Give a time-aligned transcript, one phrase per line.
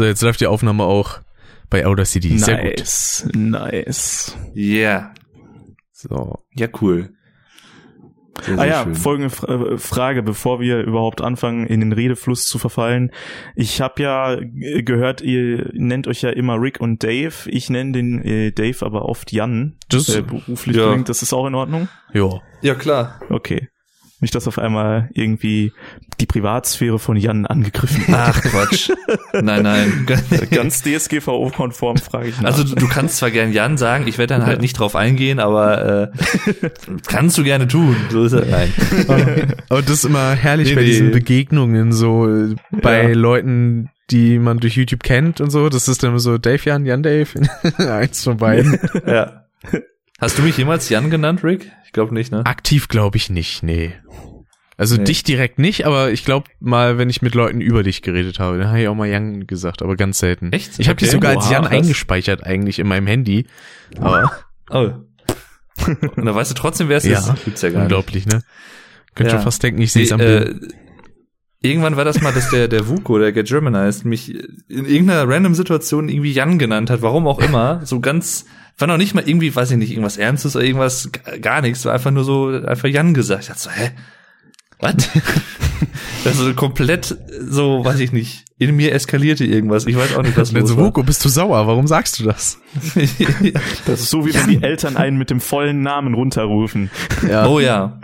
[0.00, 1.20] So, jetzt läuft die Aufnahme auch
[1.68, 2.38] bei Audacity.
[2.38, 2.78] Sehr gut.
[2.78, 4.34] Nice, nice.
[4.56, 5.12] Yeah.
[5.92, 6.38] So.
[6.54, 7.10] Ja, cool.
[8.40, 8.94] Sehr, Ah ja, schön.
[8.94, 13.10] folgende Fra- äh, Frage, bevor wir überhaupt anfangen, in den Redefluss zu verfallen.
[13.54, 17.34] Ich habe ja gehört, ihr nennt euch ja immer Rick und Dave.
[17.48, 19.76] Ich nenne den äh, Dave aber oft Jan.
[19.90, 20.86] Das- äh, beruflich ja.
[20.88, 21.10] bedingt.
[21.10, 21.90] Das ist auch in Ordnung?
[22.14, 22.40] Jo.
[22.62, 23.20] Ja, klar.
[23.28, 23.68] Okay.
[24.20, 25.72] Nicht, dass auf einmal irgendwie
[26.20, 28.18] die Privatsphäre von Jan angegriffen wird.
[28.18, 28.90] Ach, Quatsch.
[29.32, 30.06] nein, nein.
[30.50, 32.50] Ganz DSGVO-konform frage ich nach.
[32.50, 35.40] Also du, du kannst zwar gern Jan sagen, ich werde dann halt nicht drauf eingehen,
[35.40, 36.70] aber äh,
[37.08, 37.96] kannst du gerne tun.
[38.10, 38.44] So ist er.
[38.44, 38.72] Nein.
[39.70, 40.86] Aber das ist immer herrlich Nee, bei nee.
[40.88, 43.14] diesen Begegnungen, so äh, bei Ja.
[43.14, 45.68] Leuten, die man durch YouTube kennt und so.
[45.70, 47.28] Das ist dann so Dave Jan, Jan Dave.
[47.78, 48.78] Eins von beiden.
[49.06, 49.44] Ja.
[50.20, 51.70] Hast du mich jemals Jan genannt, Rick?
[51.86, 52.44] Ich glaube nicht, ne?
[52.46, 53.92] Aktiv glaube ich nicht, nee.
[54.76, 55.04] Also Nee.
[55.04, 58.58] dich direkt nicht, aber ich glaube mal, wenn ich mit Leuten über dich geredet habe,
[58.58, 60.52] dann habe ich auch mal Jan gesagt, aber ganz selten.
[60.52, 60.78] Echt?
[60.78, 61.16] Ich habe dich Okay.
[61.16, 61.72] sogar als Oha, Jan krass.
[61.72, 63.46] eingespeichert eigentlich in meinem Handy.
[63.98, 64.30] Aber
[64.70, 64.90] Oh.
[66.16, 67.18] Und da weißt du trotzdem, wer es Ja.
[67.18, 67.44] ist.
[67.44, 67.82] Gibt's ja gar nicht.
[67.84, 68.42] unglaublich, ne?
[69.14, 69.36] Könnt Ja.
[69.36, 70.62] schon fast denken, ich sehe es am Nee, Bild.
[70.62, 75.26] äh, irgendwann war das mal, dass der, der Vuko, der Get Germanized, mich in irgendeiner
[75.28, 77.80] random Situation irgendwie Jan genannt hat, warum auch immer.
[77.84, 78.46] So ganz,
[78.80, 81.94] war noch nicht mal irgendwie, weiß ich nicht, irgendwas Ernstes oder irgendwas, gar nichts, war
[81.94, 83.42] einfach nur so, einfach Jan gesagt.
[83.42, 83.90] Ich dachte so, hä?
[84.80, 84.94] Was?
[86.24, 87.16] das ist so komplett
[87.48, 88.44] so, weiß ich nicht.
[88.58, 89.86] In mir eskalierte irgendwas.
[89.86, 90.86] Ich weiß auch nicht, was los so, war.
[90.86, 91.66] Vuko, bist du sauer?
[91.66, 92.58] Warum sagst du das?
[93.86, 96.90] das ist so, wie wenn die Eltern einen mit dem vollen Namen runterrufen.
[97.26, 97.46] Ja.
[97.46, 98.00] Oh ja.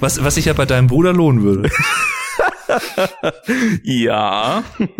[0.00, 1.70] Was, was sich ja bei deinem Bruder lohnen würde.
[3.82, 4.62] Ja.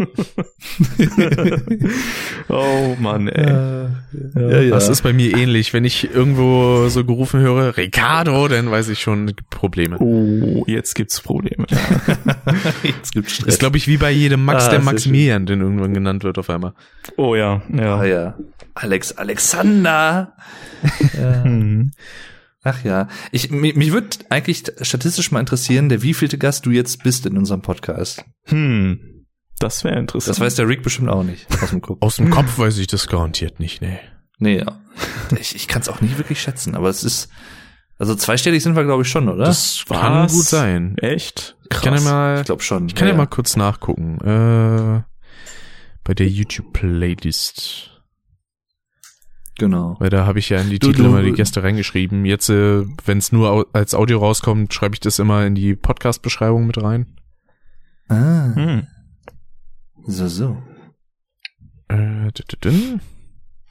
[2.48, 3.88] oh Mann, ey.
[4.34, 4.70] ja, ja.
[4.70, 5.72] Das ist bei mir ähnlich.
[5.72, 9.98] Wenn ich irgendwo so gerufen höre, Ricardo, dann weiß ich schon, Probleme.
[9.98, 11.66] Oh, jetzt gibt's Probleme.
[12.82, 13.46] Jetzt gibt's Stress.
[13.46, 16.38] Das ist, glaube ich, wie bei jedem Max, Ah, der Maximilian, den irgendwann genannt wird
[16.38, 16.72] auf einmal.
[17.16, 17.96] Oh ja, ja.
[17.96, 18.34] Ah ja.
[18.74, 20.32] Alex Alexander.
[22.62, 23.08] Ach ja.
[23.32, 27.36] Ich, mich, mich würde eigentlich statistisch mal interessieren, der wievielte Gast du jetzt bist in
[27.36, 28.24] unserem Podcast.
[28.44, 29.26] Hm.
[29.58, 30.36] Das wäre interessant.
[30.36, 31.98] Das weiß der Rick bestimmt auch nicht aus dem Kopf.
[32.02, 33.98] Aus dem Kopf weiß ich das garantiert nicht, nee.
[34.38, 34.80] Nee, ja.
[35.40, 37.28] Ich, ich kann es auch nicht wirklich schätzen, aber es ist.
[37.98, 39.44] Also zweistellig sind wir, glaube ich, schon, oder?
[39.44, 40.32] Das kann Was?
[40.32, 40.98] gut sein.
[40.98, 41.56] Echt?
[41.62, 42.86] Ich kann ja mal, ich glaube schon.
[42.86, 44.18] ich kann ja, mal kurz nachgucken.
[44.20, 45.02] Äh,
[46.02, 47.91] bei der YouTube-Playlist.
[49.62, 49.94] Genau.
[50.00, 52.24] Weil da habe ich ja in die Du- Titel du- immer die Gäste reingeschrieben.
[52.24, 55.76] Jetzt, äh, wenn es nur au als Audio rauskommt, schreibe ich das immer in die
[55.76, 57.06] Podcast-Beschreibung mit rein.
[58.08, 58.86] Ah, Hm.
[60.04, 60.60] so, so.
[61.86, 62.28] Äh.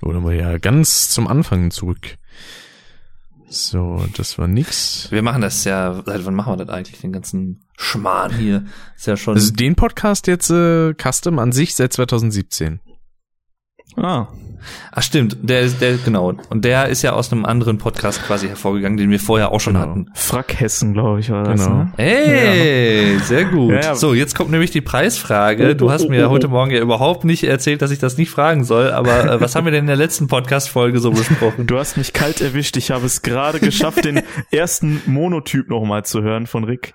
[0.02, 2.18] Oder mal ja ganz zum Anfang zurück.
[3.50, 5.12] So, das war nix.
[5.12, 8.64] Wir machen das ja, seit wann machen wir das eigentlich, den ganzen Schmarrn hier?
[8.96, 9.34] Ist ja schon.
[9.34, 12.80] Also den Podcast jetzt äh, Custom an sich seit 2017.
[13.98, 14.28] Ah.
[14.92, 16.34] Ach stimmt, der ist, der, genau.
[16.50, 19.74] Und der ist ja aus einem anderen Podcast quasi hervorgegangen, den wir vorher auch schon
[19.74, 19.86] Genau.
[19.88, 20.06] hatten.
[20.14, 21.64] Frack Hessen, glaube ich, war das.
[21.66, 21.76] Genau.
[21.84, 21.92] Ne?
[21.98, 23.72] Ey, sehr gut.
[23.74, 23.96] Ja, ja.
[23.96, 25.76] So, jetzt kommt nämlich die Preisfrage.
[25.76, 28.92] Du hast mir heute Morgen ja überhaupt nicht erzählt, dass ich das nicht fragen soll,
[28.92, 31.68] aber äh, was haben wir denn in der letzten Podcast-Folge so besprochen?
[31.68, 32.78] Du hast mich kalt erwischt.
[32.78, 34.22] Ich habe es gerade geschafft, den
[34.52, 36.94] ersten Monotyp nochmal zu hören von Rick.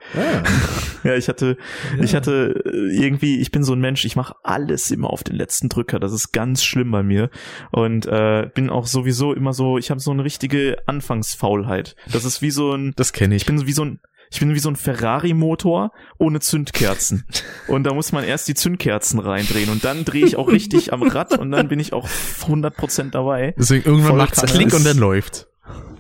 [1.05, 1.57] Ja, ich hatte,
[2.03, 5.37] ich hatte äh, irgendwie, ich bin so ein Mensch, ich mache alles immer auf den
[5.37, 5.99] letzten Drücker.
[6.01, 7.31] Das ist ganz schlimm bei mir.
[7.71, 11.97] Und äh, bin auch sowieso immer so, ich habe so eine richtige Anfangsfaulheit.
[12.13, 13.43] Das ist wie so ein, Das kenne ich.
[13.43, 14.01] ich bin wie so ein,
[14.31, 17.25] ich bin wie so ein Ferrari-Motor ohne Zündkerzen.
[17.69, 21.03] Und da muss man erst die Zündkerzen reindrehen und dann drehe ich auch richtig am
[21.03, 23.55] Rad und dann bin ich auch 100% dabei.
[23.59, 25.47] Deswegen irgendwann Voll macht's Klick und dann läuft.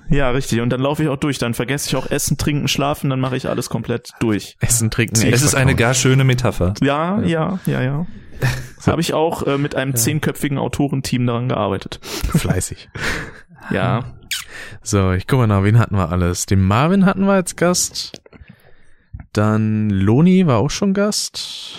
[0.08, 0.60] Ja, richtig.
[0.60, 1.38] Und dann laufe ich auch durch.
[1.38, 3.10] Dann vergesse ich auch Essen, Trinken, Schlafen.
[3.10, 4.56] Dann mache ich alles komplett durch.
[4.60, 6.74] Essen, trinken, Es ist eine gar schöne Metapher.
[6.80, 8.06] Ja, ja, ja, ja.
[8.86, 12.00] Habe ich auch äh, mit einem zehnköpfigen Autorenteam daran gearbeitet.
[12.02, 12.88] fleißig.
[13.68, 14.14] Ja.
[14.80, 16.46] So, ich guck mal nach, wen hatten wir alles?
[16.46, 18.22] Den Marvin hatten wir als Gast.
[19.32, 21.76] Dann Loni war auch schon Gast.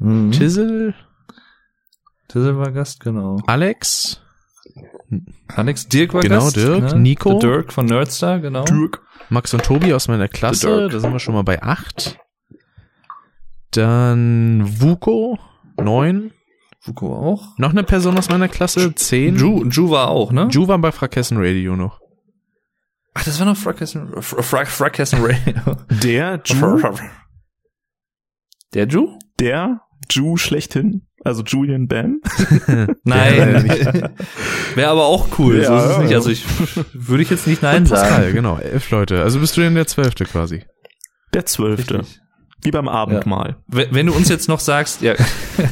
[0.00, 0.32] Mhm.
[0.32, 0.94] Tizzle,
[2.26, 3.38] Tizzle war Gast, genau.
[3.46, 4.20] Alex,
[5.48, 6.56] Alex Dirk war Genau, Gast.
[6.56, 6.98] Dirk, ne?
[6.98, 7.38] Nico.
[7.38, 8.64] Der Dirk von Nerdstar, genau.
[9.28, 10.66] Max und Tobi aus meiner Klasse.
[10.66, 10.92] Dirk.
[10.92, 12.18] Da sind wir schon mal bei acht.
[13.70, 15.38] Dann Vuko,
[15.82, 16.32] neun.
[16.80, 17.58] Fuko auch.
[17.58, 19.36] Noch eine Person aus meiner Klasse, zehn.
[19.36, 20.48] Ju, Ju war auch, ne?
[20.50, 22.00] Ju war bei Frakessen Radio noch.
[23.14, 25.76] Ach, das war noch Frackhessen, Frack, Frackhessen Radio.
[26.02, 26.78] Der Ju,
[28.74, 29.18] Der Ju?
[29.40, 29.80] der
[30.10, 32.20] Ju schlechthin, also Julian Bam.
[33.04, 33.68] Nein.
[34.74, 35.64] Wäre aber auch cool.
[35.64, 36.14] so Ja, ist es nicht.
[36.14, 36.44] Also ich
[36.92, 38.34] würde ich jetzt nicht nein Und Pascal, sagen.
[38.34, 39.22] genau, elf Leute.
[39.22, 40.64] Also bist du denn der zwölfte quasi.
[41.34, 42.00] Der Zwölfte.
[42.00, 42.20] Richtig.
[42.62, 43.56] Wie beim Abendmahl.
[43.66, 45.14] Wenn wenn du uns jetzt noch sagst, ja,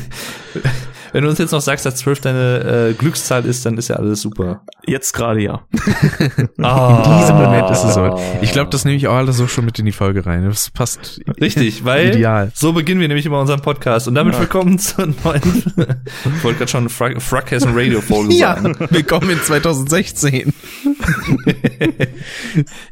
[1.15, 3.95] wenn du uns jetzt noch sagst, dass 12 deine äh, Glückszahl ist, dann ist ja
[3.95, 4.63] alles super.
[4.85, 5.63] Jetzt gerade ja.
[6.61, 7.05] Ah.
[7.07, 8.21] In diesem Moment ist es so.
[8.43, 10.45] Ich glaube, das nehme ich auch alles so schon mit in die Folge rein.
[10.45, 12.51] Das passt Richtig, weil ideal.
[12.53, 14.09] so beginnen wir nämlich immer unseren Podcast.
[14.09, 18.75] Und damit willkommen zur neuen, ich wollte gerade schon Fra Frackhessen Radio Folge Ja, sagen.
[18.91, 20.53] willkommen in 2016.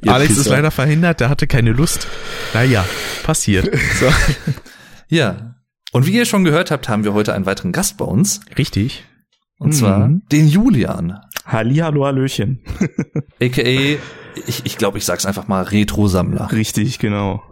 [0.07, 2.07] Alex ist leider verhindert, der hatte keine Lust.
[2.55, 2.85] Naja,
[3.25, 3.69] passiert.
[3.99, 4.07] So.
[5.09, 5.52] Ja.
[5.93, 8.41] Und wie ihr schon gehört habt, haben wir heute einen weiteren Gast bei uns.
[8.59, 9.05] Richtig.
[9.59, 10.23] Und zwar Mhm.
[10.33, 11.19] den Julian.
[11.45, 12.61] Hallihallo, Hallöchen.
[13.41, 13.99] AKA,
[14.47, 16.51] ich, ich glaube, ich sag's einfach mal Retro-Sammler.
[16.53, 17.43] Richtig, genau.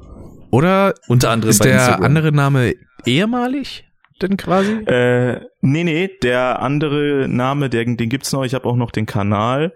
[0.51, 2.05] Oder Unter anderem ist bei der Instagram.
[2.05, 2.75] andere Name
[3.07, 3.85] ehemalig
[4.23, 4.73] denn quasi?
[4.85, 8.45] Äh, nee, nee, der andere Name, der, den gibt's noch.
[8.45, 9.73] Ich habe auch noch den Kanal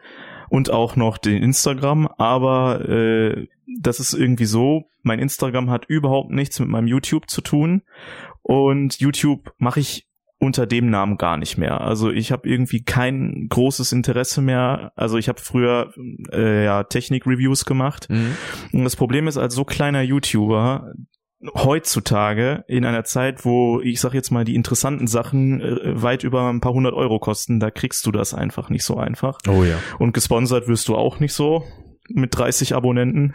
[0.50, 3.46] und auch noch den Instagram, aber äh,
[3.81, 7.82] das ist irgendwie so, mein Instagram hat überhaupt nichts mit meinem YouTube zu tun
[8.44, 10.06] und YouTube mache ich
[10.38, 11.81] unter dem Namen gar nicht mehr.
[11.81, 14.93] Also ich habe irgendwie kein großes Interesse mehr.
[14.94, 15.93] Also ich habe früher
[16.32, 18.37] äh, ja Technik-Reviews gemacht Mhm.
[18.73, 20.93] und das Problem ist, als so kleiner YouTuber
[21.55, 26.49] heutzutage in einer Zeit, wo ich sag jetzt mal die interessanten Sachen äh, weit über
[26.50, 29.38] ein paar hundert Euro kosten, da kriegst du das einfach nicht so einfach.
[29.49, 29.76] Oh ja.
[29.99, 31.64] Und gesponsert wirst du auch nicht so
[32.08, 33.32] mit 30 Abonnenten.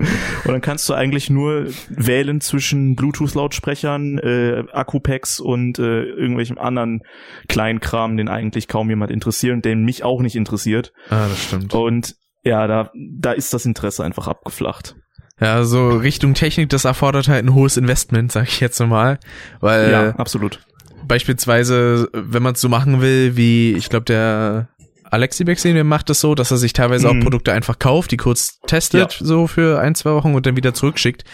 [0.44, 7.02] Und dann kannst du eigentlich nur wählen zwischen Bluetooth-Lautsprechern, äh, Akku-Packs und äh, irgendwelchem anderen
[7.48, 10.92] Kleinkram, den eigentlich kaum jemand interessiert und den mich auch nicht interessiert.
[11.10, 11.74] Ah, das stimmt.
[11.74, 14.96] Und ja, da, da ist das Interesse einfach abgeflacht.
[15.40, 19.18] Ja, so Richtung Technik, das erfordert halt ein hohes Investment, sag ich jetzt mal.
[19.60, 20.60] Weil ja, absolut.
[21.06, 24.68] beispielsweise, wenn man es so machen will, wie ich glaube der
[25.10, 27.18] Alexi Bexen, der macht das so, dass er sich teilweise Mhm.
[27.18, 30.72] auch Produkte einfach kauft, die kurz testet, so für ein, zwei Wochen und dann wieder
[30.74, 31.24] zurückschickt.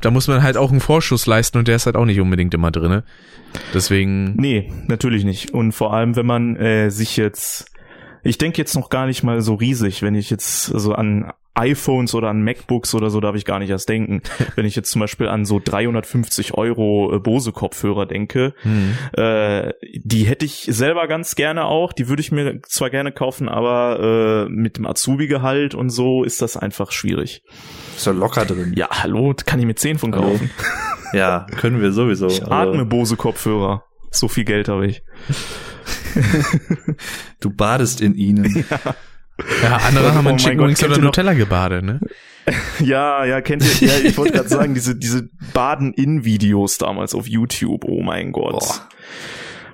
[0.00, 2.52] Da muss man halt auch einen Vorschuss leisten und der ist halt auch nicht unbedingt
[2.54, 3.04] immer drinne.
[3.72, 5.52] Deswegen, Nee, natürlich nicht.
[5.54, 7.66] Und vor allem, wenn man äh, sich jetzt,
[8.22, 12.14] ich denke jetzt noch gar nicht mal so riesig, wenn ich jetzt also an iPhones
[12.14, 14.22] oder an MacBooks oder so darf ich gar nicht erst denken.
[14.54, 19.72] wenn ich jetzt zum Beispiel an so 350 Euro äh, Bose Kopfhörer denke, hm, äh,
[19.94, 21.92] die hätte ich selber ganz gerne auch.
[21.92, 26.42] Die würde ich mir zwar gerne kaufen, aber äh, mit dem Azubi-Gehalt und so ist
[26.42, 27.42] das einfach schwierig.
[27.96, 28.74] Ist ja locker drin.
[28.76, 30.30] Ja, hallo, kann ich mir 10 von Hallo.
[30.30, 30.50] kaufen.
[31.12, 32.26] Ja, können wir sowieso.
[32.26, 33.84] Ich atme Bose Kopfhörer.
[34.10, 35.02] So viel Geld habe ich.
[37.40, 38.66] du badest in ihnen.
[38.68, 38.94] ja,
[39.38, 42.00] andere Oh haben mein in Chicken Gott, Wings oder Nutella gebadet, ne?
[42.80, 47.84] Ja, ja, kennt ihr, ja, ich wollte gerade sagen, diese, diese Baden-In-Videos damals auf YouTube,
[47.84, 48.82] oh mein Gott.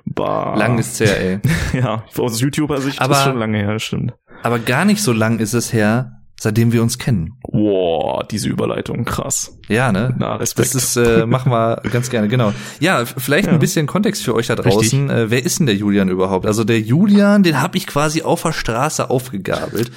[0.05, 0.55] Bah.
[0.57, 1.39] Lang ist's her, ey.
[1.79, 4.13] Ja, aus YouTuber-Sicht Aber- ist schon lange her, stimmt.
[4.41, 7.33] Aber gar nicht so lang ist es her, seitdem wir uns kennen.
[7.43, 9.57] Wow, diese Überleitung, krass.
[9.67, 10.13] Ja, ne?
[10.17, 10.75] Na, Respekt.
[10.75, 12.53] Das ist, äh, machen wir ganz gerne, genau.
[12.79, 13.53] Ja, vielleicht Ja.
[13.53, 15.09] ein bisschen Kontext für euch da draußen.
[15.09, 16.45] Äh, wer ist denn der Julian überhaupt?
[16.45, 19.91] Also der Julian, den habe ich quasi auf der Straße aufgegabelt.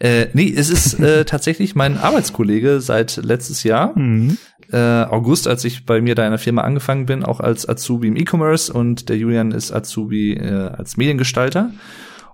[0.00, 3.96] Äh, nee, es ist äh, tatsächlich mein Arbeitskollege seit letztes Jahr.
[3.96, 4.36] Mhm.
[4.72, 8.08] Äh, August, als ich bei mir da in der Firma angefangen bin, auch als Azubi
[8.08, 11.70] im E-Commerce und der Julian ist Azubi äh, als Mediengestalter.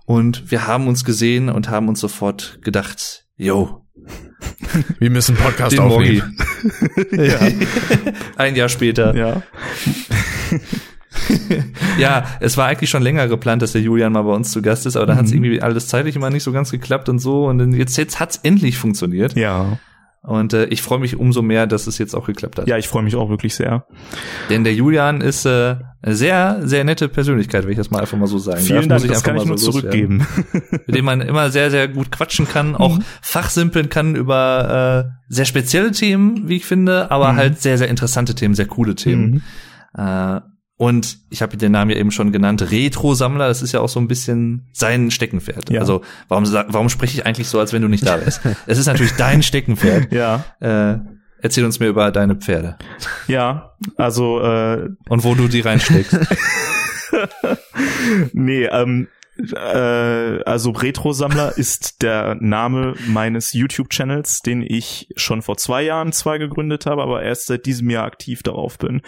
[0.05, 3.85] Und wir haben uns gesehen und haben uns sofort gedacht, yo,
[4.99, 6.37] Wir müssen Podcast den aufnehmen.
[7.11, 7.39] Ja,
[8.35, 9.15] Ein Jahr später.
[9.15, 9.41] ja.
[11.99, 14.85] Ja, es war eigentlich schon länger geplant, dass der Julian mal bei uns zu Gast
[14.85, 17.45] ist, aber da hat es irgendwie alles zeitlich immer nicht so ganz geklappt und so.
[17.45, 19.35] Und jetzt, jetzt hat's endlich funktioniert.
[19.35, 19.79] Ja.
[20.29, 22.67] Und äh, ich freue mich umso mehr, dass es jetzt auch geklappt hat.
[22.67, 23.85] Ja, ich freue mich auch wirklich sehr.
[24.49, 28.17] Denn der Julian ist äh, eine sehr, sehr nette Persönlichkeit, wenn ich das mal einfach
[28.17, 29.01] mal so sagen Vielen darf.
[29.01, 30.23] Dank, das kann ich nur loswerden.
[30.23, 30.27] zurückgeben.
[30.87, 33.03] Mit dem man immer sehr, sehr gut quatschen kann, auch Mhm.
[33.21, 37.37] fachsimpeln kann über äh, sehr spezielle Themen, wie ich finde, aber Mhm.
[37.37, 39.41] halt sehr, sehr interessante Themen, sehr coole Themen.
[39.97, 40.01] Mhm.
[40.01, 40.41] Äh,
[40.79, 43.99] und ich habe den Namen ja eben schon genannt, Retro-Sammler, das ist ja auch so
[43.99, 45.69] ein bisschen sein Steckenpferd.
[45.69, 45.81] Ja.
[45.81, 48.39] Also warum, warum spreche ich eigentlich so, als wenn du nicht da wärst?
[48.65, 50.13] es ist natürlich dein Steckenpferd.
[50.13, 50.99] Ja, Äh,
[51.41, 52.77] erzähl uns mehr über deine Pferde
[53.27, 56.13] ja, also äh, und wo du die reinsteckst.
[58.33, 59.09] nee, ähm,
[59.53, 66.39] äh, also Retro-Sammler ist der Name meines YouTube-Channels, den ich schon vor zwei Jahren zwar
[66.39, 69.01] gegründet habe, aber erst seit diesem Jahr aktiv darauf bin.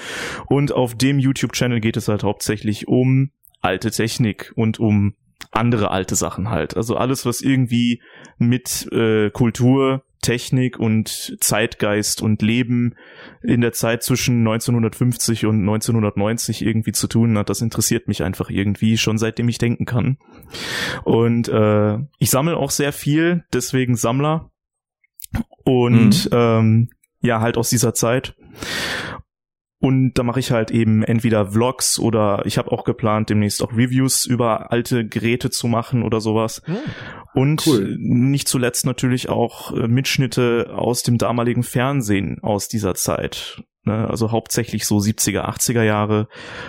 [0.48, 5.16] Und auf dem YouTube-Channel geht es halt hauptsächlich um alte Technik und um
[5.52, 6.78] andere alte Sachen halt.
[6.78, 8.02] Also alles, was irgendwie
[8.38, 12.96] mit äh, Kultur, Technik und Zeitgeist und Leben
[13.42, 18.50] in der Zeit zwischen 1950 und 1990 irgendwie zu tun hat, das interessiert mich einfach
[18.50, 20.18] irgendwie schon seitdem ich denken kann.
[21.04, 24.52] Und äh, ich sammle auch sehr viel, deswegen Sammler.
[25.64, 26.90] Und ähm,
[27.22, 28.36] ja, halt aus dieser Zeit.
[29.82, 33.74] Und da mache ich halt eben entweder Vlogs oder ich habe auch geplant, demnächst auch
[33.74, 36.62] Reviews über alte Geräte zu machen oder sowas.
[36.66, 36.78] Hm.
[37.34, 37.98] Und Cool.
[38.00, 43.64] nicht zuletzt natürlich auch äh, Mitschnitte aus dem damaligen Fernsehen aus dieser Zeit.
[43.84, 44.08] Ne?
[44.08, 46.28] Also hauptsächlich so 70er, 80er Jahre.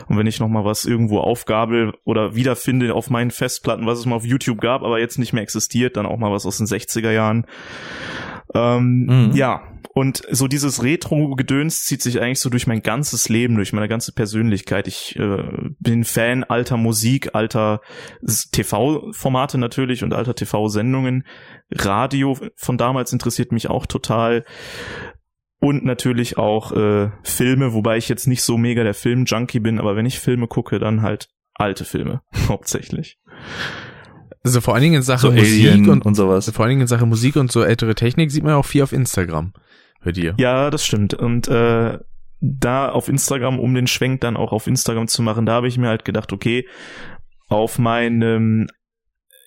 [0.08, 4.06] Und wenn ich noch mal was irgendwo aufgabel oder wiederfinde auf meinen Festplatten, was es
[4.06, 6.66] mal auf YouTube gab, aber jetzt nicht mehr existiert, dann auch mal was aus den
[6.66, 7.46] 60er Jahren.
[8.54, 9.36] Ähm, Mhm.
[9.36, 9.62] Ja,
[9.94, 14.12] und so dieses Retro-Gedöns zieht sich eigentlich so durch mein ganzes Leben, durch meine ganze
[14.12, 14.88] Persönlichkeit.
[14.88, 15.42] Ich äh,
[15.80, 17.82] bin Fan alter Musik, alter
[18.52, 21.24] TV-Formate natürlich und alter TV-Sendungen.
[21.70, 24.44] Radio von damals interessiert mich auch total.
[25.60, 29.94] Und natürlich auch äh, Filme, wobei ich jetzt nicht so mega der Film-Junkie bin, aber
[29.94, 33.18] wenn ich Filme gucke, dann halt alte Filme hauptsächlich.
[34.44, 36.50] Also vor allen Dingen in So Sachen Musik Alien und, und sowas.
[36.50, 38.82] vor allen Dingen in Sachen Musik und so ältere Technik sieht man ja auch viel
[38.82, 39.52] auf Instagram
[40.04, 40.34] bei dir.
[40.38, 41.14] Ja, das stimmt.
[41.14, 41.98] Und äh,
[42.40, 45.78] da auf Instagram, um den Schwenk dann auch auf Instagram zu machen, da habe ich
[45.78, 46.66] mir halt gedacht, okay,
[47.48, 48.66] auf meinem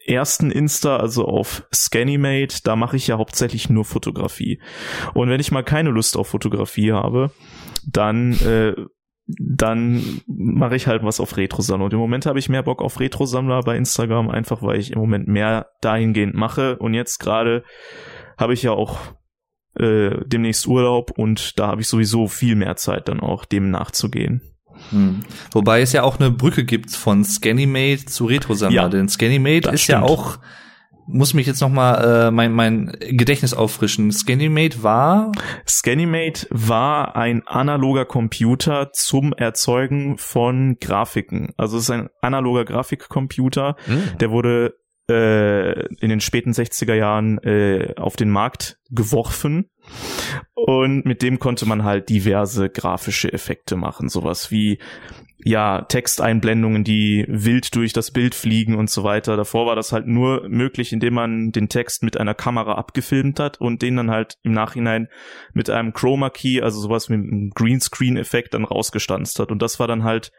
[0.05, 4.61] ersten Insta, also auf Scanimate, da mache ich ja hauptsächlich nur Fotografie.
[5.13, 7.31] Und wenn ich mal keine Lust auf Fotografie habe,
[7.85, 8.73] dann äh,
[9.27, 11.86] dann mache ich halt was auf Retro-Sammler.
[11.86, 15.00] Und im Moment habe ich mehr Bock auf Retro-Sammler bei Instagram, einfach weil ich im
[15.00, 16.77] Moment mehr dahingehend mache.
[16.77, 17.63] Und jetzt gerade
[18.38, 19.00] habe ich ja auch
[19.79, 24.41] äh, demnächst Urlaub und da habe ich sowieso viel mehr Zeit dann auch dem nachzugehen.
[24.89, 25.22] Hm.
[25.51, 29.75] Wobei es ja auch eine Brücke gibt von Scannymate zu Retrosammler, Ja, denn Scannymate das
[29.75, 30.12] ist ja stimmt.
[30.12, 30.38] auch
[31.07, 34.12] muss mich jetzt noch mal äh, mein mein Gedächtnis auffrischen.
[34.12, 35.31] Scannymate war
[35.67, 41.53] Scanimate war ein analoger Computer zum Erzeugen von Grafiken.
[41.57, 44.17] Also es ist ein analoger Grafikcomputer, Hm.
[44.19, 44.75] der wurde
[45.09, 49.69] äh, in den späten 60er Jahren äh, auf den Markt geworfen
[50.53, 54.79] und mit dem konnte man halt diverse grafische Effekte machen, sowas wie
[55.43, 59.35] ja, Texteinblendungen, die wild durch das Bild fliegen und so weiter.
[59.35, 63.59] Davor war das halt nur möglich, indem man den Text mit einer Kamera abgefilmt hat
[63.59, 65.09] und den dann halt im Nachhinein
[65.53, 69.51] mit einem Chroma Key, also sowas mit einem Greenscreen-Effekt dann rausgestanzt hat.
[69.51, 70.31] Und das war dann halt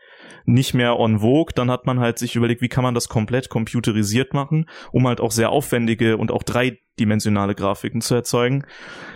[0.45, 1.52] nicht mehr on vogue.
[1.54, 5.21] Dann hat man halt sich überlegt, wie kann man das komplett computerisiert machen, um halt
[5.21, 8.64] auch sehr aufwendige und auch dreidimensionale Grafiken zu erzeugen.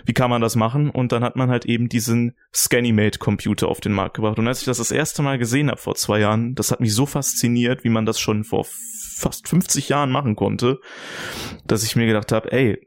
[0.05, 0.89] Wie kann man das machen?
[0.89, 4.39] Und dann hat man halt eben diesen Scanimate-Computer auf den Markt gebracht.
[4.39, 6.93] Und als ich das das erste Mal gesehen habe vor zwei Jahren, das hat mich
[6.93, 10.79] so fasziniert, wie man das schon vor fast 50 Jahren machen konnte,
[11.65, 12.79] dass ich mir gedacht habe, ey,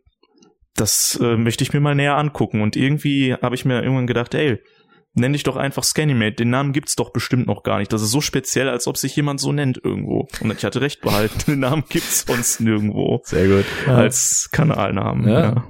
[0.76, 2.61] das äh, möchte ich mir mal näher angucken.
[2.61, 4.59] Und irgendwie habe ich mir irgendwann gedacht, ey,
[5.14, 6.33] nenn dich doch einfach Scanimate.
[6.33, 7.92] Den Namen gibt's doch bestimmt noch gar nicht.
[7.92, 10.28] Das ist so speziell, als ob sich jemand so nennt irgendwo.
[10.40, 11.38] Und ich hatte recht behalten.
[11.47, 13.64] Den Namen gibt's sonst nirgendwo Sehr gut.
[13.87, 15.28] als Kanalnamen.
[15.28, 15.40] Ja.
[15.40, 15.64] Ja.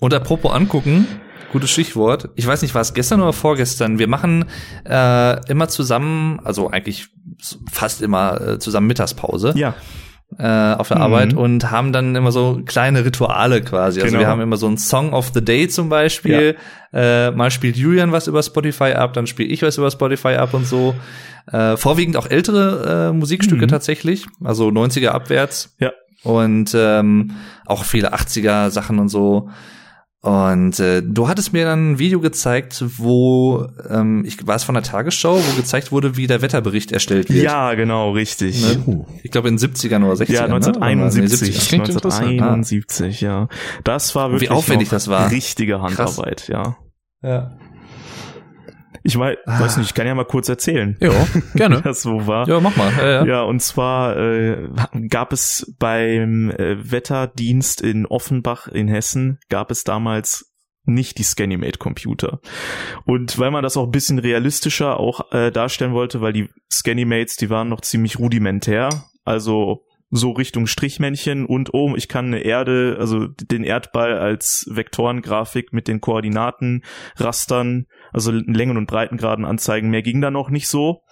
[0.00, 1.06] Und apropos angucken,
[1.52, 2.30] gutes Stichwort.
[2.36, 3.98] Ich weiß nicht, war es gestern oder vorgestern?
[3.98, 4.44] Wir machen
[4.84, 7.08] äh, immer zusammen, also eigentlich
[7.70, 9.74] fast immer äh, zusammen Mittagspause ja.
[10.38, 11.02] Äh, auf der Mhm.
[11.02, 14.00] Arbeit und haben dann immer so kleine Rituale quasi.
[14.00, 14.20] Also Genau.
[14.20, 16.56] wir haben immer so ein Song of the Day zum Beispiel.
[16.92, 20.52] Äh, mal spielt Julian was über Spotify ab, dann spiele ich was über Spotify ab
[20.54, 20.94] und so.
[21.50, 23.68] Äh, vorwiegend auch ältere äh, Musikstücke Mhm.
[23.68, 25.74] tatsächlich, also 90er abwärts.
[25.78, 25.92] Ja.
[26.24, 27.30] Und ähm,
[27.64, 29.48] auch viele 80er Sachen und so.
[30.28, 34.74] Und äh, du hattest mir dann ein Video gezeigt, wo ähm, ich war es von
[34.74, 37.42] der Tagesschau, wo gezeigt wurde, wie der Wetterbericht erstellt wird.
[37.42, 38.60] Ja, genau, richtig.
[38.86, 39.06] Ne?
[39.22, 40.32] Ich glaube in 70ern oder 60ern.
[40.32, 40.56] Ja, ne?
[40.56, 41.56] Oder nee, 1971.
[41.56, 41.68] 70er.
[41.68, 42.28] klingt interessant.
[42.28, 43.48] 1971, ja.
[43.84, 45.30] Das war Wie wirklich aufwendig noch das war.
[45.30, 46.76] richtige Handarbeit, ja.
[47.22, 47.56] Ja.
[49.08, 49.60] Ich weiß, Ah.
[49.60, 51.10] weiß nicht, ich kann ja mal kurz erzählen, Ja,
[51.54, 51.78] gerne.
[51.78, 52.46] wie das so war.
[52.46, 52.92] ja, mach mal.
[52.98, 53.24] Ja, ja.
[53.26, 54.68] Ja, und zwar äh,
[55.08, 60.52] gab es beim äh, Wetterdienst in Offenbach in Hessen, gab es damals
[60.84, 62.40] nicht die Scanimate-Computer.
[63.06, 67.36] Und weil man das auch ein bisschen realistischer auch äh, darstellen wollte, weil die Scanimates,
[67.36, 68.88] die waren noch ziemlich rudimentär,
[69.24, 75.74] also so Richtung Strichmännchen und oh, ich kann eine Erde, also den Erdball als Vektorengrafik
[75.74, 76.82] mit den Koordinaten
[77.16, 79.90] rastern, also Längen und Breitengraden anzeigen.
[79.90, 81.02] Mehr ging da noch nicht so.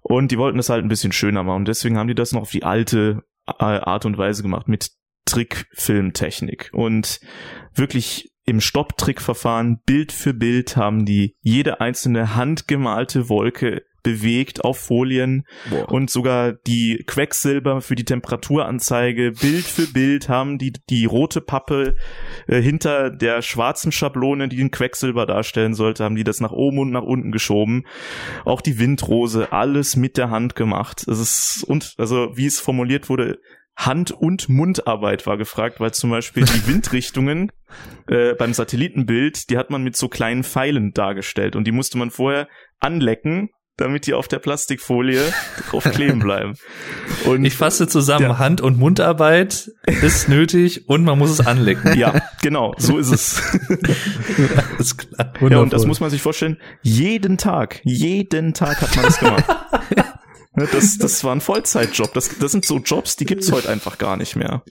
[0.00, 1.58] Und die wollten das halt ein bisschen schöner machen.
[1.58, 4.90] Und deswegen haben die das noch auf die alte äh, Art und Weise gemacht mit
[5.24, 6.70] Trickfilmtechnik.
[6.72, 7.20] Und
[7.74, 15.44] wirklich im Stopptrickverfahren Bild für Bild haben die jede einzelne handgemalte Wolke bewegt auf Folien
[15.88, 21.96] und sogar die Quecksilber für die Temperaturanzeige Bild für Bild haben die die rote Pappe
[22.46, 26.78] äh, hinter der schwarzen Schablone, die den Quecksilber darstellen sollte, haben die das nach oben
[26.78, 27.86] und nach unten geschoben.
[28.44, 31.06] Auch die Windrose, alles mit der Hand gemacht.
[31.08, 33.38] Es ist und also wie es formuliert wurde,
[33.76, 37.50] Hand- und Mundarbeit war gefragt, weil zum Beispiel die Windrichtungen
[38.06, 42.10] äh, beim Satellitenbild, die hat man mit so kleinen Pfeilen dargestellt und die musste man
[42.10, 42.48] vorher
[42.80, 45.32] anlecken, damit die auf der Plastikfolie
[45.70, 46.54] drauf kleben bleiben.
[47.24, 48.38] Und ich fasse zusammen, ja.
[48.38, 51.96] Hand- und Mundarbeit ist nötig und man muss es anlecken.
[51.96, 53.40] Ja, genau, so ist es.
[54.74, 55.32] Alles klar.
[55.48, 59.44] Ja, und das muss man sich vorstellen, jeden Tag, jeden Tag hat man das gemacht.
[60.54, 62.12] Das, das war ein Vollzeitjob.
[62.12, 64.64] Das, das sind so Jobs, die gibt's heute einfach gar nicht mehr.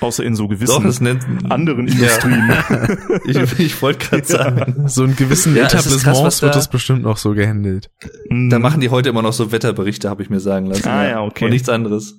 [0.00, 2.48] Außer in so gewissen Doch, nennt, anderen Industrien.
[2.48, 2.88] Ja.
[3.44, 4.88] ich ich wollte gerade sagen.
[4.88, 7.90] So in gewissen ja, Etablissements wird das bestimmt noch so gehandelt.
[8.30, 10.88] Da machen die heute immer noch so Wetterberichte, habe ich mir sagen lassen.
[10.88, 11.44] Ah ja, okay.
[11.44, 12.14] Und nichts anderes.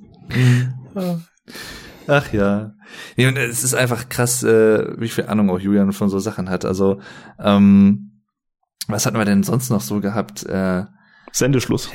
[2.08, 2.74] Ach ja.
[3.16, 6.50] Nee, und es ist einfach krass, äh, wie viel Ahnung auch Julian von so Sachen
[6.50, 6.66] hat.
[6.66, 7.00] Also,
[7.40, 8.22] ähm,
[8.88, 10.44] was hatten wir denn sonst noch so gehabt?
[10.46, 10.84] Äh,
[11.32, 11.90] Sendeschluss.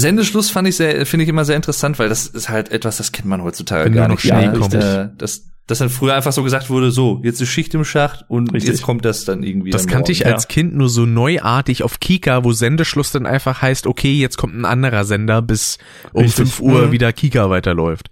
[0.00, 3.12] Sendeschluss fand ich sehr, finde ich immer sehr interessant, weil das ist halt etwas, das
[3.12, 4.20] kennt man heutzutage Wenn gar nicht.
[4.20, 4.74] Schnee Ja, kommt.
[4.74, 8.24] äh, das, das dann früher einfach so gesagt wurde, so, jetzt ist Schicht im Schacht
[8.28, 8.70] und Richtig.
[8.70, 9.70] jetzt kommt das dann irgendwie.
[9.70, 13.62] Das dann kannte ich als Kind nur so neuartig auf Kika, wo Sendeschluss dann einfach
[13.62, 15.78] heißt, okay, jetzt kommt ein anderer Sender, bis
[16.12, 16.52] um Richtig.
[16.54, 16.92] 5 Uhr Mhm.
[16.92, 18.10] wieder Kika weiterläuft.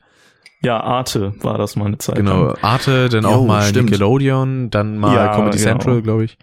[0.60, 2.16] Ja, Arte war das mal eine Zeit.
[2.16, 2.54] Genau.
[2.62, 3.90] Arte, dann Jo, auch mal stimmt.
[3.90, 5.68] Nickelodeon, dann mal Ja, Comedy genau.
[5.70, 6.36] Central, glaube ich.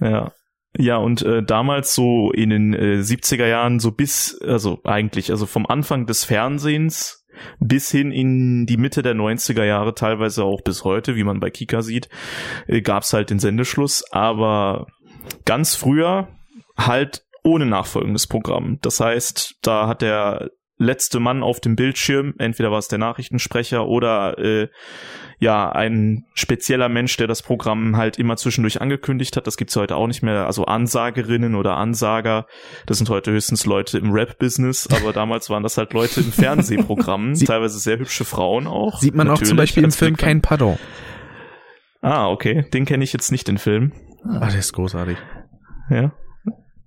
[0.00, 0.32] Ja.
[0.76, 5.46] Ja, und äh, damals so in den äh, 70er Jahren, so bis, also eigentlich, also
[5.46, 7.26] vom Anfang des Fernsehens
[7.58, 11.50] bis hin in die Mitte der 90er Jahre, teilweise auch bis heute, wie man bei
[11.50, 12.08] Kika sieht,
[12.66, 14.86] äh, gab's halt den Sendeschluss, aber
[15.44, 16.28] ganz früher
[16.76, 18.78] halt ohne nachfolgendes Programm.
[18.82, 20.50] Das heißt, da hat der
[20.82, 24.68] letzte Mann auf dem Bildschirm, entweder war es der Nachrichtensprecher oder äh,
[25.38, 29.46] ja, ein spezieller Mensch, der das Programm halt immer zwischendurch angekündigt hat.
[29.46, 30.46] Das gibt's heute auch nicht mehr.
[30.46, 32.46] Also Ansagerinnen oder Ansager,
[32.86, 37.34] das sind heute höchstens Leute im Rap-Business, aber damals waren das halt Leute im Fernsehprogrammen,
[37.34, 39.00] Sie- teilweise sehr hübsche Frauen auch.
[39.00, 40.78] Sieht man auch zum Beispiel im Film Kein Pardon.
[42.00, 42.66] Ah, okay.
[42.72, 43.92] Den kenne ich jetzt nicht, den Film.
[44.24, 45.16] Ah, der ist großartig.
[45.90, 46.12] Ja.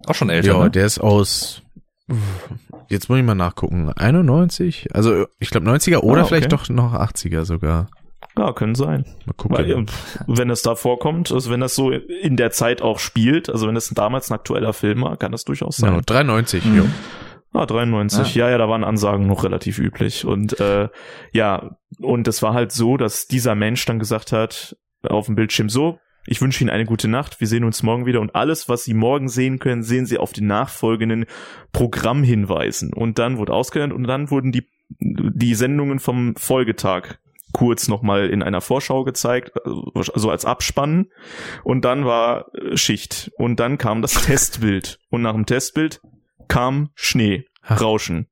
[0.08, 0.48] Auch schon älter.
[0.54, 0.72] Ja, ne?
[0.72, 1.62] der ist aus,
[2.90, 4.90] jetzt muss ich mal nachgucken, 91?
[4.94, 6.28] Also ich glaube 90er oder Ah, okay.
[6.30, 7.88] vielleicht doch noch 80er sogar.
[8.38, 9.06] Ja, können sein.
[9.26, 9.58] Mal gucken.
[9.58, 9.86] Weil, äh,
[10.28, 13.76] wenn es da vorkommt, also wenn das so in der Zeit auch spielt, also wenn
[13.78, 15.92] es damals ein aktueller Film war, kann das durchaus sein.
[15.92, 16.78] Genau, 93, Mhm.
[16.78, 16.84] jo.
[17.54, 18.36] Ah, 93.
[18.36, 20.26] Ja, ja, da waren Ansagen noch relativ üblich.
[20.26, 20.90] Und äh,
[21.32, 24.76] ja, und es war halt so, dass dieser Mensch dann gesagt hat
[25.08, 28.22] auf dem Bildschirm so, ich wünsche Ihnen eine gute Nacht, wir sehen uns morgen wieder
[28.22, 31.26] und alles, was Sie morgen sehen können, sehen Sie auf den nachfolgenden
[31.72, 32.94] Programmhinweisen.
[32.94, 34.68] Und dann wurde ausgelernt und dann wurden die,
[35.00, 37.18] die Sendungen vom Folgetag
[37.56, 41.08] kurz nochmal in einer Vorschau gezeigt, also als Abspann.
[41.64, 43.32] Und dann war äh, Schicht.
[43.38, 45.00] Und dann kam das Testbild.
[45.10, 46.02] Und nach dem Testbild
[46.50, 47.82] kam Schnee, Ach.
[47.82, 48.28] Rauschen.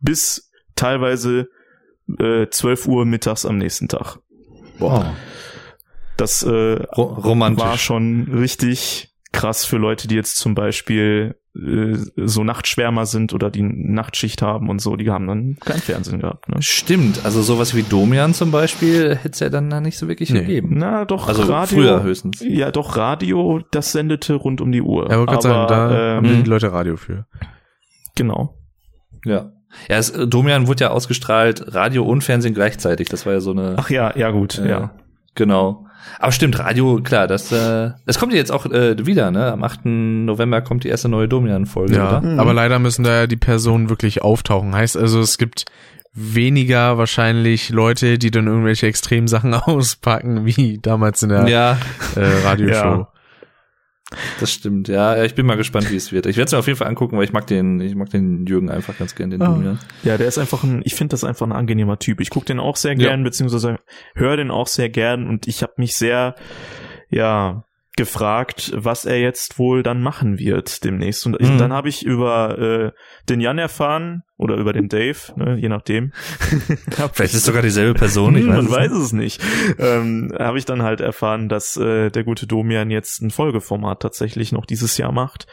[0.00, 1.48] Bis teilweise
[2.20, 4.18] äh, 12 Uhr mittags am nächsten Tag.
[4.78, 5.16] Boah.
[6.18, 7.64] Das äh, Ro romantisch.
[7.64, 13.50] war schon richtig krass für Leute, die jetzt zum Beispiel äh, so Nachtschwärmer sind oder
[13.50, 16.48] die Nachtschicht haben und so, die haben dann kein Fernsehen gehabt.
[16.48, 16.56] Ne?
[16.60, 20.30] Stimmt, also sowas wie Domian zum Beispiel hätte es ja dann da nicht so wirklich
[20.30, 20.40] Nee.
[20.40, 20.74] gegeben.
[20.78, 22.40] Na doch, Also Radio, früher höchstens.
[22.46, 25.10] Ja, doch, Radio, das sendete rund um die Uhr.
[25.10, 27.26] Ja, gerade sagen, da Aber, haben ähm, die Leute Radio für.
[28.14, 28.54] genau.
[29.24, 29.52] Ja.
[29.90, 33.08] Ja, es, äh, Domian wurde ja ausgestrahlt, Radio und Fernsehen gleichzeitig.
[33.10, 33.74] Das war ja so eine.
[33.76, 34.94] Ach ja, ja gut, äh, ja.
[35.34, 35.84] Genau.
[36.18, 39.52] Aber stimmt, Radio, klar, das, äh, das kommt jetzt auch äh, wieder, ne?
[39.52, 39.80] Am 8.
[39.84, 42.38] November kommt die erste neue Domian-Folge, Ja, oder?
[42.40, 44.74] Aber leider müssen da ja die Personen wirklich auftauchen.
[44.74, 45.64] Heißt also, es gibt
[46.14, 51.78] weniger wahrscheinlich Leute, die dann irgendwelche extremen Sachen auspacken, wie damals in der Ja,
[52.16, 52.72] äh, Radioshow.
[52.72, 53.08] Ja.
[54.40, 54.88] Das stimmt.
[54.88, 56.26] Ja, ja, ich bin mal gespannt, wie es wird.
[56.26, 58.46] Ich werde es mir auf jeden Fall angucken, weil ich mag den, ich mag den
[58.46, 59.46] Jürgen einfach ganz gern, den Ah.
[59.48, 59.78] Domian.
[60.02, 62.20] Ja, der ist einfach ein, ich finde das einfach ein angenehmer Typ.
[62.20, 63.08] Ich gucke den auch sehr Ja.
[63.08, 63.76] gern, beziehungsweise
[64.14, 66.34] höre den auch sehr gern und ich habe mich sehr,
[67.10, 67.64] ja,
[67.98, 71.26] gefragt, was er jetzt wohl dann machen wird demnächst.
[71.26, 71.58] Und Mhm.
[71.58, 72.92] dann habe ich über äh,
[73.28, 76.12] den Jan erfahren oder über den Dave, ne, je nachdem.
[77.12, 79.02] Vielleicht ist es sogar dieselbe Person, ich Hm, weiß man es weiß nicht.
[79.02, 79.42] es nicht.
[79.78, 84.52] Ähm, habe ich dann halt erfahren, dass äh, der gute Domian jetzt ein Folgeformat tatsächlich
[84.52, 85.46] noch dieses Jahr macht.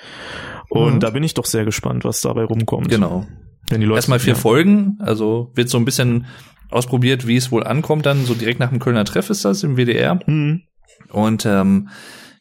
[0.70, 1.00] Und Mhm.
[1.02, 2.90] da bin ich doch sehr gespannt, was dabei rumkommt.
[2.90, 3.26] Genau.
[3.70, 4.36] Wenn die Leute, Erstmal vier.
[4.36, 6.28] Folgen, also wird so ein bisschen
[6.70, 9.76] ausprobiert, wie es wohl ankommt, dann so direkt nach dem Kölner Treff ist das im
[9.78, 10.20] WDR.
[10.28, 10.62] Mhm.
[11.12, 11.90] Und ähm,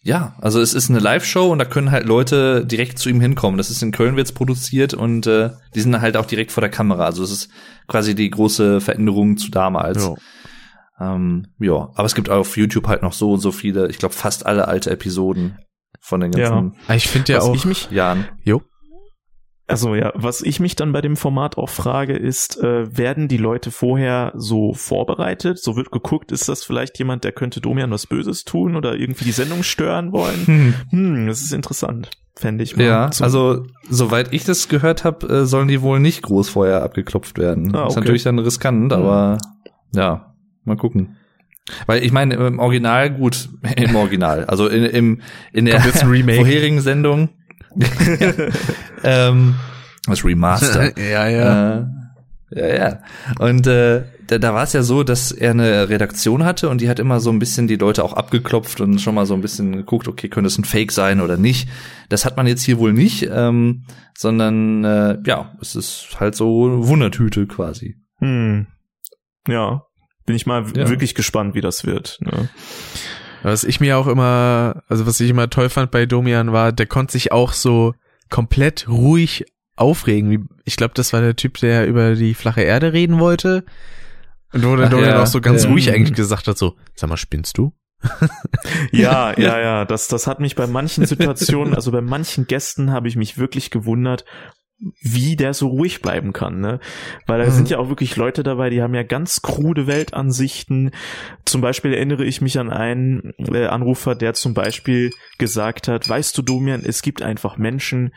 [0.07, 3.57] ja, also es ist eine Live-Show und da können halt Leute direkt zu ihm hinkommen.
[3.57, 6.71] Das ist in Köln wird's produziert und äh, die sind halt auch direkt vor der
[6.71, 7.07] Kamera.
[7.07, 7.49] Also es ist
[7.89, 10.05] quasi die große Veränderung zu damals.
[10.05, 10.19] Jo.
[11.01, 14.15] Ähm, ja, aber es gibt auf YouTube halt noch so und so viele, ich glaube
[14.15, 15.59] fast alle alte Episoden
[16.01, 17.55] von den ganzen Ah, Ich finde ja auch.
[17.55, 18.27] ich mich Jahren.
[18.43, 18.63] jo.
[19.67, 23.39] Also ja, was ich mich dann bei dem Format auch frage, ist, äh, werden die
[23.39, 25.59] Leute vorher so vorbereitet?
[25.59, 29.25] So wird geguckt, ist das vielleicht jemand, der könnte Domian was Böses tun oder irgendwie
[29.25, 30.47] die Sendung stören wollen?
[30.47, 32.77] Hm, hm das ist interessant, fände ich.
[32.77, 36.83] Mal ja, also soweit ich das gehört habe, äh, sollen die wohl nicht groß vorher
[36.83, 37.75] abgeklopft werden.
[37.75, 37.89] Ah, okay.
[37.89, 38.99] Ist natürlich dann riskant, hm.
[38.99, 39.39] aber
[39.95, 41.17] ja, mal gucken.
[41.87, 45.21] Weil ich meine, im Original, gut, im Original, also in, im,
[45.55, 47.31] in der vorherigen Sendung
[49.05, 49.55] ähm,
[50.07, 50.99] das Remaster.
[51.11, 51.79] ja, ja.
[51.79, 51.87] Äh,
[52.51, 52.99] ja, ja.
[53.39, 56.89] Und äh, da, da war es ja so, dass er eine Redaktion hatte und die
[56.89, 59.75] hat immer so ein bisschen die Leute auch abgeklopft und schon mal so ein bisschen
[59.75, 61.69] geguckt, okay, könnte es ein Fake sein oder nicht.
[62.09, 63.85] Das hat man jetzt hier wohl nicht, ähm,
[64.17, 67.97] sondern äh, ja, es ist halt so Wundertüte quasi.
[68.19, 68.67] Hm.
[69.49, 69.83] Ja,
[70.27, 70.89] bin ich mal ja.
[70.89, 72.19] wirklich gespannt, wie das wird.
[72.21, 72.49] Ne?
[73.45, 76.87] Was ich mir auch immer, also was ich immer toll fand bei Domian war, der
[76.87, 77.95] konnte sich auch so
[78.31, 79.45] komplett ruhig
[79.77, 80.49] aufregen.
[80.65, 83.65] Ich glaube, das war der Typ, der über die flache Erde reden wollte.
[84.53, 85.71] Und wo der Domian ja, auch so ganz ja.
[85.71, 87.75] ruhig eigentlich gesagt hat, so, sag mal, spinnst du?
[88.93, 93.09] ja, ja, ja, das, das hat mich bei manchen Situationen, also bei manchen Gästen habe
[93.09, 94.25] ich mich wirklich gewundert,
[94.79, 96.81] wie der so ruhig bleiben kann, ne?
[97.27, 97.53] Weil da mhm.
[97.53, 100.91] sind ja auch wirklich Leute dabei, die haben ja ganz krude Weltansichten.
[101.45, 106.37] Zum Beispiel erinnere ich mich an einen äh, Anrufer, der zum Beispiel gesagt hat, weißt
[106.37, 108.15] du, Domian, es gibt einfach Menschen,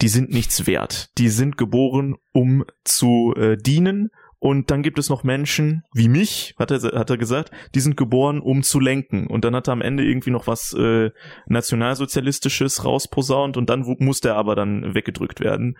[0.00, 1.10] die sind nichts wert.
[1.18, 4.10] Die sind geboren, um zu äh, dienen
[4.40, 7.96] und dann gibt es noch Menschen wie mich, hat er, hat er gesagt, die sind
[7.96, 9.26] geboren, um zu lenken.
[9.26, 11.10] Und dann hat er am Ende irgendwie noch was äh,
[11.46, 15.76] Nationalsozialistisches rausposaunt und dann musste er aber dann weggedrückt werden.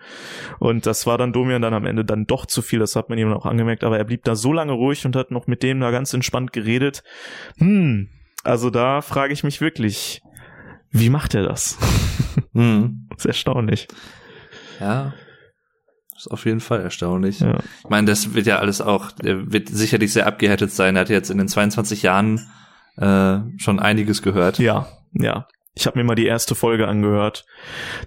[0.59, 3.17] Und das war dann Domian dann am Ende dann doch zu viel, das hat man
[3.17, 5.79] ihm auch angemerkt, aber er blieb da so lange ruhig und hat noch mit dem
[5.79, 7.03] da ganz entspannt geredet.
[7.59, 8.09] Hm,
[8.43, 10.21] also da frage ich mich wirklich,
[10.91, 11.77] wie macht er das?
[12.53, 13.07] Hm.
[13.09, 13.87] das ist erstaunlich.
[14.81, 15.13] Ja,
[16.19, 17.39] ist auf jeden Fall erstaunlich.
[17.39, 17.59] Ja.
[17.83, 20.95] Ich meine, das wird ja alles auch, der wird sicherlich sehr abgehärtet sein.
[20.95, 22.49] Er hat jetzt in den 22 Jahren
[22.97, 24.59] äh, schon einiges gehört.
[24.59, 25.47] Ja, ja.
[25.75, 27.45] Ich habe mir mal die erste Folge angehört.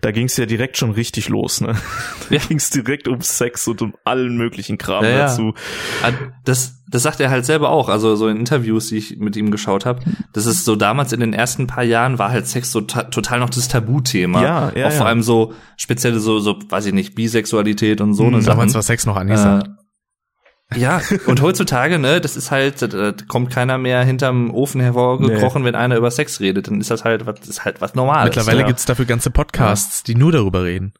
[0.02, 1.74] Da ging es ja direkt schon richtig los, ne?
[2.28, 2.42] Da ja.
[2.46, 5.54] ging es direkt um Sex und um allen möglichen Kram ja, dazu.
[6.02, 6.12] Ja.
[6.44, 7.88] Das, das sagt er halt selber auch.
[7.88, 10.00] Also so in Interviews, die ich mit ihm geschaut habe,
[10.32, 13.50] das ist so damals in den ersten paar Jahren war halt Sex so total noch
[13.50, 14.42] das Tabuthema.
[14.42, 14.86] Ja, ja.
[14.86, 18.24] Auch vor allem so spezielle so, so, weiß ich nicht, Bisexualität und so.
[18.24, 19.68] Mhm, damals war Sex noch angesagt.
[19.68, 25.62] Äh, ja, und heutzutage, ne, das ist halt, da kommt keiner mehr hinterm Ofen hervorgekrochen,
[25.62, 25.68] nee.
[25.68, 28.34] wenn einer über Sex redet, dann ist das halt was, ist halt was Normales.
[28.34, 28.66] Mittlerweile ja.
[28.66, 30.04] gibt's dafür ganze Podcasts, ja.
[30.06, 30.94] die nur darüber reden.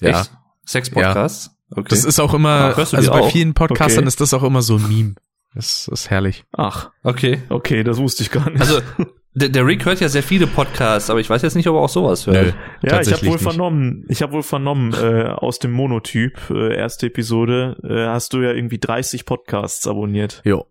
[0.00, 0.20] Ja.
[0.20, 0.32] Echt?
[0.64, 1.50] Sex-Podcasts?
[1.74, 1.86] Okay.
[1.88, 3.30] Das ist auch immer, Ach, also bei auch?
[3.30, 4.08] vielen Podcastern okay.
[4.08, 5.14] ist das auch immer so ein Meme.
[5.54, 6.44] Das ist herrlich.
[6.52, 7.42] Ach, okay.
[7.48, 8.60] Okay, das wusste ich gar nicht.
[8.60, 8.80] Also,
[9.34, 11.80] der, der Rick hört ja sehr viele Podcasts, aber ich weiß jetzt nicht, ob er
[11.80, 12.54] auch sowas hört.
[12.82, 13.42] Nö, ja, ich habe wohl nicht.
[13.42, 18.40] vernommen, ich habe wohl vernommen, äh, aus dem Monotyp, äh, erste Episode, äh, hast du
[18.40, 20.42] ja irgendwie 30 Podcasts abonniert.
[20.44, 20.66] Jo.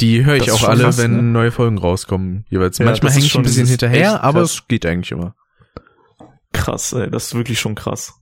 [0.00, 1.22] Die höre ich auch alle, krass, wenn ne?
[1.22, 2.46] neue Folgen rauskommen.
[2.48, 2.78] Jeweils.
[2.78, 5.36] Ja, Manchmal hänge ich ein bisschen hinterher, aber es geht eigentlich immer.
[6.52, 8.14] Krass, ey, das ist wirklich schon krass.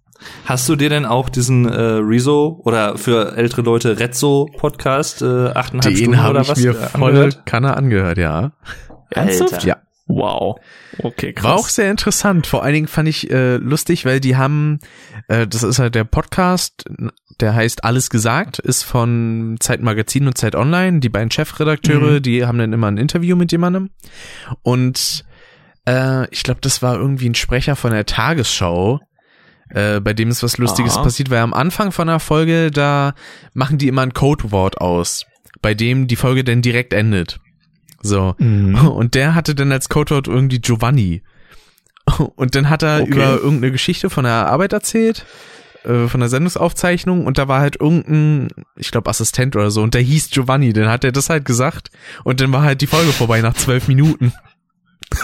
[0.44, 5.48] Hast du dir denn auch diesen äh, Rezo oder für ältere Leute Rezzo Podcast äh,
[5.48, 6.54] achteinhalb Den Stunden oder was?
[6.54, 8.52] Den habe ich mir voll Kanne angehört, ja.
[9.10, 9.54] Ernsthaft?
[9.54, 9.66] Alter.
[9.66, 9.76] Ja.
[10.06, 10.58] Wow.
[10.98, 11.44] Okay, krass.
[11.44, 12.46] War auch sehr interessant.
[12.46, 14.80] Vor allen Dingen fand ich äh, lustig, weil die haben,
[15.28, 16.84] äh, das ist halt der Podcast,
[17.40, 21.00] der heißt Alles gesagt, ist von Zeit Magazin und Zeit Online.
[21.00, 22.22] Die beiden Chefredakteure, mhm.
[22.22, 23.90] die haben dann immer ein Interview mit jemandem.
[24.62, 25.24] Und
[25.86, 29.00] äh, ich glaube, das war irgendwie ein Sprecher von der Tagesschau,
[29.74, 31.04] äh, bei dem ist was Lustiges Aha.
[31.04, 33.14] passiert, weil am Anfang von der Folge, da
[33.54, 35.26] machen die immer ein Codewort aus,
[35.60, 37.40] bei dem die Folge dann direkt endet.
[38.02, 38.34] So.
[38.38, 38.74] Mhm.
[38.88, 41.22] Und der hatte dann als Codewort irgendwie Giovanni.
[42.36, 43.12] Und dann hat er okay.
[43.12, 45.24] über irgendeine Geschichte von der Arbeit erzählt,
[45.84, 49.94] äh, von der Sendungsaufzeichnung und da war halt irgendein, ich glaube Assistent oder so und
[49.94, 51.90] der hieß Giovanni, dann hat er das halt gesagt
[52.22, 54.32] und dann war halt die Folge vorbei nach zwölf Minuten.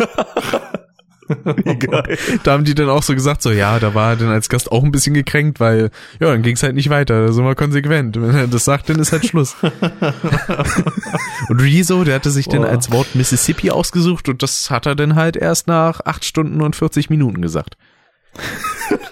[2.43, 4.71] Da haben die dann auch so gesagt, so ja, da war er dann als Gast
[4.71, 7.27] auch ein bisschen gekränkt, weil ja, dann ging es halt nicht weiter.
[7.27, 8.21] Da sind wir konsequent.
[8.21, 9.57] Wenn er das sagt, dann ist halt Schluss.
[11.49, 12.57] und Rezo, der hatte sich Boah.
[12.57, 16.61] dann als Wort Mississippi ausgesucht und das hat er dann halt erst nach acht Stunden
[16.61, 17.77] und 40 Minuten gesagt.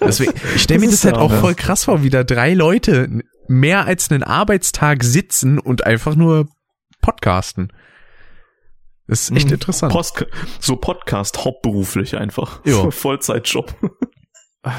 [0.01, 3.23] Deswegen, ich stelle mir das, das halt auch voll krass vor, wie da drei Leute
[3.47, 6.47] mehr als einen Arbeitstag sitzen und einfach nur
[7.01, 7.71] podcasten.
[9.07, 9.53] Das ist echt mhm.
[9.53, 9.93] interessant.
[9.93, 10.25] Post,
[10.59, 12.59] so Podcast hauptberuflich einfach.
[12.65, 12.91] Jo.
[12.91, 13.73] Vollzeitjob.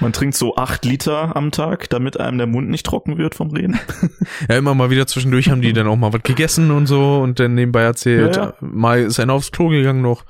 [0.00, 3.50] Man trinkt so acht Liter am Tag, damit einem der Mund nicht trocken wird vom
[3.50, 3.78] Reden.
[4.48, 7.38] Ja, immer mal wieder zwischendurch haben die dann auch mal was gegessen und so und
[7.38, 8.54] dann nebenbei erzählt, ja, ja.
[8.60, 10.24] mal ist einer aufs Klo gegangen noch.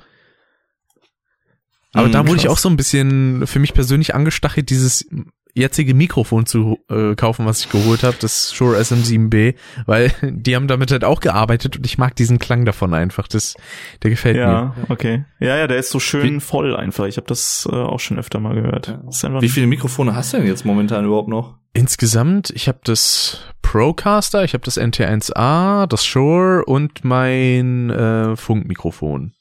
[1.94, 2.52] Aber Mhm, da wurde ich krass.
[2.52, 5.08] auch so ein bisschen für mich persönlich angestachelt, dieses
[5.54, 9.54] jetzige Mikrofon zu äh, kaufen, was ich geholt habe, das Shure SM7B,
[9.86, 13.28] weil die haben damit halt auch gearbeitet und ich mag diesen Klang davon einfach.
[13.28, 13.54] Das,
[14.02, 14.42] der gefällt mir.
[14.42, 15.24] Ja, okay.
[15.40, 17.06] Ja, ja, der ist so schön voll einfach.
[17.06, 18.98] Ich habe das äh, auch schon öfter mal gehört.
[19.40, 21.56] Wie viele Mikrofone hast du denn jetzt momentan überhaupt noch?
[21.74, 29.32] Insgesamt, ich habe das Procaster, ich habe das NT1A, das Shure und mein äh, Funkmikrofon.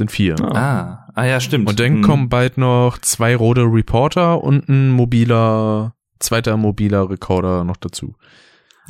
[0.00, 0.34] Sind vier.
[0.40, 0.56] Ah.
[0.56, 1.68] Ah, ah ja, stimmt.
[1.68, 2.02] Und dann Hm.
[2.02, 8.14] kommen bald noch zwei Rode Reporter und ein mobiler, zweiter mobiler Recorder noch dazu.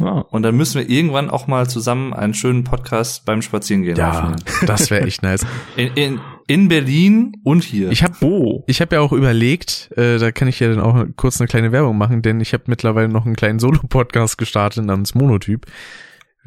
[0.01, 0.21] Ah.
[0.31, 4.37] Und dann müssen wir irgendwann auch mal zusammen einen schönen Podcast beim Spazierengehen Ja, aufnehmen.
[4.67, 5.45] das wäre echt nice.
[5.77, 7.91] In, in, in Berlin und hier.
[7.91, 8.63] Ich habe Oh.
[8.69, 11.73] ich hab ja auch überlegt, äh, da kann ich ja dann auch kurz eine kleine
[11.73, 15.67] Werbung machen, denn ich habe mittlerweile noch einen kleinen Solo-Podcast gestartet namens Monotyp.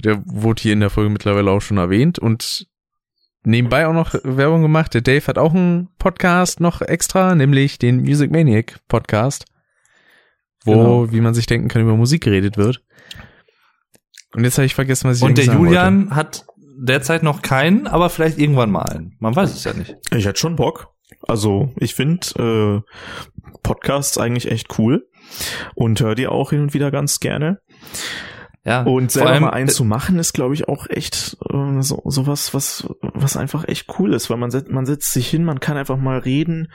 [0.03, 2.65] Der wurde hier in der Folge mittlerweile auch schon erwähnt und
[3.45, 4.93] nebenbei auch noch Werbung gemacht.
[4.93, 9.45] Der Dave hat auch einen Podcast noch extra, nämlich den Music Maniac Podcast,
[10.65, 11.11] wo, Genau.
[11.11, 12.83] wie man sich denken kann, über Musik geredet wird.
[14.35, 17.85] Und jetzt habe ich vergessen, was ich und der sagen Julian hat derzeit noch keinen,
[17.87, 19.15] aber vielleicht irgendwann mal einen.
[19.19, 19.95] Man weiß es ja nicht.
[20.11, 20.87] Ich hätte schon Bock.
[21.27, 25.07] Also, ich finde äh, Podcasts eigentlich echt cool
[25.75, 27.59] und höre die auch hin und wieder ganz gerne.
[28.65, 28.83] Ja.
[28.83, 32.53] Und selber allem, mal einen zu machen, ist, glaube ich, auch echt äh, so sowas,
[32.53, 35.75] was was einfach echt cool ist, weil man setzt man setzt sich hin, man kann
[35.75, 36.71] einfach mal reden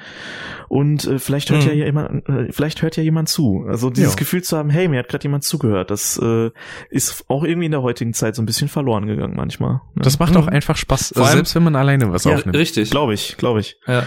[0.69, 1.69] und äh, vielleicht hört Mhm.
[1.71, 3.65] ja jemand, äh, vielleicht hört ja jemand zu.
[3.67, 4.19] Also dieses Ja.
[4.19, 6.51] Gefühl zu haben, hey, mir hat gerade jemand zugehört, das äh,
[6.91, 9.73] ist auch irgendwie in der heutigen Zeit so ein bisschen verloren gegangen manchmal.
[9.75, 9.81] Ne?
[9.97, 12.57] Das macht auch einfach Spaß, Vor allem- selbst wenn man alleine was ja, aufnimmt.
[12.57, 12.91] richtig.
[12.91, 13.79] glaube ich, glaube ich.
[13.87, 14.03] Ja.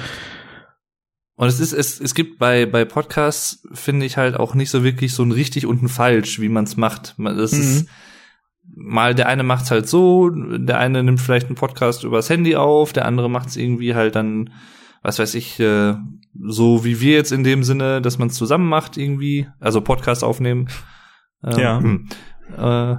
[1.35, 4.83] Und es ist, es, es gibt bei, bei Podcasts, finde ich halt auch nicht so
[4.83, 7.15] wirklich so ein richtig und ein falsch, wie man es macht.
[7.17, 7.59] Das Mhm.
[7.59, 7.85] ist,
[8.75, 12.93] mal der eine macht's halt so, der eine nimmt vielleicht einen Podcast übers Handy auf,
[12.93, 14.51] der andere macht's irgendwie halt dann,
[15.01, 15.95] was weiß ich, äh,
[16.39, 20.23] so wie wir jetzt in dem Sinne, dass man es zusammen macht irgendwie, also Podcast
[20.23, 20.69] aufnehmen.
[21.43, 22.07] Ähm,
[22.57, 22.93] Ja.
[22.93, 22.97] Äh,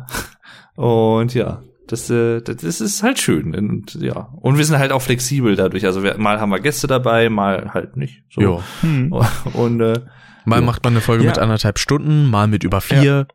[0.80, 4.30] und ja, das, äh, das ist halt schön und ja.
[4.40, 5.84] Und wir sind halt auch flexibel dadurch.
[5.86, 8.24] Also wir, mal haben wir Gäste dabei, mal halt nicht.
[8.30, 8.40] So.
[8.40, 8.62] Jo.
[8.80, 9.12] Hm.
[9.54, 10.00] Und äh,
[10.44, 10.66] Mal Ja.
[10.66, 11.30] macht man eine Folge Ja.
[11.30, 13.28] mit anderthalb Stunden, mal mit über vier.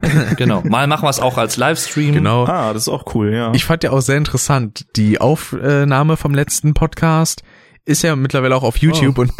[0.36, 2.12] genau, mal machen wir es auch als Livestream.
[2.14, 2.44] Genau.
[2.44, 3.52] Ah, das ist auch cool, ja.
[3.54, 7.42] Ich fand ja auch sehr interessant, die Aufnahme vom letzten Podcast
[7.84, 9.32] ist ja mittlerweile auch auf YouTube und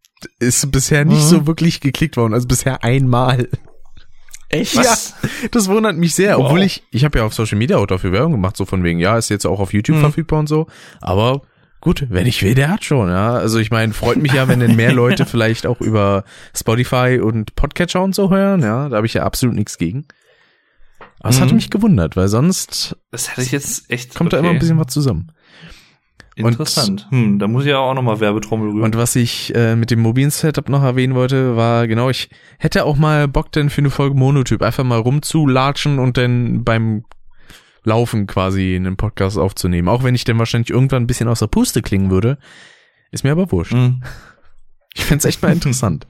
[0.40, 1.28] ist bisher nicht Mhm.
[1.28, 3.48] so wirklich geklickt worden, also bisher einmal.
[4.48, 4.76] Echt?
[4.76, 5.14] Was?
[5.50, 6.46] Das wundert mich sehr, Wow.
[6.46, 8.98] obwohl ich, ich habe ja auf Social Media auch dafür Werbung gemacht, so von wegen,
[8.98, 10.00] ja, ist jetzt auch auf YouTube Mhm.
[10.00, 10.66] verfügbar und so,
[11.00, 11.42] aber
[11.80, 13.34] gut, wenn ich will, der hat schon, ja.
[13.34, 16.24] Also ich meine, freut mich ja, wenn denn mehr Leute vielleicht auch über
[16.56, 20.06] Spotify und Podcatcher und so hören, ja, da habe ich ja absolut nichts gegen.
[21.20, 21.42] Aber es Mhm.
[21.44, 24.14] hatte mich gewundert, weil sonst Das hätte ich jetzt echt.
[24.14, 25.32] kommt da immer ein bisschen was zusammen.
[26.44, 27.06] Und- Interessant.
[27.10, 28.82] hm, da muss ich ja auch nochmal Werbetrommel rühren.
[28.82, 32.84] Und was ich äh, mit dem mobilen Setup noch erwähnen wollte, war genau, ich hätte
[32.84, 37.04] auch mal Bock denn für eine Folge Monotyp einfach mal rumzulatschen und dann beim
[37.84, 39.88] Laufen quasi einen Podcast aufzunehmen.
[39.88, 42.38] Auch wenn ich dann wahrscheinlich irgendwann ein bisschen aus der Puste klingen würde.
[43.10, 43.72] Ist mir aber wurscht.
[43.72, 44.02] Hm.
[44.94, 46.06] Ich find's echt mal interessant.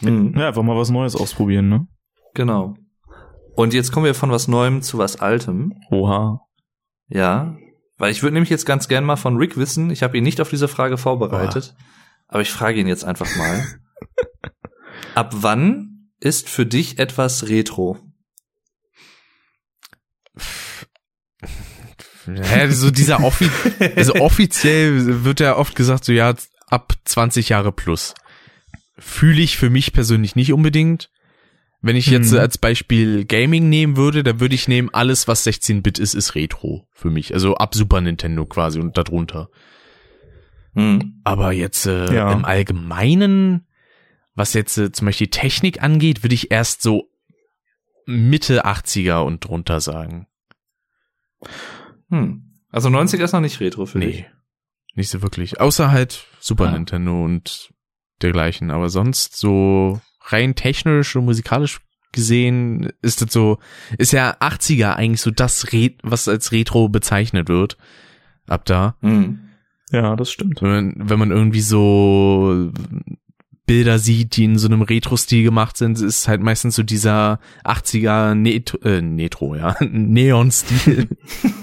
[0.00, 0.34] Hm.
[0.36, 1.86] Ja, einfach mal was Neues ausprobieren, ne?
[2.34, 2.74] Genau.
[3.54, 5.72] Und jetzt kommen wir von was Neuem zu was Altem.
[5.90, 6.40] Oha.
[7.08, 7.56] Ja.
[8.00, 10.40] Weil ich würde nämlich jetzt ganz gern mal von Rick wissen, ich habe ihn nicht
[10.40, 11.74] auf diese Frage vorbereitet,
[12.28, 13.78] aber ich frage ihn jetzt einfach mal.
[15.14, 17.98] Ab wann ist für dich etwas Retro?
[22.26, 23.50] Ja, so dieser offi
[23.96, 26.32] also offiziell wird ja oft gesagt, so ja,
[26.68, 28.14] ab 20 Jahre plus.
[28.98, 31.10] Fühle ich für mich persönlich nicht unbedingt.
[31.82, 35.46] Wenn ich jetzt äh, als Beispiel Gaming nehmen würde, dann würde ich nehmen, alles was
[35.46, 37.32] 16-Bit ist, ist Retro für mich.
[37.32, 39.48] Also ab Super Nintendo quasi und darunter.
[40.74, 41.20] Hm.
[41.24, 42.32] Aber jetzt äh, Ja.
[42.32, 43.66] im Allgemeinen,
[44.34, 47.08] was jetzt äh, zum Beispiel Technik angeht, würde ich erst so
[48.06, 50.26] Mitte 80er und drunter sagen.
[52.10, 52.60] Hm.
[52.70, 54.16] Also 90er ist noch nicht Retro für dich.
[54.20, 54.26] Nee,
[54.94, 55.60] nicht so wirklich.
[55.60, 56.72] Außer halt Super Ah.
[56.72, 57.72] Nintendo und
[58.22, 58.70] dergleichen.
[58.70, 60.00] Aber sonst so
[60.32, 61.80] rein technisch und musikalisch
[62.12, 63.58] gesehen ist das so,
[63.98, 67.76] ist ja 80er eigentlich so das, Re was als Retro bezeichnet wird.
[68.48, 68.96] Ab da.
[69.00, 69.38] Hm.
[69.92, 70.60] Ja, das stimmt.
[70.62, 72.72] Wenn man, wenn man irgendwie so
[73.66, 78.34] Bilder sieht, die in so einem Retro-Stil gemacht sind, ist halt meistens so dieser 80er
[78.34, 81.08] Net äh, Netro, ja, Neon-Stil.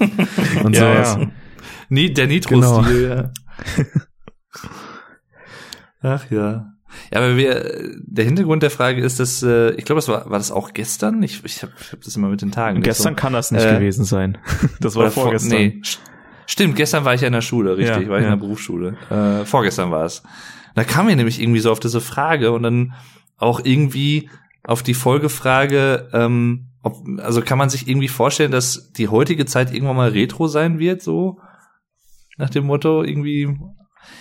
[0.64, 1.16] und Ja, sowas.
[1.20, 1.30] ja.
[1.90, 3.32] Nie, der Nitro-Stil, ja.
[6.00, 6.72] Ach ja.
[7.12, 10.38] Ja, aber wir, der Hintergrund der Frage ist, dass, äh, ich glaube, das war, war
[10.38, 11.22] das auch gestern?
[11.22, 12.82] Ich, ich habe ich hab das immer mit den Tagen.
[12.82, 13.20] Gestern so.
[13.20, 14.38] kann das nicht Äh, gewesen sein.
[14.80, 15.50] Das war Oder vor- vorgestern.
[15.58, 15.98] Nee, st-
[16.46, 18.32] Stimmt, gestern war ich ja in der Schule, richtig, Ja, war ich ja.
[18.32, 18.96] in der Berufsschule.
[19.10, 20.22] Äh, vorgestern war es.
[20.74, 22.94] Da kam mir nämlich irgendwie so auf diese Frage und dann
[23.36, 24.30] auch irgendwie
[24.64, 29.74] auf die Folgefrage, ähm, ob, also kann man sich irgendwie vorstellen, dass die heutige Zeit
[29.74, 31.38] irgendwann mal Retro sein wird, so
[32.38, 33.48] nach dem Motto irgendwie.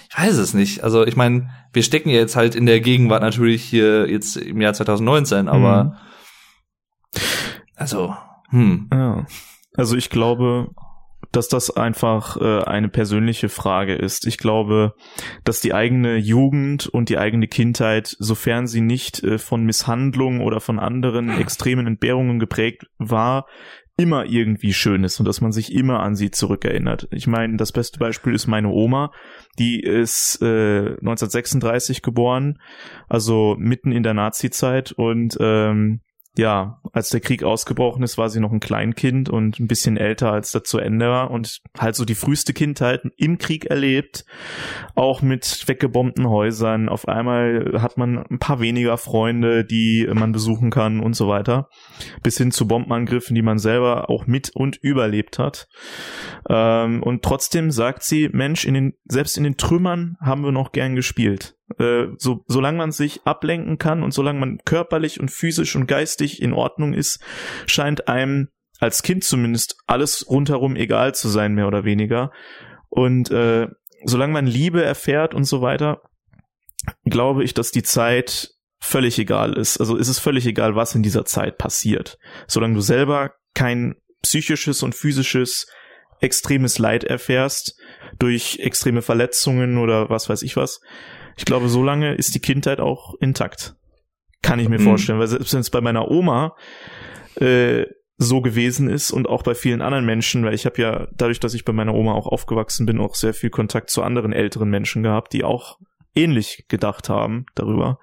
[0.09, 0.83] Ich weiß es nicht.
[0.83, 4.61] Also ich meine, wir stecken ja jetzt halt in der Gegenwart natürlich hier jetzt im
[4.61, 7.21] Jahr 2019, aber Mhm.
[7.75, 8.15] also
[8.49, 8.89] hm.
[8.91, 9.25] Ja.
[9.75, 10.69] Also ich glaube,
[11.31, 14.25] dass das einfach äh, eine persönliche Frage ist.
[14.25, 14.93] Ich glaube,
[15.43, 20.61] dass die eigene Jugend und die eigene Kindheit, sofern sie nicht äh, von Misshandlungen oder
[20.61, 23.45] von anderen extremen Entbehrungen geprägt war,
[23.97, 27.07] immer irgendwie schön ist und dass man sich immer an sie zurückerinnert.
[27.11, 29.11] Ich meine, das beste Beispiel ist meine Oma,
[29.57, 32.59] die ist äh, 1936 geboren,
[33.09, 36.01] also mitten in der Nazi-Zeit und ähm,
[36.37, 40.31] ja, als der Krieg ausgebrochen ist, war sie noch ein Kleinkind und ein bisschen älter,
[40.31, 44.25] als das zu Ende war und halt so die früheste Kindheit im Krieg erlebt,
[44.95, 46.89] auch mit weggebombten Häusern.
[46.89, 51.69] Auf einmal hat man ein paar weniger Freunde, die man besuchen kann und so weiter,
[52.23, 55.67] bis hin zu Bombenangriffen, die man selber auch mit und überlebt hat.
[56.49, 60.71] Ähm, und trotzdem sagt sie, Mensch, in den, selbst in den Trümmern haben wir noch
[60.71, 61.56] gern gespielt.
[61.79, 66.41] Äh, so, solange man sich ablenken kann und solange man körperlich und physisch und geistig
[66.41, 67.19] in Ordnung ist,
[67.65, 68.49] scheint einem
[68.79, 72.31] als Kind zumindest alles rundherum egal zu sein, mehr oder weniger.
[72.89, 73.67] Und äh,
[74.03, 76.01] solange man Liebe erfährt und so weiter,
[77.05, 79.79] glaube ich, dass die Zeit völlig egal ist.
[79.79, 82.17] Also ist es völlig egal, was in dieser Zeit passiert.
[82.47, 85.67] Solange du selber kein psychisches und physisches
[86.19, 87.75] extremes Leid erfährst
[88.19, 90.79] durch extreme Verletzungen oder was weiß ich was.
[91.37, 93.75] Ich glaube, so lange ist die Kindheit auch intakt.
[94.41, 94.83] Kann ich mir Mhm.
[94.83, 96.55] vorstellen, weil selbst wenn es bei meiner Oma
[97.39, 97.85] äh,
[98.17, 101.53] so gewesen ist und auch bei vielen anderen Menschen, weil ich habe ja dadurch, dass
[101.53, 105.03] ich bei meiner Oma auch aufgewachsen bin, auch sehr viel Kontakt zu anderen älteren Menschen
[105.03, 105.77] gehabt, die auch
[106.15, 107.99] ähnlich gedacht haben darüber.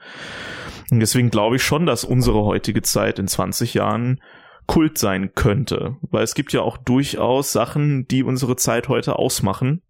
[0.92, 4.20] Und deswegen glaube ich schon, dass unsere heutige Zeit in 20 Jahren
[4.66, 9.82] Kult sein könnte, weil es gibt ja auch durchaus Sachen, die unsere Zeit heute ausmachen.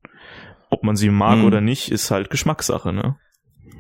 [0.71, 1.45] Ob man sie mag Mhm.
[1.45, 3.17] oder nicht, ist halt Geschmackssache, ne?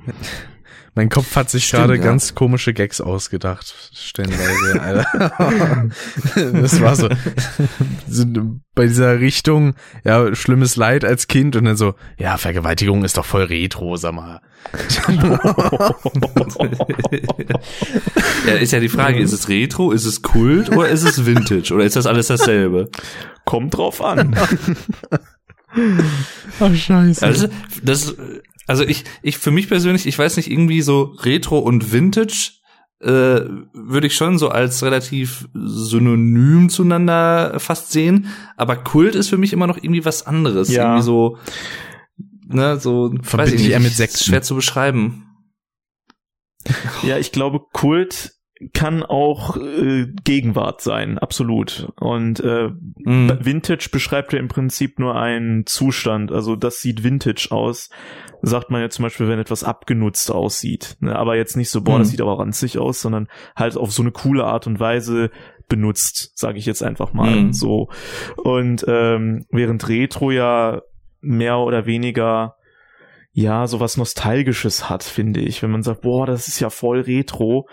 [0.97, 2.03] Mein Kopf hat sich gerade ja.
[2.03, 4.81] ganz komische Gags ausgedacht, stellenweise.
[4.81, 5.91] Alter.
[6.53, 7.09] das war so,
[8.09, 8.25] so
[8.77, 13.25] bei dieser Richtung, ja, schlimmes Leid als Kind und dann so, ja, Vergewaltigung ist doch
[13.25, 14.41] voll retro, sag mal.
[18.47, 21.75] ja, ist ja die Frage, ist es Retro, ist es Kult oder ist es Vintage
[21.75, 22.89] oder ist das alles dasselbe?
[23.45, 24.37] Kommt drauf an.
[26.61, 27.27] Ach, scheiße.
[27.27, 27.49] Also
[27.83, 28.15] das,
[28.67, 32.53] also ich, ich für mich persönlich, ich weiß nicht irgendwie so Retro und Vintage
[33.01, 33.41] äh,
[33.73, 39.53] würde ich schon so als relativ synonym zueinander fast sehen, aber Kult ist für mich
[39.53, 40.85] immer noch irgendwie was anderes, Ja.
[40.85, 41.39] irgendwie so
[42.47, 44.19] ne, so Verbinde weiß ich nicht, eher mit Sekten.
[44.25, 45.27] schwer zu beschreiben.
[47.03, 48.33] Ja, ich glaube, Kult
[48.73, 51.93] kann auch äh, Gegenwart sein, absolut.
[51.97, 52.71] Und äh,
[53.07, 53.39] Mhm.
[53.43, 56.33] Vintage beschreibt ja im Prinzip nur einen Zustand.
[56.33, 57.91] Also das sieht Vintage aus.
[58.47, 60.97] Sagt man ja zum Beispiel, wenn etwas abgenutzt aussieht.
[61.01, 61.15] Ne?
[61.17, 62.11] Aber jetzt nicht so, boah, das Mhm.
[62.13, 65.31] sieht aber ranzig aus, sondern halt auf so eine coole Art und Weise
[65.69, 67.53] benutzt, sage ich jetzt einfach mal Mhm.
[67.53, 67.89] so.
[68.37, 70.83] Und ähm, während Retro ja
[71.21, 72.57] mehr oder weniger
[73.37, 75.61] ja, sowas Nostalgisches hat, finde ich.
[75.61, 77.69] Wenn man sagt, boah, das ist ja voll Retro,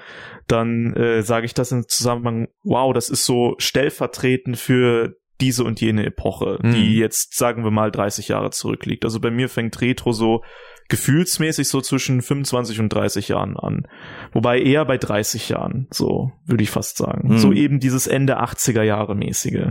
[0.47, 5.81] dann äh, sage ich das im Zusammenhang, wow, das ist so stellvertretend für diese und
[5.81, 6.71] jene Epoche, Mhm.
[6.73, 9.03] die jetzt, sagen wir mal, 30 Jahre zurückliegt.
[9.03, 10.41] Also bei mir fängt Retro so
[10.87, 13.87] gefühlsmäßig so zwischen 25 und 30 Jahren an.
[14.33, 17.29] Wobei eher bei 30 Jahren, so würde ich fast sagen.
[17.33, 17.37] Mhm.
[17.37, 19.69] So eben dieses Ende 80er Jahre mäßige.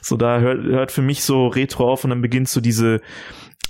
[0.00, 3.00] So da hört, hört für mich so Retro auf und dann beginnt so diese,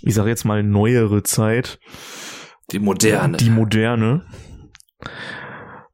[0.03, 1.79] ich sage jetzt mal neuere Zeit,
[2.71, 3.37] Die moderne.
[3.37, 4.25] die moderne.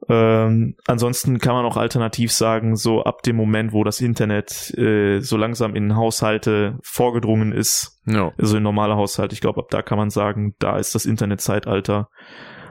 [0.08, 5.20] Ähm, ansonsten kann man auch alternativ sagen, so ab dem Moment, wo das Internet äh,
[5.20, 8.32] so langsam in Haushalte vorgedrungen ist, Ja.
[8.36, 12.08] also in normale Haushalte, ich glaube, ab da kann man sagen, da ist das Internetzeitalter.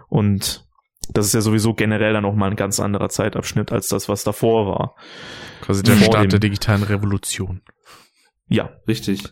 [0.10, 0.66] Und
[1.14, 4.24] das ist ja sowieso generell dann auch mal ein ganz anderer Zeitabschnitt als das, was
[4.24, 4.96] davor war.
[5.62, 7.62] Quasi der Vor Start dem- der digitalen Revolution.
[8.48, 9.24] Ja, Richtig.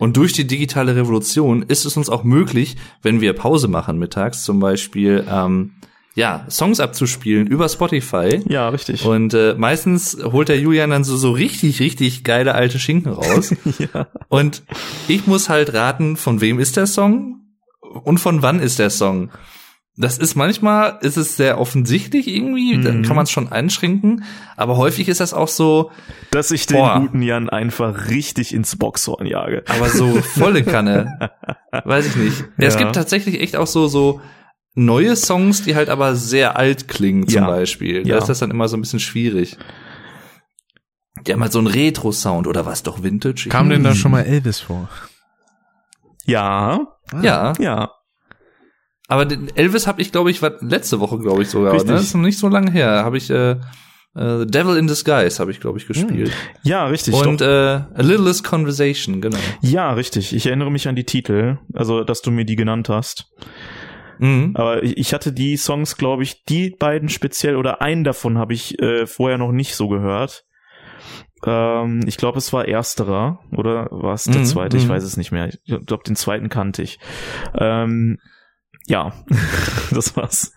[0.00, 4.44] Und durch die digitale Revolution ist es uns auch möglich, wenn wir Pause machen mittags,
[4.44, 5.72] zum Beispiel, ähm,
[6.18, 8.42] ja, Songs abzuspielen über Spotify.
[8.48, 9.04] ja, richtig.
[9.04, 13.54] Und äh, meistens holt der Julian dann so, so richtig, richtig geile alte Schinken raus.
[13.78, 14.08] ja.
[14.28, 14.62] Und
[15.06, 17.40] ich muss halt raten, von wem ist der Song
[18.04, 19.30] und von wann ist der Song.
[20.00, 22.84] das ist manchmal, ist es sehr offensichtlich irgendwie, Mhm.
[22.84, 24.22] dann kann man es schon einschränken,
[24.56, 25.90] aber häufig ist das auch so,
[26.30, 27.00] Dass ich den Boah.
[27.00, 29.64] guten Jan einfach richtig ins Boxhorn jage.
[29.68, 31.30] aber so volle Kanne.
[31.84, 32.40] Weiß ich nicht.
[32.58, 34.20] Ja, Es gibt tatsächlich echt auch so, so
[34.78, 37.46] neue Songs, die halt aber sehr alt klingen zum Ja.
[37.48, 38.02] Beispiel.
[38.04, 38.18] Da Ja.
[38.18, 39.56] ist das dann immer so ein bisschen schwierig.
[41.26, 43.48] Die haben halt so einen Retro-Sound oder was doch Vintage?
[43.48, 43.96] Kam denn da Hm.
[43.96, 44.88] schon mal Elvis vor?
[46.26, 46.80] Ja,
[47.22, 47.90] Ja, ja.
[49.08, 51.72] aber den Elvis habe ich, glaube ich, war letzte Woche, glaube ich sogar.
[51.72, 51.88] Richtig.
[51.90, 51.96] Ne?
[51.96, 53.02] Das ist noch nicht so lange her.
[53.04, 53.52] Habe ich äh,
[54.14, 56.32] äh, Devil in Disguise habe ich, glaube ich, gespielt.
[56.62, 57.14] Ja, richtig.
[57.14, 59.38] Und äh, A Littlest Conversation, genau.
[59.62, 60.34] ja, richtig.
[60.34, 63.26] Ich erinnere mich an die Titel, also dass du mir die genannt hast.
[64.18, 64.52] Mhm.
[64.54, 68.78] Aber ich hatte die Songs, glaube ich, die beiden speziell oder einen davon habe ich
[68.80, 70.44] äh, vorher noch nicht so gehört.
[71.46, 74.76] Ähm, ich glaube, es war ersterer oder war es der Mhm, zweite?
[74.76, 74.90] Ich mhm.
[74.90, 75.48] weiß es nicht mehr.
[75.48, 76.98] Ich glaube, den zweiten kannte ich.
[77.54, 78.18] Ähm,
[78.86, 79.12] ja,
[79.92, 80.52] das war's.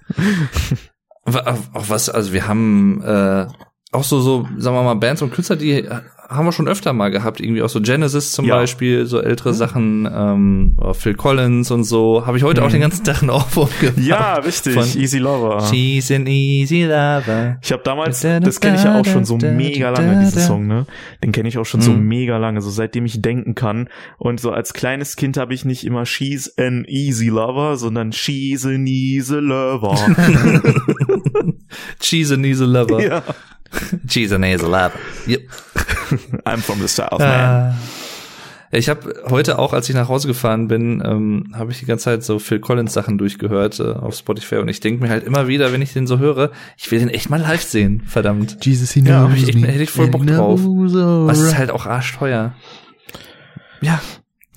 [1.24, 3.46] Wa- Auch was, also wir haben äh,
[3.92, 5.88] auch so, so, sagen wir mal, Bands und Künstler, die
[6.32, 8.56] haben wir schon öfter mal gehabt, irgendwie auch so Genesis zum Ja.
[8.56, 12.26] Beispiel, so ältere Sachen, ähm, oder Phil Collins und so.
[12.26, 12.72] Habe ich heute auch Mhm.
[12.72, 13.98] den ganzen Tag einen Ohrwurm gemacht.
[14.00, 14.74] Ja, richtig.
[14.74, 15.62] Von- Easy Lover.
[15.70, 17.58] She's an easy lover.
[17.62, 20.86] Ich habe damals, das kenne ich ja auch schon so mega lange, diesen Song, ne?
[21.24, 22.08] Den kenne ich auch schon so Mhm.
[22.08, 23.90] mega lange, so seitdem ich denken kann.
[24.18, 28.66] Und so als kleines Kind habe ich nicht immer She's an easy lover, sondern She's
[28.66, 29.96] an easy lover.
[32.02, 33.04] She's an easy lover.
[33.04, 33.24] ja.
[34.10, 34.92] She's an easy lover.
[35.28, 35.42] Yep.
[36.46, 37.72] I'm from the South, man.
[37.72, 41.86] Äh, Ich habe heute auch, als ich nach Hause gefahren bin, ähm, habe ich die
[41.86, 45.26] ganze Zeit so Phil Collins Sachen durchgehört äh, auf Spotify und ich denke mir halt
[45.26, 48.58] immer wieder, wenn ich den so höre, ich will den echt mal live sehen, verdammt.
[48.66, 49.68] Jesus, he Ja, knows hab ich echt- me.
[49.68, 50.62] hätte ich voll Bock drauf.
[50.64, 52.54] Was ist halt auch arschteuer.
[53.82, 54.00] Ja,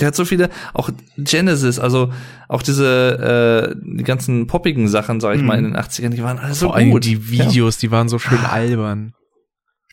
[0.04, 2.12] der hat so viele, auch Genesis, also
[2.48, 6.38] auch diese äh, die ganzen poppigen Sachen, sag ich mal, in den 80ern, die waren
[6.38, 7.04] alle so Vor allem gut.
[7.04, 9.14] die Videos, die waren so schön albern.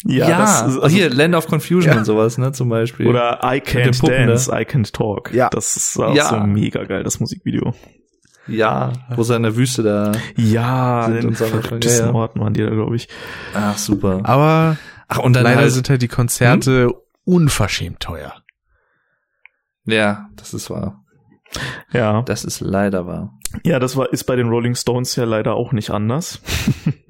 [0.04, 2.00] Ja, das ist- also- hier Land of Confusion Ja.
[2.00, 3.08] und sowas, ne, zum Beispiel.
[3.08, 4.62] Oder I Can't Puppen, Dance, ne?
[4.62, 5.32] I Can't Talk.
[5.34, 5.50] Ja.
[5.50, 6.26] Das ist auch Ja.
[6.30, 7.74] so mega geil, das Musikvideo.
[8.48, 10.12] ja, wo sie in der Wüste da.
[10.36, 12.18] Ja, Sind in verrücktesten ja, ja.
[12.18, 13.08] Orten waren die da, glaube ich.
[13.54, 14.20] Ach, super.
[14.24, 16.90] Aber Ach, und dann leider halt, sind halt die Konzerte
[17.24, 18.34] unverschämt teuer.
[19.86, 21.04] Ja, das ist wahr.
[21.92, 22.22] Ja.
[22.24, 23.38] Das ist leider wahr.
[23.66, 26.42] Ja, das war, ist bei den Rolling Stones ja leider auch nicht anders.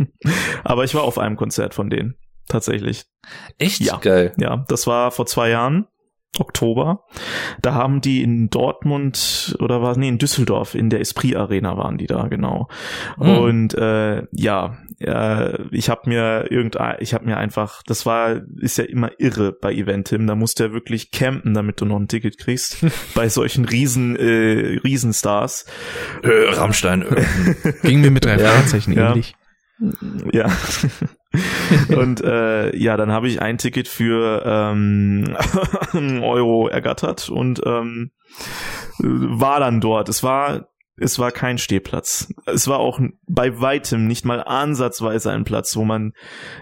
[0.64, 2.16] Aber ich war auf einem Konzert von denen.
[2.48, 3.06] Tatsächlich.
[3.60, 3.98] Echt Ja.
[3.98, 4.34] geil.
[4.40, 5.86] Ja, das war vor zwei Jahren.
[6.40, 7.04] Oktober.
[7.62, 11.98] Da haben die in Dortmund oder war nee in Düsseldorf in der Esprit Arena waren
[11.98, 12.70] die da genau.
[13.18, 13.38] Mhm.
[13.38, 18.78] Und äh, ja, äh, ich habe mir irgendein, ich habe mir einfach, das war ist
[18.78, 22.08] ja immer irre bei Eventim, da musst du ja wirklich campen, damit du noch ein
[22.08, 22.78] Ticket kriegst
[23.14, 25.66] bei solchen Riesen äh, Riesenstars.
[26.24, 27.02] Äh, Rammstein.
[27.02, 27.26] Äh.
[27.84, 29.10] Ging mir mit drei Ja, Fragezeichen ja.
[29.10, 29.36] ähnlich.
[30.32, 30.50] Ja.
[31.96, 35.36] und äh, ja, dann habe ich ein Ticket für ähm,
[36.22, 38.12] Euro ergattert und ähm,
[39.00, 40.10] war dann dort.
[40.10, 40.68] Es war
[41.02, 42.34] es war kein Stehplatz.
[42.46, 46.14] Es war auch bei weitem nicht mal ansatzweise ein Platz, wo man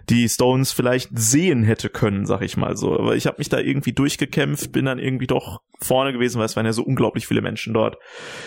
[0.09, 2.97] die Stones vielleicht sehen hätte können, sag ich mal so.
[2.97, 6.55] Aber ich habe mich da irgendwie durchgekämpft, bin dann irgendwie doch vorne gewesen, weil es
[6.55, 7.97] waren ja so unglaublich viele Menschen dort.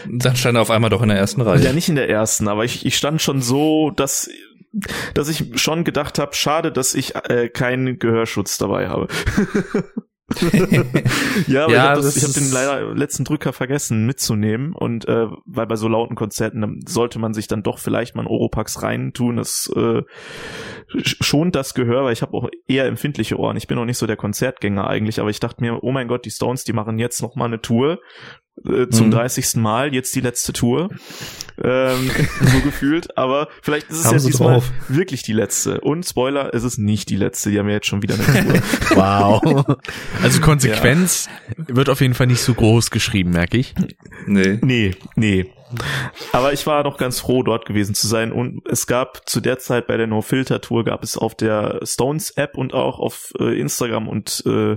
[0.08, 1.62] Dann stand er auf einmal doch in der ersten Reihe.
[1.62, 4.30] Ja, nicht in der ersten, aber ich, ich stand schon so, dass
[5.14, 9.08] dass ich schon gedacht habe, schade, dass ich äh, keinen Gehörschutz dabei habe.
[11.46, 15.66] ja, aber Ja, ich habe hab den leider letzten Drücker vergessen mitzunehmen und äh, weil
[15.66, 19.36] bei so lauten Konzerten sollte man sich dann doch vielleicht mal einen Oropax reintun.
[19.36, 20.02] Das äh,
[20.94, 23.56] sch- schont das Gehör, weil ich habe auch eher empfindliche Ohren.
[23.56, 26.24] Ich bin auch nicht so der Konzertgänger eigentlich, aber ich dachte mir, oh mein Gott,
[26.24, 27.98] die Stones, die machen jetzt noch mal eine Tour
[28.66, 29.10] äh, zum Mhm.
[29.12, 29.56] 30.
[29.56, 30.90] Mal, jetzt die letzte Tour.
[31.62, 34.72] Ähm, so gefühlt, aber vielleicht ist es Haben ja diesmal drauf.
[34.88, 35.80] wirklich die letzte.
[35.80, 38.62] Und Spoiler, es ist nicht die letzte, die haben ja jetzt schon wieder eine Tour.
[38.96, 39.76] Wow.
[40.22, 43.74] Also Konsequenz wird auf jeden Fall nicht so groß geschrieben, merke ich.
[44.26, 44.58] Nee.
[44.62, 45.46] Nee, nee.
[46.32, 48.30] Aber ich war noch ganz froh, dort gewesen zu sein.
[48.32, 51.80] Und es gab zu der Zeit bei der No Filter Tour gab es auf der
[51.84, 54.76] Stones App und auch auf äh, Instagram und äh,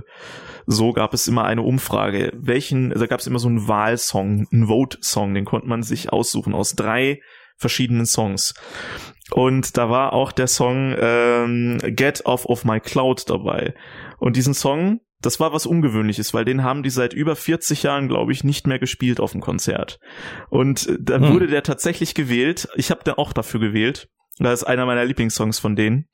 [0.66, 2.32] so gab es immer eine Umfrage.
[2.34, 6.54] Welchen, da gab es immer so einen Wahlsong, einen Vote-Song, den konnte man sich aussuchen
[6.54, 7.20] aus drei
[7.56, 8.54] verschiedenen Songs.
[9.30, 13.74] Und da war auch der Song ähm, Get Off of My Cloud dabei.
[14.18, 18.08] Und diesen Song, das war was Ungewöhnliches, weil den haben die seit über 40 Jahren,
[18.08, 19.98] glaube ich, nicht mehr gespielt auf dem Konzert.
[20.50, 21.32] Und äh, dann Hm.
[21.34, 22.68] wurde der tatsächlich gewählt.
[22.76, 24.08] Ich habe da auch dafür gewählt.
[24.38, 26.08] Das ist einer meiner Lieblingssongs von denen.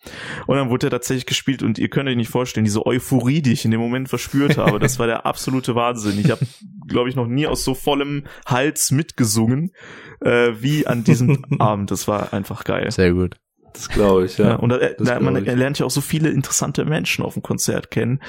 [0.46, 3.52] Und dann wurde er tatsächlich gespielt und ihr könnt euch nicht vorstellen, diese Euphorie, die
[3.52, 6.20] ich in dem Moment verspürt habe, das war der absolute Wahnsinn.
[6.20, 6.46] Ich habe,
[6.86, 9.72] glaube ich, noch nie aus so vollem Hals mitgesungen
[10.20, 11.90] äh, wie an diesem Abend.
[11.90, 12.90] Das war einfach geil.
[12.92, 13.34] Sehr gut.
[13.74, 14.50] Das glaube ich, ja.
[14.50, 15.48] Ja, und da, Das da, man ich.
[15.48, 18.20] er lernt ja auch so viele interessante Menschen auf dem Konzert kennen.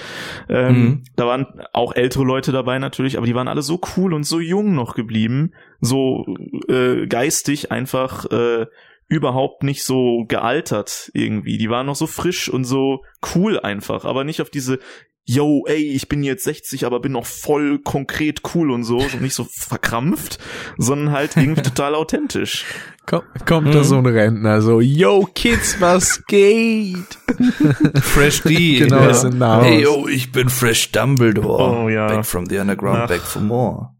[0.47, 1.03] Ähm, Mhm.
[1.17, 4.39] Da waren auch ältere Leute dabei natürlich, aber die waren alle so cool und so
[4.39, 6.25] jung noch geblieben, so
[6.69, 8.67] äh, geistig einfach äh,
[9.13, 11.57] überhaupt nicht so gealtert irgendwie.
[11.57, 13.03] Die waren noch so frisch und so
[13.35, 14.79] cool einfach, aber nicht auf diese
[15.25, 19.21] Yo, ey, ich bin jetzt 60, aber bin noch voll konkret cool und so, und
[19.21, 20.37] nicht so verkrampft,
[20.77, 22.65] sondern halt irgendwie total authentisch.
[23.05, 23.83] Komm, kommt da Mhm.
[23.85, 27.17] so ein Rentner, so, yo, Kids, was geht?
[28.01, 28.79] Fresh D.
[28.79, 29.61] Genau, ja.
[29.61, 31.83] Hey, yo, ich bin Fresh Dumbledore.
[31.83, 32.07] Oh, ja.
[32.07, 33.07] Back from the underground, Ach.
[33.07, 33.91] back for more.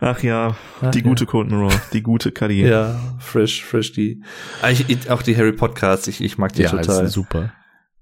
[0.00, 0.56] Ach ja,
[0.94, 1.04] die ja.
[1.04, 2.70] gute Colton Raw, die gute Karriere.
[2.70, 4.20] Ja, Fresh, Fresh D.
[4.62, 7.04] Ah, Ich, ich, auch die Harry Podcasts, ich, ich mag die Ja, total.
[7.04, 7.52] ist super.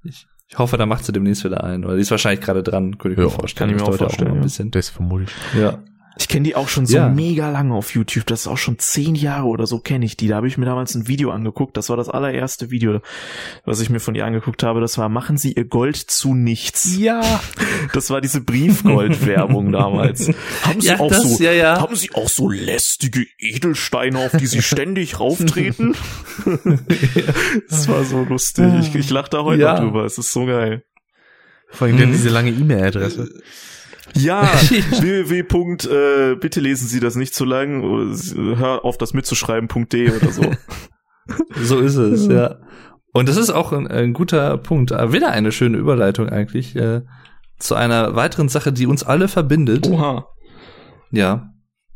[0.05, 1.85] Ich, ich hoffe, da macht sie demnächst wieder ein.
[1.85, 3.71] Oder die ist wahrscheinlich gerade dran, könnte ich Ja, mir vorstellen.
[3.71, 4.41] kann ich mir auch vorstellen, noch ja.
[4.41, 4.71] ein bisschen.
[4.71, 5.61] Das vermute ich.
[5.61, 5.79] Ja.
[6.19, 7.09] Ich kenne die auch schon so Ja.
[7.09, 8.27] mega lange auf YouTube.
[8.27, 10.29] Das ist auch schon zehn Jahre oder so kenne ich die.
[10.29, 11.77] Da habe ich mir damals ein Video angeguckt.
[11.77, 13.01] Das war das allererste Video,
[13.65, 14.81] was ich mir von ihr angeguckt habe.
[14.81, 16.97] Das war Machen Sie Ihr Gold zu nichts.
[16.99, 17.41] Ja.
[17.95, 20.31] Das war diese Briefgold-Werbung damals.
[20.63, 21.81] Haben Sie Ja, auch das- so, ja, ja.
[21.81, 25.95] haben Sie auch so lästige Edelsteine, auf die Sie ständig rauftreten?
[27.71, 28.67] Das war so lustig.
[28.81, 29.75] Ich, ich lache da heute Ja.
[29.75, 30.05] noch drüber.
[30.05, 30.85] Es ist so geil.
[31.71, 32.13] Vor allem dann Mhm.
[32.13, 33.31] diese lange E-Mail-Adresse.
[34.15, 35.39] Ja, www.
[35.41, 37.83] Äh, bitte lesen Sie das nicht zu lang.
[38.57, 40.43] Hör auf, das mitzuschreiben.de oder so.
[41.63, 42.57] So ist es, ja.
[43.13, 44.91] Und das ist auch ein, ein guter Punkt.
[44.91, 47.03] Äh, Wieder eine schöne Überleitung eigentlich äh,
[47.59, 49.89] zu einer weiteren Sache, die uns alle verbindet.
[49.89, 50.27] Oha.
[51.13, 51.53] Ja.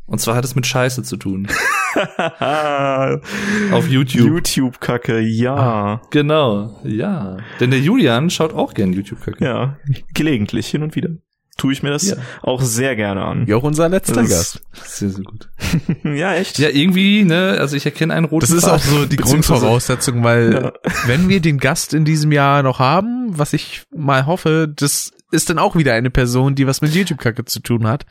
[0.07, 1.47] Und zwar hat es mit Scheiße zu tun.
[3.71, 4.27] Auf YouTube.
[4.27, 6.01] YouTube-Kacke, ja.
[6.11, 7.37] Genau, ja.
[7.59, 9.43] Denn der Julian schaut auch gern YouTube-Kacke.
[9.43, 9.77] Ja,
[10.13, 11.09] gelegentlich, hin und wieder.
[11.57, 12.17] Tue ich mir das Ja.
[12.41, 13.47] auch sehr gerne an.
[13.47, 14.61] Wie auch unser letzter Das- Gast.
[14.73, 15.49] Sehr, sehr gut.
[16.03, 16.59] Ja, echt?
[16.59, 20.53] Ja, irgendwie, ne, also ich erkenne einen roten Das ist auch so die Grundvoraussetzung, weil
[20.53, 20.73] Ja.
[21.07, 25.49] wenn wir den Gast in diesem Jahr noch haben, was ich mal hoffe, das ist
[25.49, 28.05] dann auch wieder eine Person, die was mit YouTube-Kacke zu tun hat.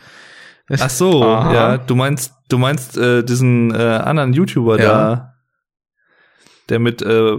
[0.70, 1.53] Ach so, Aha.
[1.55, 4.84] ja, du meinst, du meinst äh, diesen äh, anderen YouTuber Ja.
[4.88, 5.34] da,
[6.70, 7.36] der mit äh,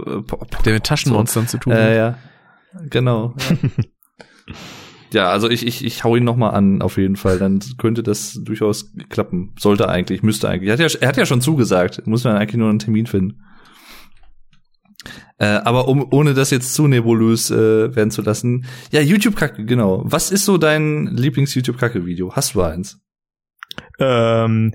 [0.64, 1.80] Der mit Taschenmonstern zu tun hat.
[1.80, 2.18] Äh, ja,
[2.88, 3.34] genau.
[3.50, 4.54] Ja.
[5.12, 7.38] ja, also ich, ich, ich hau ihn noch mal an, auf jeden Fall.
[7.38, 9.52] Dann könnte das durchaus klappen.
[9.58, 10.68] Sollte eigentlich, müsste eigentlich.
[10.68, 12.06] Er hat ja, er hat ja schon zugesagt.
[12.06, 13.42] Muss man eigentlich nur einen Termin finden.
[15.38, 18.64] Äh, aber um, ohne das jetzt zu nebulös äh, werden zu lassen.
[18.90, 20.02] Ja, YouTube-Kacke, genau.
[20.04, 22.34] Was ist so dein Lieblings-YouTube-Kacke-Video?
[22.34, 22.98] Hast du eins?
[23.98, 24.72] Ähm,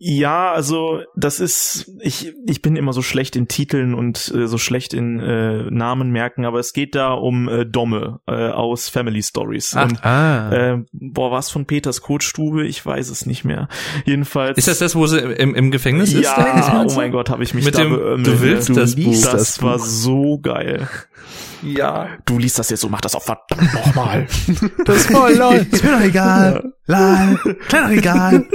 [0.00, 4.56] ja, also das ist, ich, ich bin immer so schlecht in Titeln und äh, so
[4.56, 9.22] schlecht in äh, Namen merken, aber es geht da um äh, Domme äh, aus Family
[9.22, 9.74] Stories.
[9.76, 10.52] Ach, und Ah.
[10.52, 12.64] äh, boah, was von Peters Kotstube?
[12.66, 13.68] Ich weiß es nicht mehr.
[14.04, 14.56] Jedenfalls.
[14.56, 16.24] Ist das das, wo sie im, im Gefängnis ist?
[16.26, 16.56] da?
[16.56, 18.26] ja, oh mein Gott, habe ich mich Mit da dem, beömmelt.
[18.26, 19.20] du willst Du das Buch.
[19.22, 20.88] Das, war so geil.
[21.62, 22.08] Ja.
[22.24, 24.26] Du liest das jetzt so, mach das auch verdammt nochmal.
[24.84, 25.66] Das ist voll lol.
[25.70, 26.72] Ist mir doch egal.
[26.86, 27.38] Lal.
[27.68, 28.46] Kleiner egal.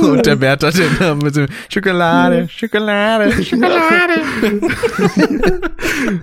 [0.00, 4.12] Und der Bert hat den da mit dem Schokolade, Schokolade, Schokolade.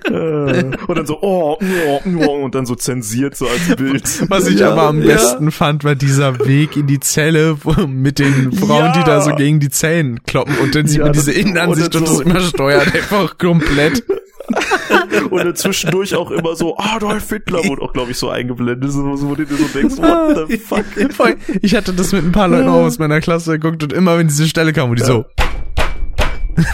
[0.04, 4.28] Äh, und dann so, oh, oh, oh, und dann so zensiert so als Bild.
[4.28, 5.14] Was ich Ja, aber am ja.
[5.14, 8.92] besten fand, war dieser Weg in die Zelle wo, mit den Frauen, Ja.
[8.92, 12.02] die da so gegen die Zellen kloppen und dann sieht Ja, man diese Innenansicht und
[12.02, 14.04] und das immer steuert einfach komplett.
[15.30, 19.16] Und dann zwischendurch auch immer so, Adolf Hitler wurde auch, glaube ich, so eingeblendet, so,
[19.16, 20.48] so, wo du dir so denkst, what
[20.96, 21.36] the fuck?
[21.62, 24.28] Ich hatte das mit ein paar Leuten auch aus meiner Klasse geguckt und immer wenn
[24.28, 25.24] diese Stelle kam, wo die so.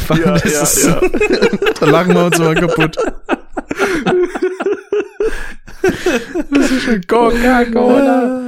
[0.08, 1.00] Ja, das ja, ist, ja.
[1.78, 2.96] Da lachen wir uns immer kaputt.
[6.50, 8.42] Das ist schon Coca-Cola.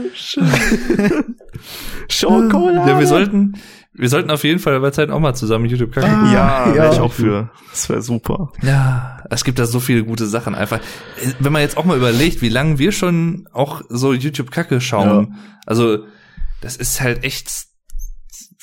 [2.09, 2.91] Schokolade.
[2.91, 3.55] Ja, wir sollten,
[3.99, 6.11] wir sollten auf jeden Fall bei Zeit auch mal zusammen YouTube kacken.
[6.11, 6.33] Ah.
[6.33, 6.75] Ja, Ja.
[6.75, 7.51] wäre ich auch für.
[7.71, 8.53] Das wäre super.
[8.63, 10.81] Ja, es gibt da so viele gute Sachen einfach.
[11.39, 15.35] Wenn man jetzt auch mal überlegt, wie lange wir schon auch so YouTube Kacke schauen.
[15.67, 16.05] Also,
[16.61, 17.67] das ist halt echt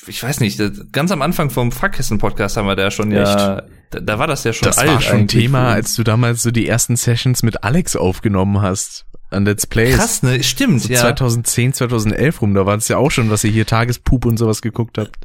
[0.08, 0.60] ich weiß nicht,
[0.92, 4.44] ganz am Anfang vom Fuckkissen Podcast haben wir da schon ja da, da war das
[4.44, 7.64] ja schon Das alt war schon Thema, als du damals so die ersten Sessions mit
[7.64, 9.06] Alex aufgenommen hast.
[9.30, 9.96] An Let's Plays.
[9.96, 10.42] krass, ne?
[10.42, 11.00] Stimmt, So ja.
[11.00, 14.62] 2010, 2011 rum, da war es ja auch schon, was ihr hier Tagespup und sowas
[14.62, 15.16] geguckt habt.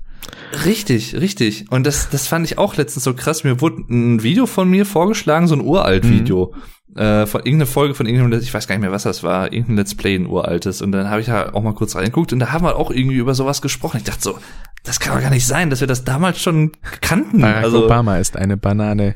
[0.65, 1.65] Richtig, richtig.
[1.71, 3.43] Und das, das fand ich auch letztens so krass.
[3.43, 6.53] Mir wurde ein Video von mir vorgeschlagen, so ein uralt Video.
[6.95, 9.77] Äh, von irgendeiner Folge von irgendeinem, ich weiß gar nicht mehr, was das war, irgendein
[9.77, 10.81] Let's Play, ein uraltes.
[10.81, 13.15] Und dann habe ich da auch mal kurz reingeguckt und da haben wir auch irgendwie
[13.15, 13.97] über sowas gesprochen.
[13.97, 14.37] Ich dachte so,
[14.83, 17.41] das kann doch gar nicht sein, dass wir das damals schon kannten.
[17.41, 19.15] Barack also, Obama ist eine Banane.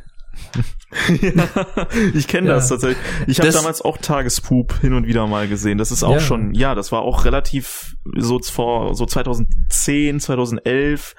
[1.22, 1.44] ja,
[2.14, 2.56] ich kenne Ja.
[2.56, 2.98] das tatsächlich.
[3.28, 5.78] Ich habe damals auch Tagespoop hin und wieder mal gesehen.
[5.78, 6.20] Das ist auch Ja.
[6.20, 11.16] schon, ja, das war auch relativ so vor so 2010, 2011.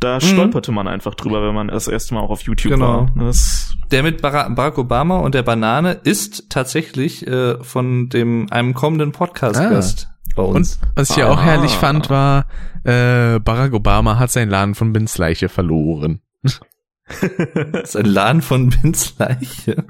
[0.00, 2.76] Da stolperte man einfach drüber, wenn man das erste Mal auch auf YouTube Mhm.
[2.80, 2.92] Genau.
[3.16, 3.26] war.
[3.26, 8.74] Das, der mit Bara- Barack Obama und der Banane ist tatsächlich äh, von dem einem
[8.74, 10.80] kommenden Podcast-Gast bei Und uns.
[10.96, 11.32] was ich ja Ah.
[11.32, 12.46] auch herrlich fand, war,
[12.84, 16.20] äh, Barack Obama hat seinen Laden von Bins Leiche verloren.
[17.72, 19.84] Das ist ein Laden von Bins Leiche.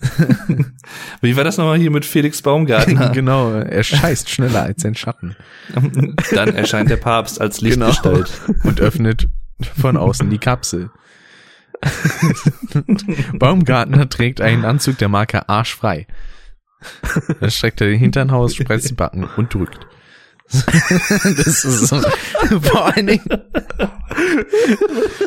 [1.20, 3.10] Wie war das nochmal hier mit Felix Baumgartner?
[3.14, 5.36] genau, er scheißt schneller als sein Schatten.
[6.32, 7.86] Dann erscheint der Papst als Genau.
[7.86, 8.32] Lichtgestalt.
[8.64, 9.28] Und öffnet
[9.80, 10.90] von außen die Kapsel.
[13.34, 16.06] Baumgartner trägt einen Anzug der Marke Arschfrei.
[17.40, 19.86] Dann streckt er den Hintern aus, spreizt die Backen und drückt.
[21.36, 22.00] das ist so,
[22.60, 23.24] vor allen Dingen,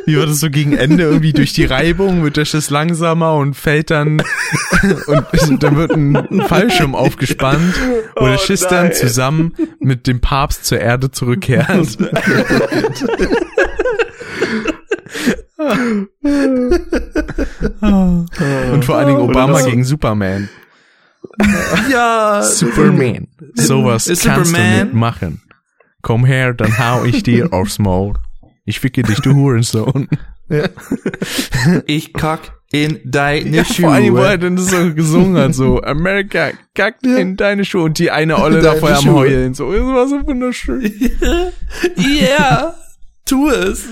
[0.05, 3.55] wie war das so gegen Ende irgendwie durch die Reibung wird der Schiss langsamer und
[3.55, 4.21] fällt dann
[5.07, 7.75] und dann wird ein Fallschirm aufgespannt,
[8.15, 11.97] wo der Oh Schiss dann zusammen mit dem Papst zur Erde zurückkehrt.
[18.71, 20.49] Und vor allen Dingen Oder Obama gegen Superman.
[21.91, 23.27] Ja, Superman.
[23.53, 24.83] Sowas kannst du Superman?
[24.85, 25.41] nicht machen.
[26.01, 28.13] Komm her, dann hau ich dir aufs Maul.
[28.65, 30.07] Ich ficke dich, du Hurensohn.
[31.87, 33.85] ich kack in deine Ja, Schuhe.
[33.85, 37.83] vor allem, wo er dann so gesungen hat, so, America, kack in deine Schuhe.
[37.83, 39.09] Und die eine Olle da Deine vorher am.
[39.13, 39.53] Heulen.
[39.53, 40.91] So, das war so wunderschön.
[41.97, 42.73] Ja,
[43.25, 43.85] tu es.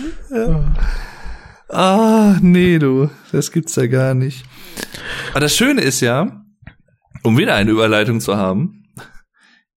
[1.69, 4.43] Ah, nee, du, das gibt's ja gar nicht.
[5.31, 6.42] Aber das Schöne ist ja,
[7.23, 8.83] um wieder eine Überleitung zu haben,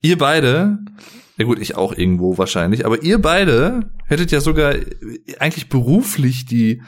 [0.02, 0.78] ihr beide,
[1.36, 4.74] ja gut, ich auch irgendwo wahrscheinlich, aber ihr beide hättet ja sogar
[5.38, 6.82] eigentlich beruflich die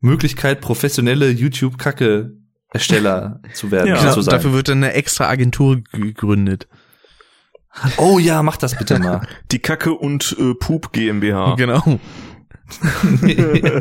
[0.00, 4.12] Möglichkeit, professionelle YouTube-Kacke-Ersteller zu werden, Ja.
[4.12, 4.32] zu sein.
[4.32, 6.68] dafür wird dann eine extra Agentur gegründet.
[7.96, 9.26] oh ja, mach das bitte mal.
[9.50, 11.54] die Kacke und äh, Poop GmbH.
[11.56, 11.82] Genau.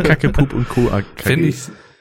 [0.04, 0.90] Kacke, Pup und Co.
[1.18, 1.58] Finde ich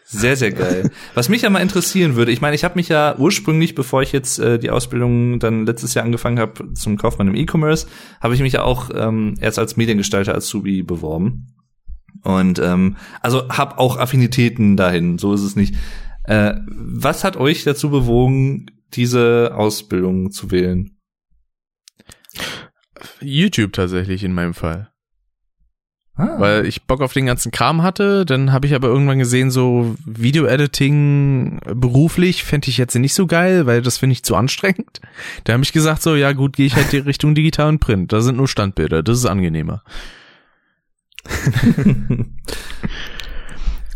[0.08, 0.90] sehr, sehr geil.
[1.14, 4.12] Was mich ja mal interessieren würde, ich meine, ich habe mich ja ursprünglich, bevor ich
[4.12, 7.88] jetzt äh, die Ausbildung dann letztes Jahr angefangen habe zum Kaufmann im E-Commerce,
[8.20, 11.56] habe ich mich ja auch ähm, erst als Mediengestalter Azubi beworben.
[12.22, 15.74] Und ähm, also habe auch Affinitäten dahin, so ist es nicht.
[16.22, 20.96] Äh, was hat euch dazu bewogen, diese Ausbildung zu wählen?
[23.20, 24.90] YouTube tatsächlich in meinem Fall.
[26.18, 29.50] Ah, Weil ich Bock auf den ganzen Kram hatte, dann habe ich aber irgendwann gesehen,
[29.50, 35.02] so Video-Editing beruflich fände ich jetzt nicht so geil, weil das finde ich zu anstrengend.
[35.44, 38.14] Da habe ich gesagt, so, ja gut, gehe ich halt die Richtung Digital und Print.
[38.14, 39.82] Da sind nur Standbilder, das ist angenehmer.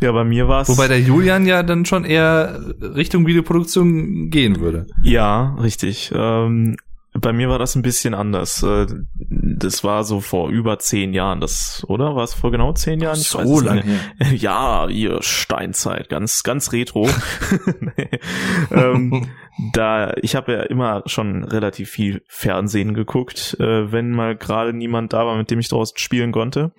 [0.00, 0.68] Ja, bei mir war es.
[0.68, 4.86] Wobei der Julian ja dann schon eher Richtung Videoproduktion gehen würde.
[5.02, 6.10] Ja, richtig.
[6.14, 6.76] Ähm,
[7.12, 8.62] bei mir war das ein bisschen anders.
[8.62, 8.86] Äh,
[9.18, 12.14] Das war so vor über zehn Jahren, das, oder?
[12.14, 13.18] War es vor genau zehn Jahren?
[13.18, 13.28] Ich
[13.74, 13.86] nicht
[14.18, 14.32] mehr.
[14.34, 17.08] Ja, ihr Steinzeit, ganz, ganz retro.
[18.70, 19.28] ähm,
[19.72, 25.12] da, ich habe ja immer schon relativ viel Fernsehen geguckt, äh, wenn mal gerade niemand
[25.12, 26.72] da war, mit dem ich draußen spielen konnte.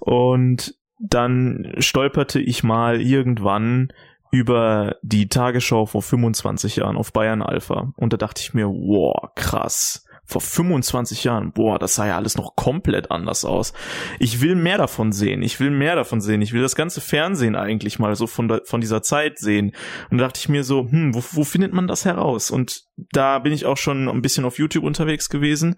[0.00, 3.92] Und dann stolperte ich mal irgendwann
[4.32, 7.92] über die Tagesschau vor 25 Jahren auf Bayern Alpha.
[7.96, 10.06] Und da dachte ich mir, wow, krass.
[10.24, 13.74] Vor 25 Jahren, boah, das sah ja alles noch komplett anders aus.
[14.18, 15.42] Ich will mehr davon sehen.
[15.42, 16.40] Ich will mehr davon sehen.
[16.40, 19.72] Ich will das ganze Fernsehen eigentlich mal so von, von dieser Zeit sehen.
[20.10, 22.50] Und da dachte ich mir so, hm, wo, wo findet man das heraus?
[22.50, 25.76] Und da bin ich auch schon ein bisschen auf YouTube unterwegs gewesen.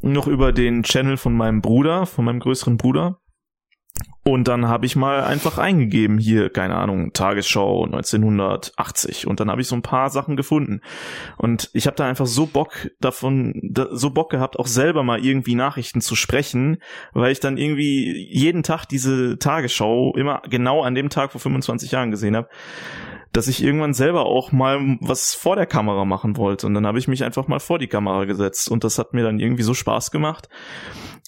[0.00, 3.18] Noch über den Channel von meinem Bruder, von meinem größeren Bruder.
[4.24, 9.26] Und dann habe ich mal einfach eingegeben, hier, keine Ahnung, Tagesschau 1980.
[9.26, 10.80] Und dann habe ich so ein paar Sachen gefunden.
[11.36, 15.22] Und ich habe da einfach so Bock davon, da, so Bock gehabt, auch selber mal
[15.22, 16.78] irgendwie Nachrichten zu sprechen,
[17.12, 21.90] weil ich dann irgendwie jeden Tag diese Tagesschau immer genau an dem Tag vor 25
[21.90, 22.48] Jahren gesehen habe
[23.34, 26.68] dass ich irgendwann selber auch mal was vor der Kamera machen wollte.
[26.68, 28.70] Und dann habe ich mich einfach mal vor die Kamera gesetzt.
[28.70, 30.48] Und das hat mir dann irgendwie so Spaß gemacht,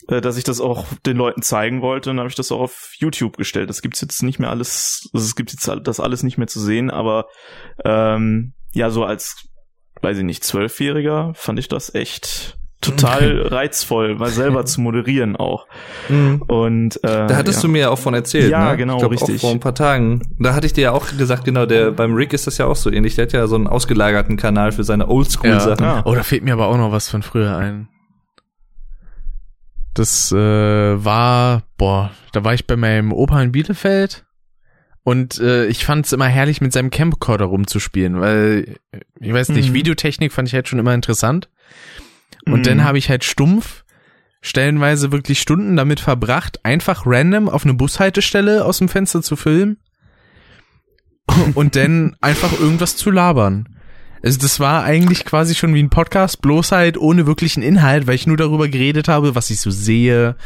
[0.09, 2.11] äh, dass ich das auch den Leuten zeigen wollte.
[2.11, 3.70] Und dann habe ich das auch auf YouTube gestellt.
[3.70, 6.61] Das gibt's jetzt nicht mehr alles, also es gibt jetzt das alles nicht mehr zu
[6.61, 7.26] sehen, aber
[7.84, 9.48] ähm, ja, so als,
[10.02, 15.66] weiß ich nicht, Zwölfjähriger fand ich das echt total reizvoll, mal selber zu moderieren auch.
[16.09, 17.62] Und äh, Da hattest ja.
[17.62, 18.76] du mir ja auch von erzählt, Ja, ne?
[18.76, 19.36] genau, ich glaub, richtig.
[19.36, 20.22] Auch vor ein paar Tagen.
[20.38, 22.76] Da hatte ich dir ja auch gesagt, genau, der beim Rick ist das ja auch
[22.76, 23.14] so ähnlich.
[23.16, 25.84] Der hat ja so einen ausgelagerten Kanal für seine Oldschool-Sachen.
[25.84, 26.02] Ja.
[26.04, 27.88] Oh, da fehlt mir aber auch noch was von früher ein.
[29.97, 34.24] Das äh, war, boah, da war ich bei meinem Opa in Bielefeld
[35.03, 38.76] und äh, ich fand es immer herrlich, mit seinem Camcorder rumzuspielen, weil,
[39.20, 39.74] ich weiß nicht, Mhm.
[39.74, 41.49] Videotechnik fand ich halt schon immer interessant.
[42.44, 42.62] Und Mhm.
[42.64, 43.84] dann habe ich halt stumpf
[44.42, 49.78] stellenweise wirklich Stunden damit verbracht, einfach random auf eine Bushaltestelle aus dem Fenster zu filmen
[51.55, 53.76] und dann einfach irgendwas zu labern.
[54.22, 58.14] Also das war eigentlich quasi schon wie ein Podcast, bloß halt ohne wirklichen Inhalt, weil
[58.14, 60.36] ich nur darüber geredet habe, was ich so sehe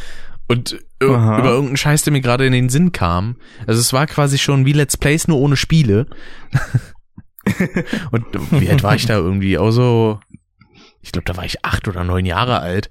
[0.48, 1.38] und Aha.
[1.38, 3.36] über irgendeinen Scheiß, der mir gerade in den Sinn kam.
[3.66, 6.06] Also es war quasi schon wie Let's Plays, nur ohne Spiele.
[8.10, 9.58] und wie alt war ich da irgendwie?
[9.58, 10.20] Auch so,
[11.02, 12.90] ich glaube, da war ich acht oder neun Jahre alt.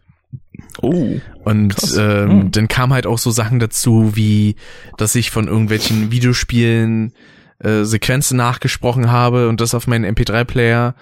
[0.82, 1.20] Oh.
[1.44, 1.98] Und Krass.
[1.98, 2.52] ähm, Hm.
[2.52, 4.56] dann kam halt auch so Sachen dazu, wie
[4.98, 7.14] dass ich von irgendwelchen Videospielen
[7.60, 10.96] äh, Sequenzen nachgesprochen habe und das auf meinen MP3-Player.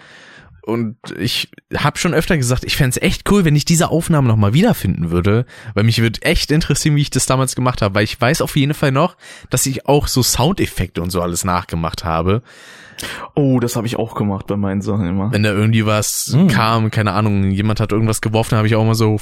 [0.64, 4.53] Und ich habe schon öfter gesagt, ich fänd's echt cool, wenn ich diese Aufnahme nochmal
[4.53, 5.45] wiederfinden würde,
[5.76, 8.58] weil mich würde echt interessieren, wie ich das damals gemacht habe, weil ich weiß auf
[8.58, 9.16] jeden Fall noch,
[9.49, 12.41] dass ich auch so Soundeffekte und so alles nachgemacht habe.
[13.34, 15.32] Oh, das habe ich auch gemacht bei meinen Sachen immer.
[15.32, 16.49] Wenn da irgendwie was Hm.
[16.49, 19.20] kam, keine Ahnung, jemand hat irgendwas geworfen, habe ich auch mal so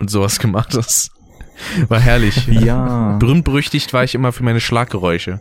[0.00, 0.74] und sowas gemacht.
[0.74, 1.10] Das
[1.88, 2.48] war herrlich.
[2.48, 3.18] Ja.
[3.18, 5.40] Berühmt berüchtigt war ich immer für meine Schlaggeräusche.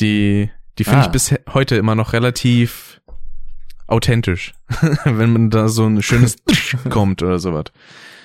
[0.00, 1.04] Die, die finde Ah.
[1.06, 3.00] ich bis he- heute immer noch relativ
[3.86, 4.52] authentisch.
[5.04, 6.36] Wenn man da so ein schönes
[6.90, 7.66] kommt oder sowas.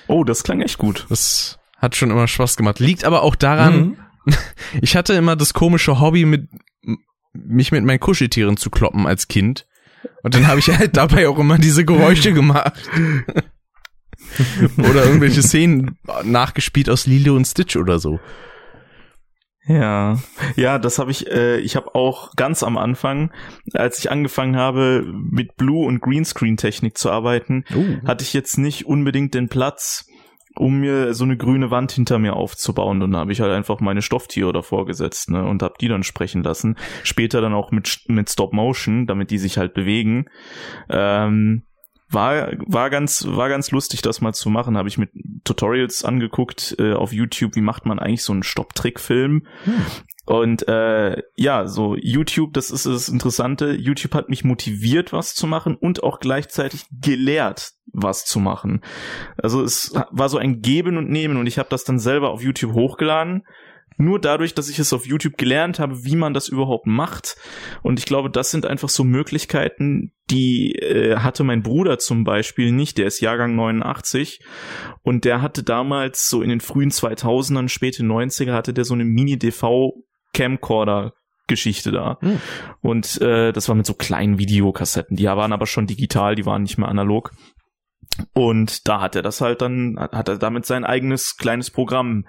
[0.08, 1.06] Oh, das klang echt gut.
[1.08, 2.78] Das hat schon immer Spaß gemacht.
[2.80, 4.34] Liegt aber auch daran, Mhm.
[4.82, 6.48] ich hatte immer das komische Hobby mit,
[7.32, 9.66] mich mit meinen Kuscheltieren zu kloppen als Kind.
[10.22, 12.74] Und dann habe ich halt dabei auch immer diese Geräusche gemacht.
[14.78, 18.20] oder irgendwelche Szenen nachgespielt aus Lilo und Stitch oder so.
[19.66, 20.18] Ja,
[20.56, 21.30] ja, das habe ich.
[21.30, 23.32] Äh, ich habe auch ganz am Anfang,
[23.74, 27.64] als ich angefangen habe mit Blue und Greenscreen Technik zu arbeiten,
[28.06, 30.06] hatte ich jetzt nicht unbedingt den Platz,
[30.56, 33.02] um mir so eine grüne Wand hinter mir aufzubauen.
[33.02, 36.02] Und da habe ich halt einfach meine Stofftiere davor gesetzt ne, und habe die dann
[36.02, 36.76] sprechen lassen.
[37.04, 40.26] Später dann auch mit mit Stop Motion, damit die sich halt bewegen.
[40.90, 41.62] Ähm,
[42.12, 44.76] war war ganz war ganz lustig das mal zu machen.
[44.76, 45.10] Habe ich mit
[45.44, 47.56] Tutorials angeguckt äh, auf YouTube.
[47.56, 49.46] Wie macht man eigentlich so einen Stopptrickfilm?
[50.24, 53.72] Und äh, ja so YouTube das ist das Interessante.
[53.72, 58.82] YouTube hat mich motiviert was zu machen und auch gleichzeitig gelehrt was zu machen.
[59.36, 62.42] Also es war so ein Geben und Nehmen und ich habe das dann selber auf
[62.42, 63.44] YouTube hochgeladen
[64.04, 67.36] nur dadurch, dass ich es auf YouTube gelernt habe, wie man das überhaupt macht.
[67.82, 72.72] Und ich glaube, das sind einfach so Möglichkeiten, die äh, hatte mein Bruder zum Beispiel
[72.72, 72.98] nicht.
[72.98, 74.40] Der ist Jahrgang 89
[75.02, 79.04] und der hatte damals so in den frühen 2000ern, späte 90er, hatte der so eine
[79.04, 81.14] Mini-DV-Camcorder.
[81.48, 82.18] Geschichte da.
[82.20, 82.40] Hm.
[82.82, 85.16] Und äh, das war mit so kleinen Videokassetten.
[85.16, 87.32] Die waren aber schon digital, die waren nicht mehr analog.
[88.32, 92.26] Und da hat er das halt dann, hat hat er damit sein eigenes kleines Programm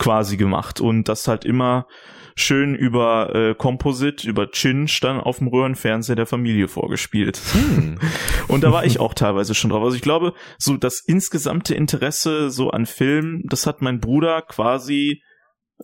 [0.00, 1.86] quasi gemacht und das halt immer
[2.34, 7.38] schön über äh, Composite, über Cinch dann auf dem Röhrenfernseher der Familie vorgespielt.
[7.52, 7.98] Hm.
[8.48, 9.82] Und da war ich auch teilweise schon drauf.
[9.82, 15.22] Also ich glaube, so das insgesamte Interesse so an Film, das hat mein Bruder quasi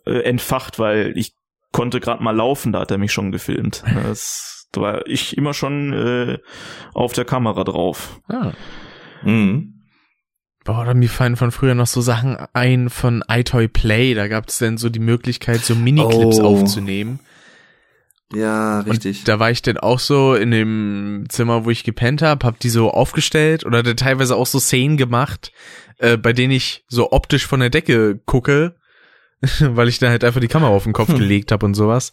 [0.07, 1.35] äh, entfacht, weil ich
[1.73, 3.85] konnte gerade mal laufen, da hat er mich schon gefilmt.
[4.07, 6.39] Das, da war ich immer schon äh,
[6.95, 8.21] auf der Kamera drauf.
[8.29, 8.53] Ah.
[9.23, 9.76] Mhm.
[10.67, 14.15] Boah, da mir fallen von früher noch so Sachen ein von iToy Play.
[14.15, 16.45] Da gab es dann so die Möglichkeit, so Miniclips Oh.
[16.47, 17.21] aufzunehmen.
[18.35, 19.21] Ja, richtig.
[19.21, 22.59] Und da war ich dann auch so in dem Zimmer, wo ich gepennt hab, hab
[22.59, 25.53] die so aufgestellt oder dann teilweise auch so Szenen gemacht,
[25.99, 28.75] äh, bei denen ich so optisch von der Decke gucke,
[29.61, 32.13] weil ich dann halt einfach die Kamera auf den Kopf gelegt hab und sowas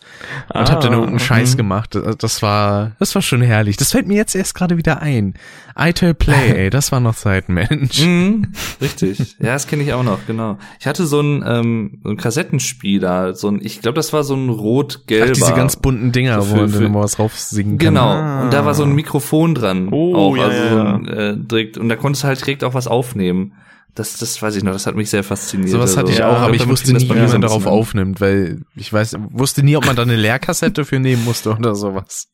[0.53, 1.57] und hab dann Ah, irgendeinen Scheiß mhm.
[1.57, 1.97] gemacht.
[2.19, 3.77] Das, war, das war schon herrlich.
[3.77, 5.35] Das fällt mir jetzt erst gerade wieder ein.
[5.77, 8.01] iToy Play, ey, das war noch Zeit, Mensch.
[8.05, 8.51] Mhm,
[8.81, 9.37] richtig.
[9.39, 10.57] Ja, das kenne ich auch noch, genau.
[10.79, 14.35] Ich hatte so einen, ähm, so einen Kassettenspieler, so ein, ich glaube, das war so
[14.35, 15.27] ein rot-gelber.
[15.29, 17.93] Ach, diese ganz bunten Dinger, So wo für- man für- dann was drauf singen kann.
[17.95, 18.07] Genau.
[18.09, 18.43] Ah.
[18.43, 19.87] Und da war so ein Mikrofon dran.
[19.91, 22.63] Oh, auch, ja, also ja, so ein, äh, direkt, und da konntest du halt direkt
[22.65, 23.53] auch was aufnehmen.
[23.95, 25.69] Das, das weiß ich noch, das hat mich sehr fasziniert.
[25.69, 27.41] Sowas hatte Also, ich ja, auch, aber ich wusste nie, wie mir so man ein
[27.41, 31.51] darauf aufnimmt, weil ich weiß, wusste nie, ob man da eine Leerkassette für nehmen musste
[31.51, 32.29] oder sowas.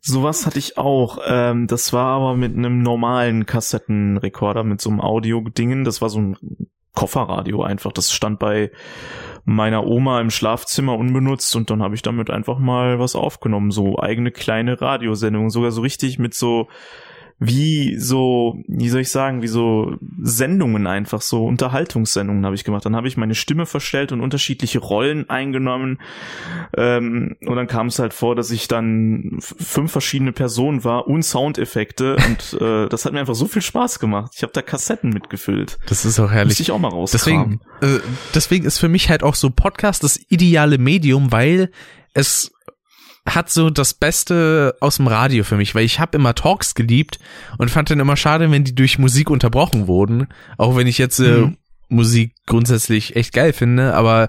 [0.00, 1.18] Sowas hatte ich auch.
[1.26, 5.84] Ähm, das war aber mit einem normalen Kassettenrekorder, mit so einem Audio-Dingen.
[5.84, 6.36] Das war so ein
[6.94, 7.92] Kofferradio einfach.
[7.92, 8.70] Das stand bei
[9.44, 13.70] meiner Oma im Schlafzimmer unbenutzt und dann habe ich damit einfach mal was aufgenommen.
[13.70, 16.68] So eigene kleine Radiosendungen, sogar so richtig mit so
[17.40, 22.84] wie so, wie soll ich sagen, wie so Sendungen einfach, so Unterhaltungssendungen habe ich gemacht.
[22.84, 26.00] Dann habe ich meine Stimme verstellt und unterschiedliche Rollen eingenommen.
[26.76, 31.22] Ähm, und dann kam es halt vor, dass ich dann fünf verschiedene Personen war und
[31.22, 32.16] Soundeffekte.
[32.26, 34.32] und äh, das hat mir einfach so viel Spaß gemacht.
[34.34, 35.78] Ich habe da Kassetten mitgefüllt.
[35.86, 36.58] Das ist auch herrlich.
[36.58, 37.12] Muss ich auch mal raus.
[37.12, 38.00] Deswegen, äh,
[38.34, 41.70] deswegen ist für mich halt auch so Podcast das ideale Medium, weil
[42.14, 42.52] es
[43.34, 47.18] hat so das Beste aus dem Radio für mich, weil ich habe immer Talks geliebt
[47.58, 50.28] und fand dann immer schade, wenn die durch Musik unterbrochen wurden.
[50.56, 51.56] Auch wenn ich jetzt äh, mhm.
[51.88, 54.28] Musik grundsätzlich echt geil finde, aber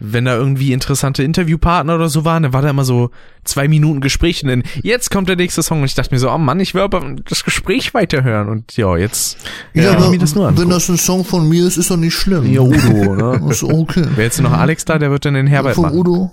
[0.00, 3.10] wenn da irgendwie interessante Interviewpartner oder so waren, dann war da immer so
[3.44, 6.30] zwei Minuten Gespräch und dann jetzt kommt der nächste Song und ich dachte mir so,
[6.30, 9.38] oh Mann, ich will aber das Gespräch weiterhören und ja, jetzt
[9.74, 11.96] ja, ja aber, mir das nur wenn das ein Song von mir ist, ist doch
[11.96, 12.52] nicht schlimm.
[12.52, 13.40] Ja, Udo, ne?
[13.50, 14.06] ist okay.
[14.14, 15.98] Wer jetzt noch Alex da, der wird dann den Herbert ja, von machen.
[15.98, 16.32] Udo.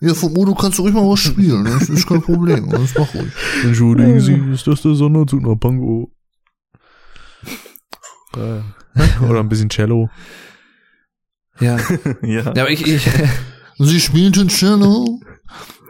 [0.00, 1.64] Ja, vom Udo kannst du ruhig mal was spielen.
[1.64, 2.68] Das ist kein Problem.
[2.70, 3.32] Das mach ruhig.
[3.64, 6.10] Entschuldigen Sie, ist das der Sonderzug nach Pango?
[9.28, 10.08] Oder ein bisschen Cello.
[11.60, 11.76] Ja.
[12.22, 12.52] ja.
[12.54, 13.08] ja aber ich, ich
[13.78, 15.20] Sie spielten Cello?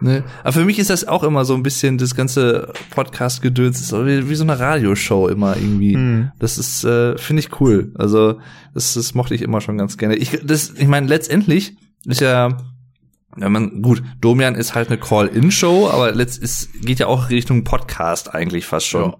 [0.01, 0.25] Ne?
[0.43, 4.35] Aber für mich ist das auch immer so ein bisschen das ganze Podcast-Gedöns, wie, wie
[4.35, 5.97] so eine Radioshow immer irgendwie.
[5.97, 6.33] Mhm.
[6.39, 7.93] Das ist, äh, finde ich cool.
[7.95, 8.41] Also
[8.75, 10.17] das, das mochte ich immer schon ganz gerne.
[10.17, 11.77] Ich, das, ich meine, letztendlich
[12.07, 12.59] ist ja
[13.37, 17.65] wenn man, gut, Domian ist halt eine Call-In-Show, aber letzt ist, geht ja auch Richtung
[17.65, 19.13] Podcast eigentlich fast schon.
[19.13, 19.19] Ja.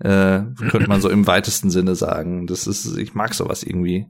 [0.00, 2.46] Äh, könnte man so im weitesten Sinne sagen.
[2.46, 4.06] Das ist, ich mag sowas irgendwie.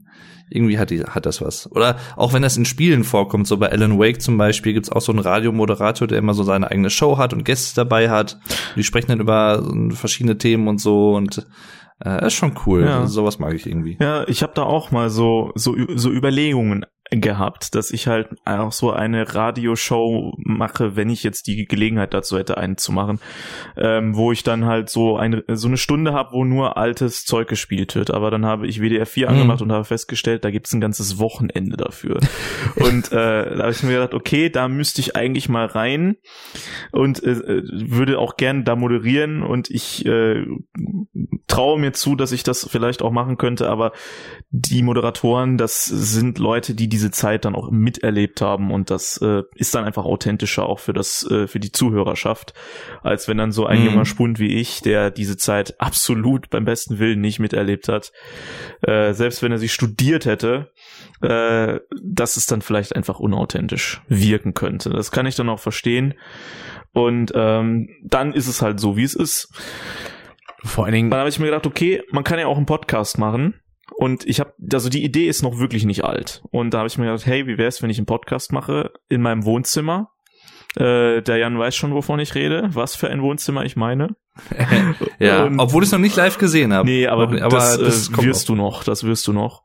[0.51, 1.70] Irgendwie hat die, hat das was.
[1.72, 5.03] Oder auch wenn das in Spielen vorkommt, so bei Alan Wake zum Beispiel gibt's auch
[5.03, 8.39] so einen Radiomoderator, der immer so seine eigene Show hat und Gäste dabei hat.
[8.74, 11.47] Die sprechen dann über verschiedene Themen und so und
[12.05, 12.84] äh, ist schon cool.
[12.84, 13.01] Ja.
[13.01, 13.99] Also sowas mag ich irgendwie.
[14.01, 18.72] Ja, ich habe da auch mal so so so Überlegungen gehabt, dass ich halt auch
[18.72, 23.20] so eine Radioshow mache, wenn ich jetzt die Gelegenheit dazu hätte, einen zu machen,
[23.76, 27.48] ähm, wo ich dann halt so eine so eine Stunde habe, wo nur altes Zeug
[27.48, 28.11] gespielt wird.
[28.11, 29.32] Aber dann habe ich WDR 4 mhm.
[29.32, 32.20] angemacht und habe festgestellt, da gibt's ein ganzes Wochenende dafür.
[32.76, 36.16] und äh, da habe ich mir gedacht, okay, da müsste ich eigentlich mal rein
[36.92, 40.44] und äh, äh würde auch gern da moderieren und ich äh,
[41.46, 43.92] traue mir zu, dass ich das vielleicht auch machen könnte, aber
[44.50, 49.44] die Moderatoren, das sind Leute, die diese Zeit dann auch miterlebt haben und das äh,
[49.55, 52.55] ist dann einfach authentischer auch für das äh, für die Zuhörerschaft,
[53.03, 53.86] als wenn dann so ein mhm.
[53.86, 58.12] junger Spund wie ich, der diese Zeit absolut beim besten Willen nicht miterlebt hat,
[58.82, 60.72] äh, selbst wenn er sie studiert hätte,
[61.20, 64.90] äh, dass es dann vielleicht einfach unauthentisch wirken könnte.
[64.90, 66.14] Das kann ich dann auch verstehen
[66.92, 69.53] und ähm, dann ist es halt so, wie es ist.
[70.64, 71.11] Vor allen Dingen.
[71.11, 73.55] Dann habe ich mir gedacht, okay, man kann ja auch einen Podcast machen.
[73.99, 76.44] Und ich habe, also die Idee ist noch wirklich nicht alt.
[76.53, 79.20] Und da habe ich mir gedacht, hey, wie wär's, wenn ich einen Podcast mache in
[79.20, 80.12] meinem Wohnzimmer?
[80.76, 84.14] Äh, der Jan weiß schon, wovon ich rede, was für ein Wohnzimmer ich meine.
[85.18, 86.88] ja, und, obwohl ich es noch nicht live gesehen habe.
[86.88, 88.55] Nee, aber, aber das, das äh, wirst noch.
[88.55, 89.64] du noch, das wirst du noch.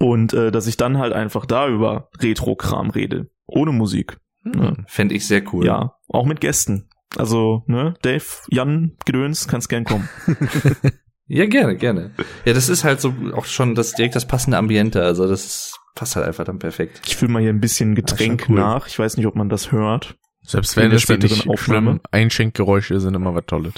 [0.00, 4.18] Und äh, dass ich dann halt einfach da über Retro-Kram rede, ohne Musik.
[4.42, 4.84] Hm, ne?
[4.88, 5.64] Fände ich sehr cool.
[5.64, 6.88] Ja, auch mit Gästen.
[7.16, 10.08] Also, ne, Dave, Jan, Gedöns, kannst gern kommen.
[11.28, 12.10] Ja, gerne, gerne.
[12.46, 15.02] Ja, das ist halt so auch schon das direkt das passende Ambiente.
[15.02, 17.02] Also das ist, passt halt einfach dann perfekt.
[17.06, 18.56] Ich fühle mal hier ein bisschen Getränk cool.
[18.56, 18.86] nach.
[18.86, 20.16] Ich weiß nicht, ob man das hört.
[20.42, 22.00] Selbst wenn es dann nicht Aufnahme.
[22.10, 23.74] Einschenkgeräusche sind immer was Tolles.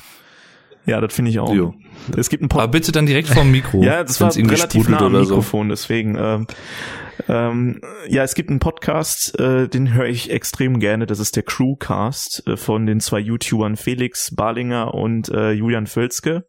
[0.90, 1.54] Ja, das finde ich auch.
[1.54, 1.72] Jo.
[2.16, 3.80] Es gibt ein Pod Aber bitte dann direkt vom Mikro.
[3.84, 5.70] ja, das war relativ nah am Mikrofon, so.
[5.70, 6.16] deswegen.
[6.18, 6.46] Ähm,
[7.28, 11.06] ähm, ja, es gibt einen Podcast, äh, den höre ich extrem gerne.
[11.06, 16.48] Das ist der Crewcast äh, von den zwei YouTubern Felix Barlinger und äh, Julian Völzke.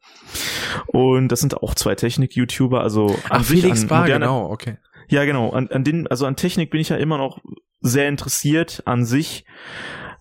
[0.87, 2.81] Und das sind auch zwei Technik-YouTuber.
[2.81, 4.77] Also Ach, Felix Bar, genau, okay.
[5.07, 5.51] Ja, genau.
[5.51, 7.37] An, an den, also an Technik bin ich ja immer noch
[7.81, 9.45] sehr interessiert an sich.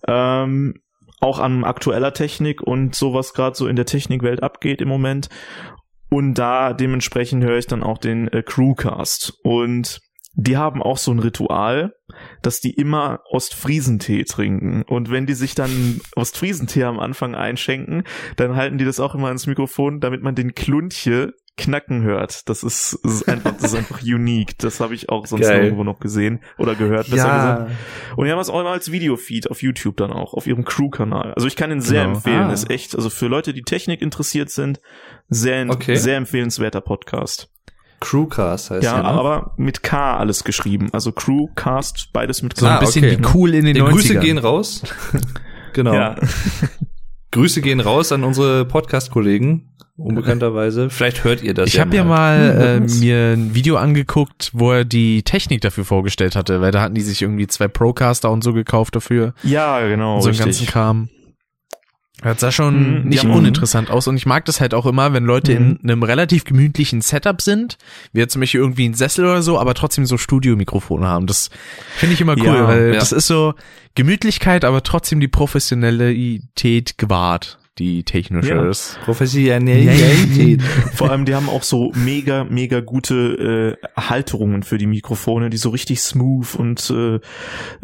[0.07, 0.75] Ähm,
[1.21, 5.29] auch an aktueller Technik und so was gerade so in der Technikwelt abgeht im Moment.
[6.09, 9.33] Und da dementsprechend höre ich dann auch den äh, Crewcast.
[9.43, 10.01] Und
[10.33, 11.93] die haben auch so ein Ritual,
[12.41, 14.81] dass die immer Ostfriesentee trinken.
[14.83, 18.03] Und wenn die sich dann Ostfriesentee am Anfang einschenken,
[18.35, 22.49] dann halten die das auch immer ins Mikrofon, damit man den Kluntje knacken hört.
[22.49, 24.57] Das ist, das ist einfach, das ist einfach unique.
[24.59, 25.63] Das habe ich auch sonst Geil.
[25.63, 27.55] irgendwo noch gesehen oder gehört, besser ja.
[27.55, 27.71] gesagt.
[28.15, 31.33] Und die haben das auch immer als Videofeed auf YouTube dann auch, auf ihrem Crew-Kanal.
[31.33, 32.15] Also ich kann ihn sehr genau.
[32.15, 32.43] empfehlen.
[32.43, 32.53] Ah.
[32.53, 34.81] Ist echt, also für Leute, die Technik interessiert sind,
[35.29, 35.95] sehr, okay.
[35.95, 37.49] sehr empfehlenswerter Podcast.
[38.01, 38.97] Crewcast heißt ja.
[38.97, 39.07] Ja, ne?
[39.09, 40.89] aber mit K alles geschrieben.
[40.91, 42.59] Also Crewcast, beides mit K.
[42.59, 43.17] So ein bisschen okay.
[43.19, 43.91] wie cool in den ja, 90ern.
[43.91, 44.83] Grüße gehen raus.
[45.73, 45.93] genau.
[45.93, 46.15] Ja.
[47.31, 49.70] Grüße gehen raus an unsere Podcast-Kollegen,
[50.03, 50.89] unbekannterweise.
[50.91, 54.71] Vielleicht hört ihr das ich ja habe ja mal äh, mir ein Video angeguckt, wo
[54.71, 58.43] er die Technik dafür vorgestellt hatte, weil da hatten die sich irgendwie zwei Procaster und
[58.43, 59.33] so gekauft dafür.
[59.43, 60.15] Ja, genau.
[60.15, 61.09] Und so einen ganzen Kram.
[62.23, 63.31] Das sah schon Mhm, nicht ja.
[63.31, 67.01] uninteressant aus und ich mag das halt auch immer, wenn Leute in einem relativ gemütlichen
[67.01, 67.79] Setup sind,
[68.13, 71.25] wie jetzt zum Beispiel irgendwie ein Sessel oder so, aber trotzdem so Studiomikrofone haben.
[71.25, 71.49] Das
[71.95, 72.99] finde ich immer cool, Ja, weil ja.
[72.99, 73.55] das ist so
[73.95, 78.69] Gemütlichkeit, aber trotzdem die Professionalität gewahrt, die technische Ja.
[78.69, 78.99] ist.
[79.05, 80.61] Professionalität.
[80.93, 85.57] Vor allem, die haben auch so mega, mega gute äh, Halterungen für die Mikrofone, die
[85.57, 87.19] so richtig smooth und äh,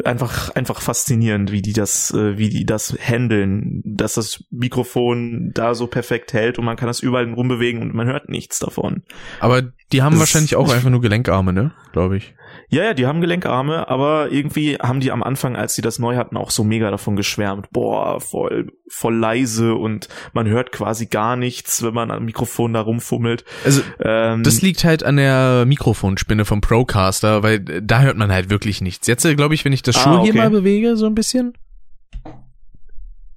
[0.04, 5.74] einfach, einfach faszinierend, wie die das, äh, wie die das handeln, dass das Mikrofon da
[5.74, 9.02] so perfekt hält und man kann das überall rumbewegen und man hört nichts davon.
[9.40, 9.62] Aber
[9.92, 11.72] die haben Das- wahrscheinlich auch einfach nur Gelenkarme, ne?
[11.92, 12.34] Glaube ich.
[12.70, 16.16] Ja, ja, die haben Gelenkarme, aber irgendwie haben die am Anfang, als sie das neu
[16.16, 17.70] hatten, auch so mega davon geschwärmt.
[17.70, 22.82] Boah, voll, voll leise und man hört quasi gar nichts, wenn man am Mikrofon da
[22.82, 23.44] rumfummelt.
[23.64, 28.30] Also Ähm, Das liegt halt an der Mikrofonspinne vom Procaster, weil äh, da hört man
[28.30, 29.06] halt wirklich nichts.
[29.06, 30.38] Jetzt glaube ich, wenn ich das Ah, Schuh hier okay.
[30.38, 31.54] mal bewege, so ein bisschen,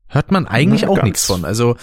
[0.07, 1.45] hört man eigentlich Na, auch nichts von.
[1.45, 1.77] Also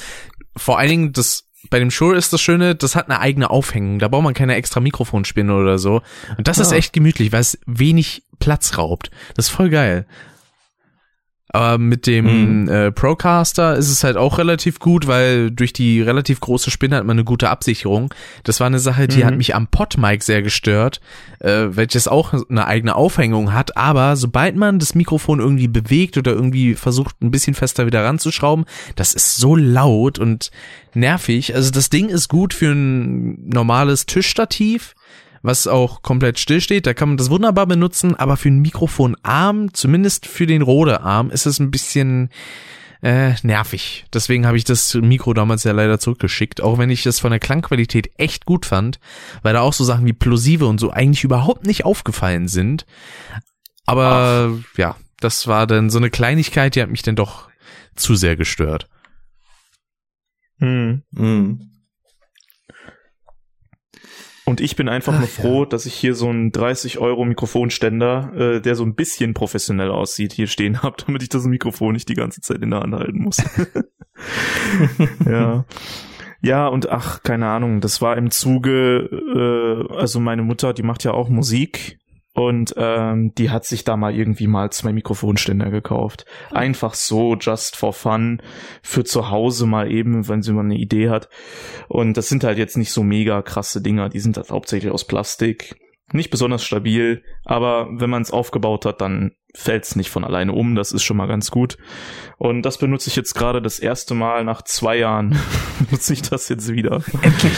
[0.56, 3.98] vor allen Dingen das bei dem Shure ist das Schöne, das hat eine eigene Aufhängung.
[3.98, 6.02] Da braucht man keine extra Mikrofonspinne oder so.
[6.36, 6.76] Und das ist Ah.
[6.76, 9.10] echt gemütlich, weil es wenig Platz raubt.
[9.34, 10.06] Das ist voll geil.
[11.50, 12.68] Aber mit dem Mhm.
[12.68, 17.04] äh, Procaster ist es halt auch relativ gut, weil durch die relativ große Spinne hat
[17.06, 18.12] man eine gute Absicherung.
[18.44, 19.24] Das war eine Sache, die Mhm.
[19.24, 21.00] hat mich am Podmic sehr gestört,
[21.40, 23.76] äh, welches auch eine eigene Aufhängung hat.
[23.78, 28.66] Aber sobald man das Mikrofon irgendwie bewegt oder irgendwie versucht, ein bisschen fester wieder ranzuschrauben,
[28.96, 30.50] das ist so laut und
[30.94, 31.54] nervig.
[31.54, 34.94] Also das Ding ist gut für ein normales Tischstativ
[35.42, 39.74] was auch komplett still steht, da kann man das wunderbar benutzen, aber für einen Mikrofonarm,
[39.74, 42.30] zumindest für den Rode-Arm, ist es ein bisschen
[43.02, 44.06] äh, nervig.
[44.12, 47.40] Deswegen habe ich das Mikro damals ja leider zurückgeschickt, auch wenn ich das von der
[47.40, 48.98] Klangqualität echt gut fand,
[49.42, 52.86] weil da auch so Sachen wie Plosive und so eigentlich überhaupt nicht aufgefallen sind.
[53.86, 57.48] Aber ja, das war dann so eine Kleinigkeit, die hat mich dann doch
[57.94, 58.88] zu sehr gestört.
[60.60, 61.02] hm.
[61.12, 61.67] Mhm.
[64.48, 68.60] Und ich bin einfach nur froh, dass ich hier so einen 30 Euro Mikrofonständer, äh,
[68.62, 72.14] der so ein bisschen professionell aussieht, hier stehen habe, damit ich das Mikrofon nicht die
[72.14, 73.36] ganze Zeit in der Hand halten muss.
[75.26, 75.66] ja.
[76.40, 79.10] Ja, und ach, keine Ahnung, das war im Zuge,
[79.90, 81.98] äh, also meine Mutter, die macht ja auch Musik
[82.38, 86.24] und ähm, die hat sich da mal irgendwie mal zwei Mikrofonständer gekauft.
[86.52, 88.40] Einfach so, just for fun,
[88.80, 91.28] für zu Hause mal eben, wenn sie mal eine Idee hat.
[91.88, 95.04] Und das sind halt jetzt nicht so mega krasse Dinger, die sind halt hauptsächlich aus
[95.04, 95.74] Plastik.
[96.12, 100.52] Nicht besonders stabil, aber wenn man es aufgebaut hat, dann fällt es nicht von alleine
[100.52, 100.76] um.
[100.76, 101.76] Das ist schon mal ganz gut.
[102.36, 105.36] Und das benutze ich jetzt gerade das erste Mal nach zwei Jahren.
[105.80, 107.02] benutze ich das jetzt wieder.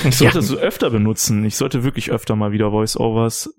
[0.09, 1.45] Ich sollte es öfter benutzen.
[1.45, 3.55] Ich sollte wirklich öfter mal wieder Voice-Overs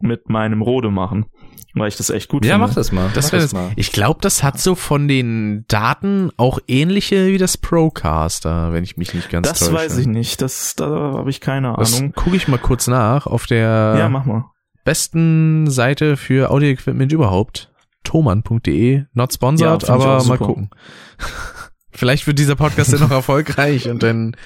[0.00, 1.26] mit meinem Rode machen,
[1.74, 2.66] weil ich das echt gut Ja, finde.
[2.66, 3.10] mach das mal.
[3.14, 3.70] Das mach das das, mal.
[3.76, 8.96] ich glaube, das hat so von den Daten auch ähnliche wie das Procaster, wenn ich
[8.96, 9.72] mich nicht ganz Das täusche.
[9.72, 10.42] weiß ich nicht.
[10.42, 12.12] Das, da habe ich keine Das Ahnung.
[12.12, 14.44] gucke ich mal kurz nach auf der Ja, mach mal.
[14.84, 17.70] besten Seite für Audio-Equipment überhaupt,
[18.02, 20.70] thomann.de, not sponsored, Ja, aber mal gucken.
[21.90, 24.36] Vielleicht wird dieser Podcast ja noch erfolgreich und dann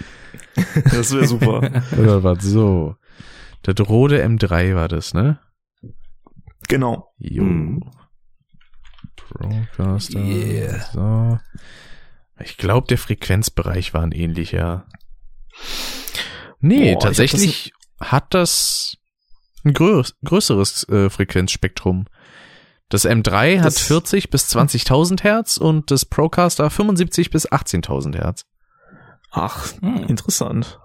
[0.93, 1.63] Das wäre super.
[1.99, 2.95] oder was so.
[3.67, 5.39] Der Rode M3 war das, ne?
[6.69, 7.13] genau.
[7.19, 7.43] Jo.
[7.43, 7.81] Hm.
[9.17, 10.21] Procaster.
[10.21, 10.81] Yeah.
[10.93, 11.39] So.
[12.41, 14.87] Ich glaube, der Frequenzbereich war ein ähnlicher.
[16.61, 18.97] Nee, Boah, tatsächlich hat das
[19.65, 22.07] ein grö größeres äh, Frequenzspektrum.
[22.89, 28.45] Das M3 hat Das- 40 bis 20.000 Hertz und das Procaster 75 bis 18.000 Hertz.
[29.31, 30.05] Ach, Hm.
[30.05, 30.79] interessant.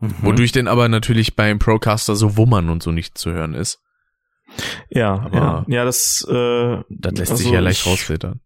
[0.00, 0.14] Mhm.
[0.20, 3.80] Wodurch denn aber natürlich beim Procaster so Wummern und so nicht zu hören ist.
[4.90, 8.40] Ja, Aber- ja, ja, das, äh, Das lässt also sich ja leicht ich- rausfiltern.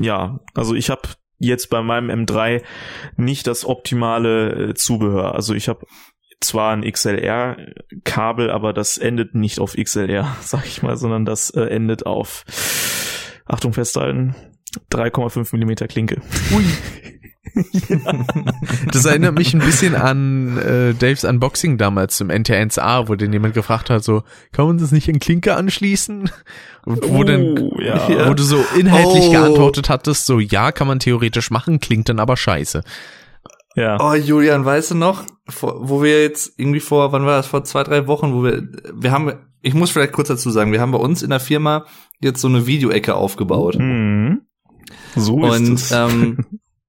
[0.00, 1.02] Ja, also ich habe
[1.38, 2.62] jetzt bei meinem M3
[3.16, 5.34] nicht das optimale äh, Zubehör.
[5.34, 5.86] Also ich habe
[6.40, 11.62] zwar ein XLR-Kabel, aber das endet nicht auf XLR, sag ich mal, sondern das äh,
[11.64, 12.44] endet auf,
[13.46, 14.34] Achtung festhalten,
[14.90, 16.20] 3,5 Millimeter Klinke.
[18.92, 23.52] Das erinnert mich ein bisschen an äh, Daves Unboxing damals zum NT1A, wo den jemand
[23.54, 26.30] gefragt hat, so, kann man das nicht in Klinke anschließen?
[26.86, 28.28] Und wo Oh, dann, ja.
[28.28, 29.32] wo du so inhaltlich Oh.
[29.32, 32.82] geantwortet hattest, so, ja, kann man theoretisch machen, klingt dann aber scheiße.
[33.74, 33.98] Ja.
[34.00, 35.24] Oh, Julian, weißt du noch,
[35.60, 38.62] wo wir jetzt irgendwie vor, wann war das, vor zwei, drei Wochen, wo wir,
[38.94, 41.86] wir haben, ich muss vielleicht kurz dazu sagen, wir haben bei uns in der Firma
[42.20, 43.76] jetzt so eine Videoecke aufgebaut.
[43.78, 44.01] Mhm.
[45.16, 45.92] So Und ist es.
[45.92, 46.38] ähm,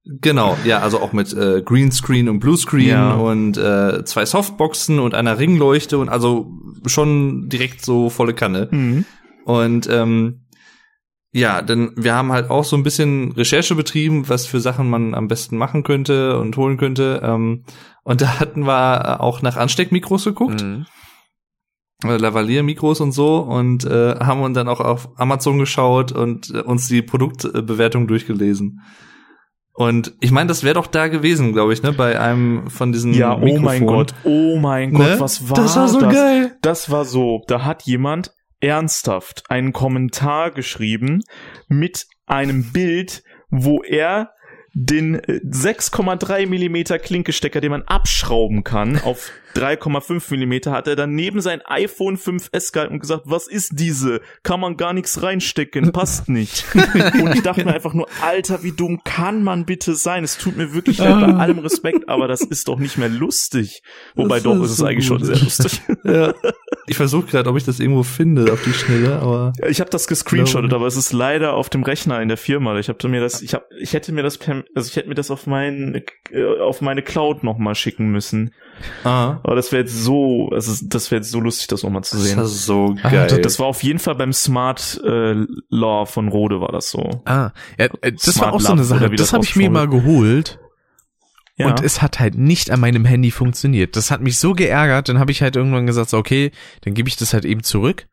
[0.06, 3.14] genau, ja, also auch mit äh, Greenscreen und Bluescreen Ja.
[3.14, 6.52] und äh, zwei Softboxen und einer Ringleuchte und also
[6.86, 8.68] schon direkt so volle Kanne.
[8.72, 9.06] Mhm.
[9.46, 10.40] Und ähm,
[11.36, 15.16] ja, denn wir haben halt auch so ein bisschen Recherche betrieben, was für Sachen man
[15.16, 17.22] am besten machen könnte und holen könnte.
[17.24, 17.64] Ähm,
[18.04, 20.62] und da hatten wir auch nach Ansteckmikros geguckt.
[20.62, 20.86] Mhm.
[22.10, 26.62] Äh, Lavalier-Mikros und so und äh, haben uns dann auch auf Amazon geschaut und äh,
[26.62, 28.82] uns die Produktbewertung durchgelesen.
[29.76, 33.14] Und ich meine, das wäre doch da gewesen, glaube ich, ne, bei einem von diesen
[33.14, 33.88] Ja, oh mein Mikrofonen.
[33.88, 34.98] Gott, oh mein Ne?
[35.00, 36.56] Gott, was war Das war so geil.
[36.62, 41.24] Das war so, da hat jemand ernsthaft einen Kommentar geschrieben
[41.68, 44.33] mit einem Bild, wo er
[44.74, 51.14] den äh, 6,3 Millimeter Klinkestecker, den man abschrauben kann, auf 3,5 Millimeter, hat er dann
[51.14, 54.22] neben sein iPhone 5S gehalten und gesagt, was ist diese?
[54.42, 56.66] Kann man gar nichts reinstecken, passt nicht.
[57.22, 60.24] und ich dachte mir einfach nur, Alter, wie dumm kann man bitte sein?
[60.24, 63.84] Es tut mir wirklich leid, bei allem Respekt, aber das ist doch nicht mehr lustig.
[64.16, 65.20] Wobei Das doch, ist ist es so eigentlich gut.
[65.20, 65.82] schon sehr lustig.
[66.04, 66.34] Ja.
[66.88, 69.90] Ich versuche gerade, ob ich das irgendwo finde auf die Schnelle, aber Ja, Ich habe
[69.90, 72.78] das gescreenshottet, aber es ist leider auf dem Rechner in der Firma.
[72.78, 74.38] Ich habe mir das, ich habe, ich hätte mir das,
[74.76, 78.54] also ich hätte mir das auf mein, äh, auf meine Cloud noch mal schicken müssen.
[79.04, 82.02] ah, Aber das wäre jetzt so, also das wäre jetzt so lustig, das noch mal
[82.04, 82.38] zu das sehen.
[82.38, 83.42] war so Ah, geil.
[83.42, 85.36] Das war auf jeden Fall beim Smart äh,
[85.70, 87.10] Law von Rode war das so.
[87.26, 89.10] Ah, ja, äh, das war Smart auch so Lab eine Sache.
[89.10, 90.60] Das das habe ich mir mal geholt
[91.56, 91.68] Ja.
[91.68, 93.96] und es hat halt nicht an meinem Handy funktioniert.
[93.96, 95.08] Das hat mich so geärgert.
[95.10, 96.52] Dann habe ich halt irgendwann gesagt, so, okay,
[96.82, 98.08] dann gebe ich das halt eben zurück.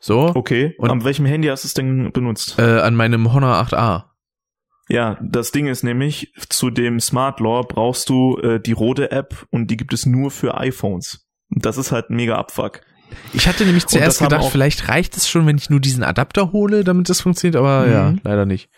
[0.00, 0.74] So, okay.
[0.78, 2.58] Und- an welchem Handy hast du es denn benutzt?
[2.58, 4.04] äh, an meinem Honor 8a.
[4.88, 9.44] Ja, das Ding ist nämlich, zu dem Smart Law brauchst du äh, die Rode App
[9.50, 11.26] und die gibt es nur für iPhones.
[11.54, 12.80] Und das ist halt ein mega Abfuck.
[13.34, 16.84] Ich hatte nämlich zuerst gedacht, vielleicht reicht es schon, wenn ich nur diesen Adapter hole,
[16.84, 17.92] damit das funktioniert, aber Mhm.
[17.92, 18.70] ja, leider nicht.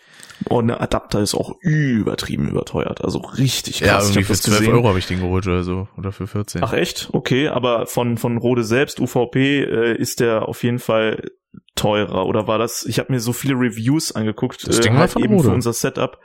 [0.49, 3.03] Und der Adapter ist auch übertrieben überteuert.
[3.03, 3.87] Also richtig krass.
[3.87, 4.73] ja, irgendwie für das 12 gesehen.
[4.73, 5.87] Euro habe ich den geholt oder so.
[5.97, 6.63] Oder für 14.
[6.63, 7.09] Ach echt?
[7.13, 11.31] Okay, aber von, von Rode selbst, UVP, äh, ist der auf jeden Fall
[11.75, 12.25] teurer.
[12.25, 12.85] Oder war das?
[12.85, 15.49] Ich habe mir so viele Reviews angeguckt, Das äh, Ding halt eben Rode.
[15.49, 16.19] für unser Setup.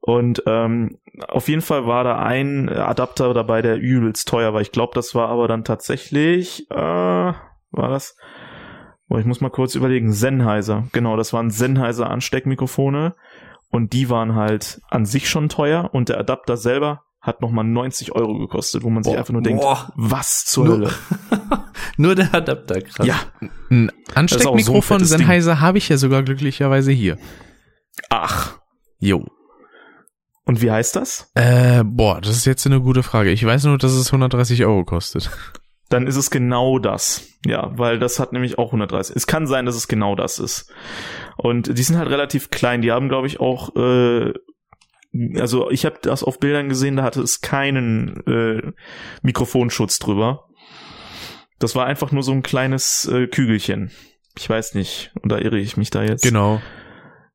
[0.00, 0.98] Und ähm,
[1.28, 4.60] auf jeden Fall war da ein Adapter dabei, der übelst teuer war.
[4.60, 7.34] Ich glaube, das war aber dann tatsächlich, äh, war
[7.72, 8.16] das?
[9.10, 10.12] Oh, ich muss mal kurz überlegen.
[10.12, 10.84] Sennheiser.
[10.92, 13.14] Genau, das waren Sennheiser Ansteckmikrofone.
[13.68, 15.90] Und die waren halt an sich schon teuer.
[15.92, 19.18] Und der Adapter selber hat nochmal 90 Euro gekostet, wo man sich Boah.
[19.18, 19.92] einfach nur denkt, Boah.
[19.96, 20.90] was zur Nur- Hölle?
[21.96, 23.06] Nur der Adapter, krass.
[23.06, 23.16] Ja.
[23.68, 25.06] Ein so Ansteckmikrofon Ding.
[25.06, 27.18] Sennheiser habe ich ja sogar glücklicherweise hier.
[28.08, 28.58] Ach.
[29.00, 29.26] Jo.
[30.44, 31.30] Und wie heißt das?
[31.34, 33.30] Äh, boah, das ist jetzt eine gute Frage.
[33.30, 35.30] Ich weiß nur, dass es 130 Euro kostet.
[35.90, 37.26] Dann ist es genau das.
[37.44, 39.14] Ja, weil das hat nämlich auch 130.
[39.16, 40.72] Es kann sein, dass es genau das ist.
[41.36, 42.80] Und die sind halt relativ klein.
[42.80, 44.32] Die haben, glaube ich, auch, äh,
[45.38, 48.72] also ich habe das auf Bildern gesehen, da hatte es keinen äh,
[49.22, 50.46] Mikrofonschutz drüber.
[51.58, 53.90] Das war einfach nur so ein kleines äh, Kügelchen.
[54.38, 56.22] Ich weiß nicht, oder irre ich mich da jetzt?
[56.22, 56.62] Genau.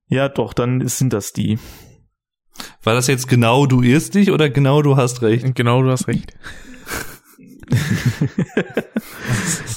[0.08, 1.60] Ja, doch, dann ist- sind das die.
[2.84, 5.56] War das jetzt genau du irrst dich oder genau du hast recht?
[5.56, 6.32] Genau, du hast recht.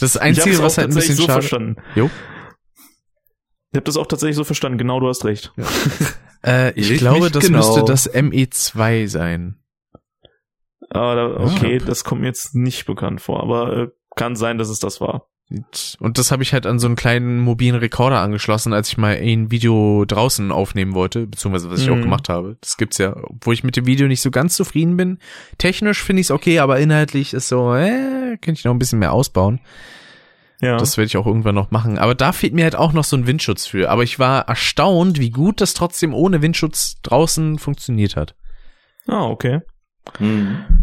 [0.00, 1.76] Das Einzige, was halt ein tatsächlich bisschen so schade verstanden.
[1.94, 2.10] Jo.
[3.72, 4.78] Ich habe das auch tatsächlich so verstanden.
[4.78, 5.52] Genau, du hast recht.
[6.44, 7.58] Äh, ich Ich glaube, das genau.
[7.58, 9.60] müsste das ME2 sein.
[10.88, 11.84] Aber da, okay, Ja.
[11.84, 15.26] das kommt mir jetzt nicht bekannt vor, aber äh, kann sein, dass es das war.
[15.50, 19.16] Und- das habe ich halt an so einen kleinen mobilen Rekorder angeschlossen, als ich mal
[19.16, 22.02] ein Video draußen aufnehmen wollte, beziehungsweise was ich auch Mhm.
[22.02, 22.56] gemacht habe.
[22.60, 25.18] Das gibt's ja, obwohl ich mit dem Video nicht so ganz zufrieden bin.
[25.56, 28.98] Technisch finde ich es okay, aber inhaltlich ist so, äh, könnte ich noch ein bisschen
[28.98, 29.60] mehr ausbauen.
[30.60, 30.76] Ja.
[30.76, 31.98] Das werde ich auch irgendwann noch machen.
[31.98, 33.90] Aber da fehlt mir halt auch noch so ein Windschutz für.
[33.90, 38.34] Aber ich war erstaunt, wie gut das trotzdem ohne Windschutz draußen funktioniert hat.
[39.06, 39.60] ah, okay.
[40.18, 40.77] Hm.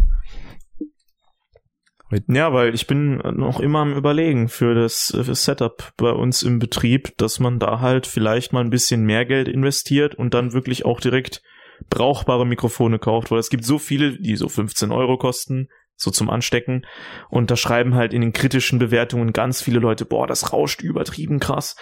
[2.28, 6.10] Ja, weil ich bin noch immer am überlegen für das, äh, für das Setup bei
[6.10, 10.32] uns im Betrieb, dass man da halt vielleicht mal ein bisschen mehr Geld investiert und
[10.34, 11.42] dann wirklich auch direkt
[11.90, 16.30] brauchbare Mikrofone kauft, weil es gibt so viele, die so 15 Euro kosten, so zum
[16.30, 16.86] Anstecken.
[17.30, 21.40] Und da schreiben halt in den kritischen Bewertungen ganz viele Leute, boah, das rauscht übertrieben
[21.40, 21.76] krass.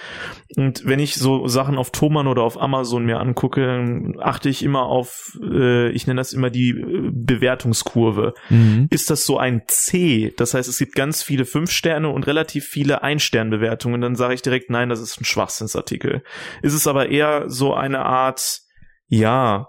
[0.57, 4.62] Und wenn ich so Sachen auf Thomann oder auf Amazon mir angucke, dann achte ich
[4.62, 8.89] immer auf, äh, ich nenne das immer die äh, Bewertungskurve Mhm.
[8.91, 10.32] ist das so ein C.
[10.36, 14.01] Das heißt, es gibt ganz viele Fünf-Sterne und relativ viele Ein-Stern-Bewertungen.
[14.01, 16.23] Dann sage ich direkt, nein, das ist ein Schwachsinnsartikel.
[16.62, 18.61] Ist es aber eher so eine Art,
[19.09, 19.69] ja,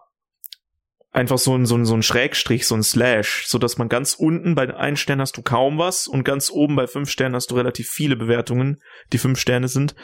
[1.15, 4.15] einfach so ein, so ein, so ein Schrägstrich, so ein Slash, so dass man ganz
[4.15, 7.51] unten bei ein Stern hast du kaum was und ganz oben bei fünf Sternen hast
[7.51, 8.81] du relativ viele Bewertungen,
[9.13, 9.95] die fünf Sterne sind.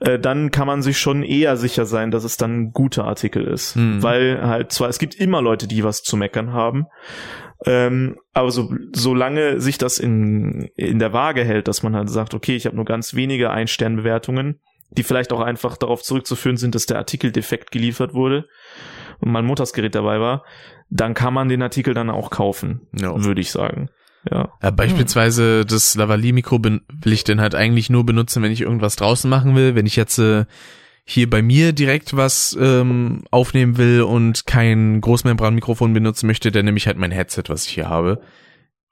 [0.00, 3.44] Äh, dann kann man sich schon eher sicher sein, dass es dann ein guter Artikel
[3.44, 3.76] ist.
[3.76, 4.02] Hm.
[4.02, 6.84] Weil halt zwar, es gibt immer Leute, die was zu meckern haben,
[7.64, 12.34] ähm, aber so, solange sich das in, in der Waage hält, dass man halt sagt,
[12.34, 14.60] okay, ich habe nur ganz wenige Ein-Stern-Bewertungen,
[14.90, 18.44] die vielleicht auch einfach darauf zurückzuführen sind, dass der Artikel defekt geliefert wurde
[19.22, 20.44] und mein Montagsgerät dabei war,
[20.90, 23.24] dann kann man den Artikel dann auch kaufen, Ja.
[23.24, 23.88] würde ich sagen.
[24.30, 24.52] Ja.
[24.62, 28.94] Ja, beispielsweise das Lavalier-Mikro bin- will ich dann halt eigentlich nur benutzen, wenn ich irgendwas
[28.96, 29.74] draußen machen will.
[29.74, 30.44] Wenn ich jetzt äh,
[31.04, 36.76] hier bei mir direkt was ähm, aufnehmen will und kein Großmembran-Mikrofon benutzen möchte, dann nehme
[36.78, 38.20] ich halt mein Headset, was ich hier habe.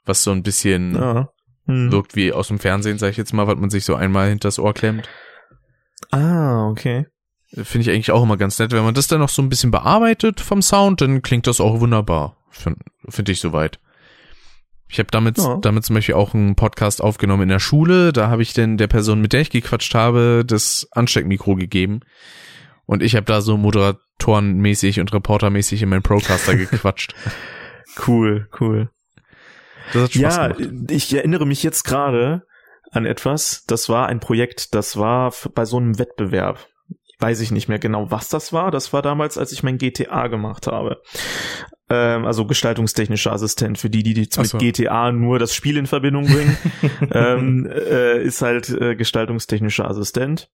[0.05, 1.29] Was so ein bisschen ja.
[1.67, 1.93] Hm.
[1.93, 4.59] wirkt wie aus dem Fernsehen, sag ich jetzt mal, was man sich so einmal hinters
[4.59, 5.09] Ohr klemmt.
[6.11, 7.07] Ah, okay.
[7.53, 8.71] Finde ich eigentlich auch immer ganz nett.
[8.73, 11.81] Wenn man das dann noch so ein bisschen bearbeitet vom Sound, dann klingt das auch
[11.81, 12.37] wunderbar.
[12.51, 13.81] Finde find ich soweit.
[14.89, 15.57] Ich habe damit, Ja.
[15.61, 18.13] damit zum Beispiel auch einen Podcast aufgenommen in der Schule.
[18.13, 22.01] Da habe ich dann der Person, mit der ich gequatscht habe, das Ansteckmikro gegeben.
[22.87, 27.15] Und ich habe da so moderatorenmäßig und reportermäßig in meinen Procaster gequatscht.
[28.07, 28.91] Cool, cool.
[29.93, 30.91] Das hat Spaß Ja, gemacht.
[30.91, 32.43] ich erinnere mich jetzt gerade
[32.93, 33.65] an etwas.
[33.67, 36.67] Das war ein Projekt, das war bei so einem Wettbewerb.
[37.21, 38.71] Weiß ich nicht mehr genau, was das war.
[38.71, 41.03] Das war damals, als ich mein GTA gemacht habe.
[41.91, 44.59] Ähm, also gestaltungstechnischer Assistent für die, die jetzt Ach mit so.
[44.59, 46.57] GTA nur das Spiel in Verbindung bringen.
[47.13, 50.51] ähm, äh, ist halt äh, gestaltungstechnischer Assistent.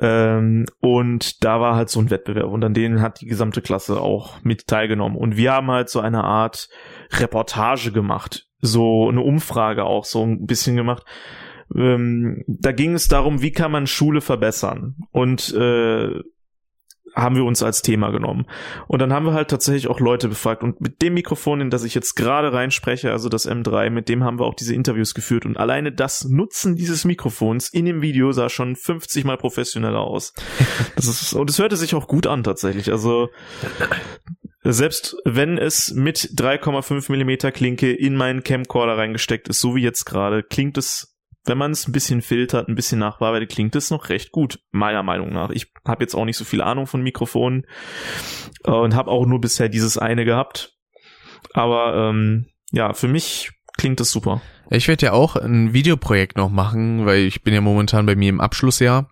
[0.00, 4.00] Ähm, und da war halt so ein Wettbewerb und an denen hat die gesamte Klasse
[4.00, 5.16] auch mit teilgenommen.
[5.16, 6.68] Und wir haben halt so eine Art
[7.12, 11.04] Reportage gemacht, so eine Umfrage auch so ein bisschen gemacht.
[11.76, 16.20] Ähm, da ging es darum, wie kann man Schule verbessern und äh,
[17.14, 18.46] haben wir uns als Thema genommen.
[18.86, 20.62] Und dann haben wir halt tatsächlich auch Leute befragt.
[20.62, 24.24] Und mit dem Mikrofon, in das ich jetzt gerade reinspreche, also das M3, mit dem
[24.24, 25.44] haben wir auch diese Interviews geführt.
[25.44, 30.32] Und alleine das Nutzen dieses Mikrofons in dem Video sah schon 50 mal professioneller aus.
[30.96, 32.90] Das ist, und es hörte sich auch gut an tatsächlich.
[32.90, 33.28] Also
[34.64, 40.04] selbst wenn es mit 3,5 Millimeter Klinke in meinen Camcorder reingesteckt ist, so wie jetzt
[40.04, 41.17] gerade, klingt es,
[41.48, 45.02] wenn man es ein bisschen filtert, ein bisschen nachbearbeitet, klingt es noch recht gut, meiner
[45.02, 45.50] Meinung nach.
[45.50, 47.66] Ich habe jetzt auch nicht so viel Ahnung von Mikrofonen
[48.64, 50.76] äh, und habe auch nur bisher dieses eine gehabt.
[51.54, 54.42] Aber ähm, ja, für mich klingt es super.
[54.70, 58.28] Ich werde ja auch ein Videoprojekt noch machen, weil ich bin ja momentan bei mir
[58.28, 59.10] im Abschlussjahr.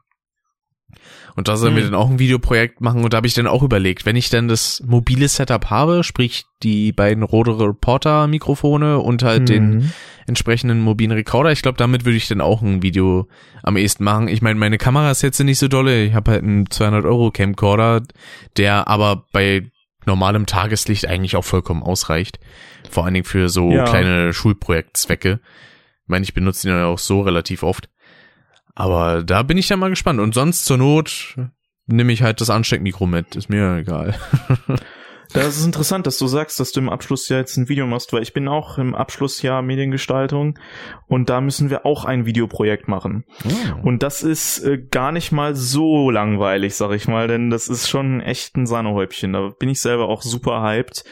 [1.36, 1.90] Und da sollen wir Hm.
[1.92, 4.48] dann auch ein Videoprojekt machen und da habe ich dann auch überlegt, wenn ich dann
[4.48, 9.92] das mobile Setup habe, sprich die beiden Rode Reporter Mikrofone und halt den Mhm.
[10.26, 13.28] entsprechenden mobilen Recorder, ich glaube, damit würde ich dann auch ein Video
[13.62, 14.28] am ehesten machen.
[14.28, 17.30] Ich meine, meine Kamera ist jetzt nicht so dolle, ich habe halt einen 200 Euro
[17.30, 18.02] Camcorder,
[18.56, 19.70] der aber bei
[20.06, 22.38] normalem Tageslicht eigentlich auch vollkommen ausreicht.
[22.88, 23.84] Vor allen Dingen für so Ja.
[23.84, 25.40] kleine Schulprojektzwecke.
[26.04, 27.88] Ich meine, ich benutze ihn ja auch so relativ oft.
[28.76, 30.20] Aber da bin ich dann mal gespannt.
[30.20, 31.36] Und sonst zur Not
[31.86, 33.34] nehme ich halt das Ansteckmikro mit.
[33.34, 34.14] Ist mir egal.
[35.32, 38.22] Das ist interessant, dass du sagst, dass du im Abschlussjahr jetzt ein Video machst, weil
[38.22, 40.58] ich bin auch im Abschlussjahr Mediengestaltung
[41.06, 43.24] und da müssen wir auch ein Videoprojekt machen.
[43.82, 47.88] Und das ist äh, gar nicht mal so langweilig, sag ich mal, denn das ist
[47.88, 49.32] schon echt ein Sahnehäubchen.
[49.32, 51.04] Da bin ich selber auch super hyped.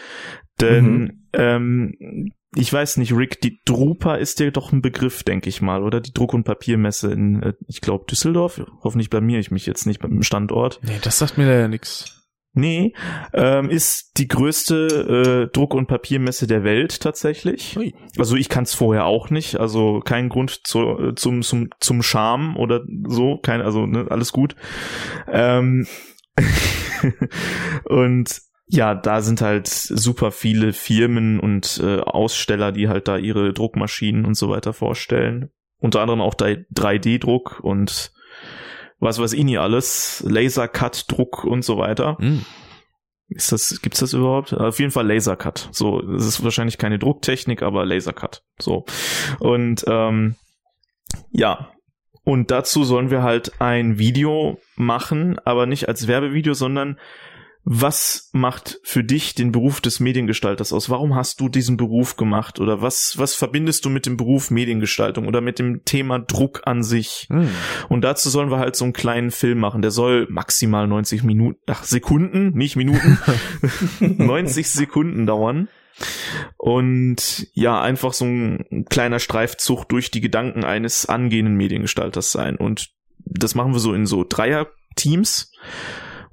[0.60, 5.60] Denn ähm, ich weiß nicht, Rick, die Drupa ist dir doch ein Begriff, denke ich
[5.60, 6.00] mal, oder?
[6.00, 8.60] Die Druck- und Papiermesse in, äh, ich glaube, Düsseldorf.
[8.82, 10.80] Hoffentlich blamier ich mich jetzt nicht beim Standort.
[10.82, 12.24] Nee, das sagt mir ja nix.
[12.56, 12.94] Nee,
[13.32, 17.76] ähm, ist die größte äh, Druck- und Papiermesse der Welt tatsächlich.
[17.76, 17.92] Ui.
[18.16, 22.02] Also ich kann es vorher auch nicht, also kein Grund zu, äh, zum, zum, zum
[22.02, 24.54] Charme oder so, kein, also ne, alles gut.
[25.26, 25.88] Ähm,
[27.86, 33.52] und ja, da sind halt super viele Firmen und äh, Aussteller, die halt da ihre
[33.52, 35.50] Druckmaschinen und so weiter vorstellen.
[35.78, 38.12] Unter anderem auch 3D-Druck und
[39.00, 42.16] was weiß ich nie alles, Lasercut-Druck und so weiter.
[42.18, 42.44] Hm.
[43.28, 44.54] Ist das, gibt's das überhaupt?
[44.54, 45.68] Auf jeden Fall Lasercut.
[45.72, 48.42] So, es ist wahrscheinlich keine Drucktechnik, aber Lasercut.
[48.58, 48.84] So.
[49.40, 50.36] Und ähm,
[51.30, 51.70] ja.
[52.22, 56.98] Und dazu sollen wir halt ein Video machen, aber nicht als Werbevideo, sondern
[57.66, 60.90] was macht für dich den Beruf des Mediengestalters aus?
[60.90, 62.60] Warum hast du diesen Beruf gemacht?
[62.60, 66.82] Oder was, was verbindest du mit dem Beruf Mediengestaltung oder mit dem Thema Druck an
[66.82, 67.26] sich?
[67.30, 67.48] Hm.
[67.88, 69.80] Und dazu sollen wir halt so einen kleinen Film machen.
[69.80, 73.18] Der soll maximal 90 Minuten, ach, Sekunden, nicht Minuten,
[74.00, 75.68] 90 Sekunden dauern.
[76.58, 82.56] Und ja, einfach so ein kleiner Streifzug durch die Gedanken eines angehenden Mediengestalters sein.
[82.56, 82.90] Und
[83.24, 85.50] das machen wir so in so Dreier-Teams.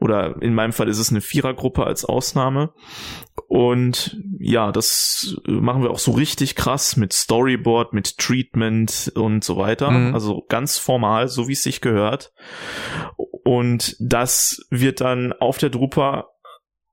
[0.01, 2.73] Oder in meinem Fall ist es eine Vierergruppe als Ausnahme.
[3.47, 9.57] Und ja, das machen wir auch so richtig krass mit Storyboard, mit Treatment und so
[9.57, 9.91] weiter.
[9.91, 10.15] Mhm.
[10.15, 12.33] Also ganz formal, so wie es sich gehört.
[13.43, 16.29] Und das wird dann auf der Drupa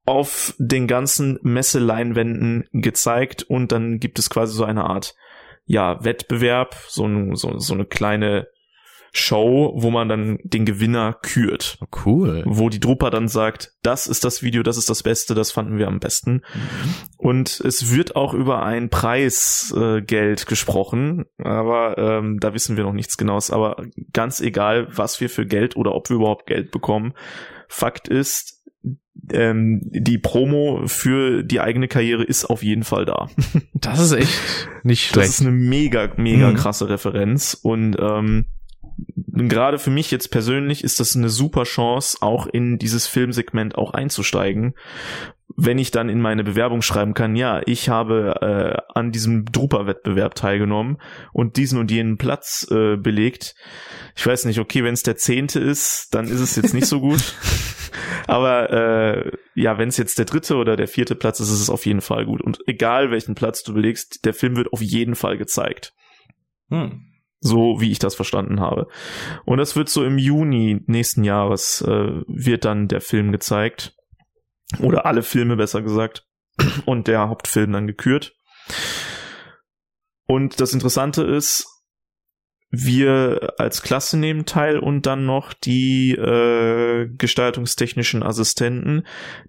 [0.05, 5.15] auf den ganzen Messeleinwänden gezeigt und dann gibt es quasi so eine Art
[5.65, 8.49] ja Wettbewerb, so, ein, so, so eine kleine
[9.13, 11.79] Show, wo man dann den Gewinner kürt.
[11.81, 12.43] Oh, cool.
[12.47, 15.79] Wo die Drupa dann sagt, das ist das Video, das ist das Beste, das fanden
[15.79, 16.43] wir am besten.
[17.17, 22.93] Und es wird auch über ein Preisgeld äh, gesprochen, aber ähm, da wissen wir noch
[22.93, 23.51] nichts Genaues.
[23.51, 23.83] Aber
[24.13, 27.15] ganz egal, was wir für Geld oder ob wir überhaupt Geld bekommen,
[27.69, 28.65] Fakt ist,
[29.33, 33.29] ähm, die Promo für die eigene Karriere ist auf jeden Fall da.
[33.75, 35.29] Das ist echt nicht Das schlecht.
[35.31, 36.55] ist eine mega, mega Mhm.
[36.55, 38.47] krasse Referenz und ähm,
[39.47, 43.93] gerade für mich jetzt persönlich ist das eine super Chance, auch in dieses Filmsegment auch
[43.93, 44.75] einzusteigen.
[45.57, 50.35] Wenn ich dann in meine Bewerbung schreiben kann, ja, ich habe äh, an diesem Drupa-Wettbewerb
[50.35, 50.99] teilgenommen
[51.33, 53.55] und diesen und jenen Platz äh, belegt.
[54.15, 57.01] Ich weiß nicht, okay, wenn es der zehnte ist, dann ist es jetzt nicht so
[57.01, 57.35] gut.
[58.27, 61.71] Aber äh, ja, wenn es jetzt der dritte oder der vierte Platz ist, ist es
[61.71, 62.41] auf jeden Fall gut.
[62.41, 65.95] Und egal welchen Platz du belegst, der Film wird auf jeden Fall gezeigt.
[66.69, 67.09] Hm.
[67.41, 68.89] So wie ich das verstanden habe.
[69.45, 73.95] Und das wird so im Juni nächsten Jahres äh, wird dann der Film gezeigt.
[74.81, 76.27] Oder alle Filme besser gesagt.
[76.85, 78.35] Und der Hauptfilm dann gekürt.
[80.27, 81.79] Und das Interessante ist,
[82.71, 89.07] wir als Klasse nehmen teil und dann noch die äh, gestaltungstechnischen Assistenten.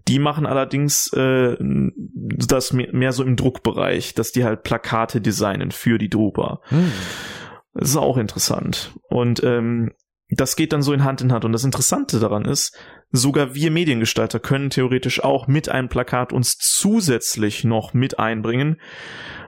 [0.07, 5.97] Die machen allerdings äh, das mehr, so im Druckbereich, dass die halt Plakate designen für
[5.97, 6.61] die Drupa.
[6.69, 6.91] Hm.
[7.73, 8.93] Das ist auch interessant.
[9.09, 9.93] Und ähm,
[10.29, 11.45] das geht dann so in Hand in Hand.
[11.45, 12.77] Und das Interessante daran ist,
[13.11, 18.79] sogar wir Mediengestalter können theoretisch auch mit einem Plakat uns zusätzlich noch mit einbringen.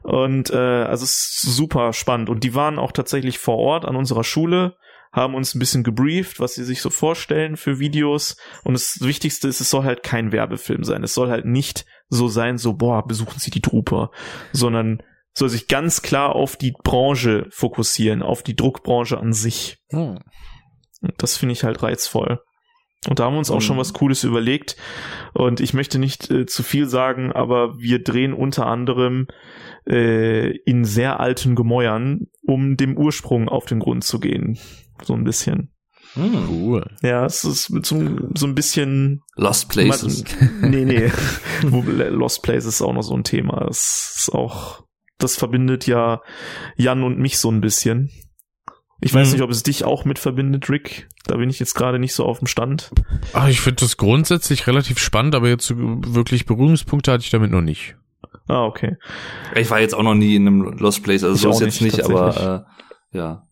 [0.04, 2.30] Und äh, also es ist super spannend.
[2.30, 4.76] Und die waren auch tatsächlich vor Ort an unserer Schule,
[5.12, 8.38] haben uns ein bisschen gebrieft, was sie sich so vorstellen für Videos.
[8.64, 11.04] Und das Wichtigste ist, es soll halt kein Werbefilm sein.
[11.04, 14.12] Es soll halt nicht so sein, so, boah, besuchen Sie die Drupa,
[14.52, 15.04] sondern
[15.34, 19.78] soll sich ganz klar auf die Branche fokussieren, auf die Druckbranche an sich.
[19.92, 20.20] Hm.
[21.02, 22.40] Und Das finde ich halt reizvoll.
[23.08, 24.76] Und da haben wir uns auch schon was Cooles überlegt.
[25.34, 29.26] Und ich möchte nicht äh, zu viel sagen, aber wir drehen unter anderem
[29.90, 34.60] äh, in sehr alten Gemäuern, um dem Ursprung auf den Grund zu gehen.
[35.04, 35.74] So ein bisschen.
[36.14, 36.48] Hm.
[36.50, 36.86] Cool.
[37.02, 39.22] Ja, es ist mit so, ein bisschen.
[39.36, 40.24] Lost Places.
[40.62, 41.12] nee, nee.
[41.64, 43.64] Wo- Lost Places ist auch noch so ein Thema.
[43.66, 44.84] Das ist auch,
[45.24, 46.22] das verbindet ja
[46.76, 48.10] Jan und mich so ein bisschen.
[49.04, 49.34] Ich weiß Mhm.
[49.34, 51.08] nicht, ob es dich auch mit verbindet, Rick.
[51.26, 52.92] Da bin ich jetzt gerade nicht so auf dem Stand.
[53.34, 57.52] Ach, ich finde das grundsätzlich relativ spannend, aber jetzt so wirklich Berührungspunkte hatte ich damit
[57.52, 57.96] noch nicht.
[58.48, 58.98] Ah, okay.
[59.56, 61.62] Ich war jetzt auch noch nie in einem Lost Place, also Ich so auch ist
[61.62, 62.66] jetzt nicht, nicht, aber
[63.14, 63.48] äh, ja.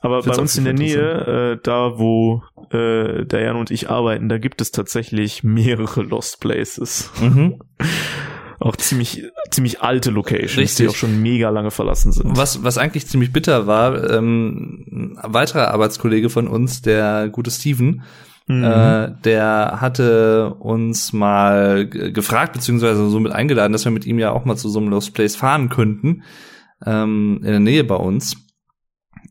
[0.00, 4.28] Aber bei uns in der Nähe, äh, da wo äh, der Jan und ich arbeiten,
[4.28, 7.10] da gibt es tatsächlich mehrere Lost Places.
[7.20, 7.60] Mhm.
[8.58, 10.86] Auch ziemlich, ziemlich alte Locations, Richtig.
[10.86, 12.36] die auch schon mega lange verlassen sind.
[12.36, 18.02] Was, was eigentlich ziemlich bitter war, ähm, ein weiterer Arbeitskollege von uns, der gute Steven,
[18.48, 18.62] Mhm.
[18.62, 24.30] äh, der hatte uns mal gefragt, beziehungsweise so mit eingeladen, dass wir mit ihm ja
[24.30, 26.22] auch mal zu so einem Lost Place fahren könnten,
[26.84, 28.36] ähm, in der Nähe bei uns.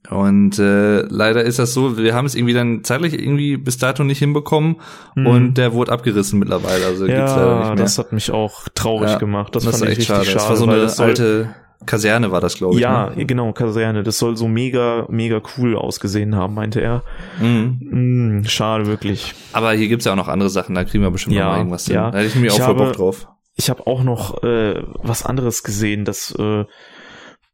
[0.09, 4.03] Und äh, leider ist das so, wir haben es irgendwie dann zeitlich irgendwie bis dato
[4.03, 4.75] nicht hinbekommen
[5.15, 5.27] Mhm.
[5.27, 7.83] und der wurde abgerissen mittlerweile, also gibt's leider nicht ja, mehr.
[7.83, 9.55] das hat mich auch traurig Ja, gemacht.
[9.55, 10.25] Das, das fand ich echt richtig schade.
[10.25, 10.35] schade.
[10.35, 11.55] Das war so eine alte
[11.87, 12.81] Kaserne war das, glaube ich.
[12.81, 13.25] Ja, ne?
[13.25, 14.01] genau, Kaserne.
[14.03, 17.03] Das soll so mega, mega cool ausgesehen haben, meinte er.
[17.39, 18.39] Mhm.
[18.41, 19.33] Mm, schade, wirklich.
[19.53, 21.57] Aber hier gibt's ja auch noch andere Sachen, da kriegen wir bestimmt Ja, noch mal
[21.59, 21.95] irgendwas hin.
[21.95, 22.11] ja.
[22.11, 23.27] Da hätte ich mir Ich auch voll habe- Bock drauf.
[23.55, 26.65] Ich habe auch noch äh, was anderes gesehen, das äh,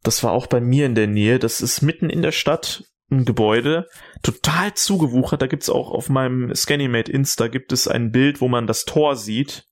[0.03, 1.39] das war auch bei mir in der Nähe.
[1.39, 3.87] Das ist mitten in der Stadt ein Gebäude,
[4.23, 5.41] total zugewuchert.
[5.41, 9.15] Da gibt's auch auf meinem Scannymate Insta gibt es ein Bild, wo man das Tor
[9.15, 9.65] sieht.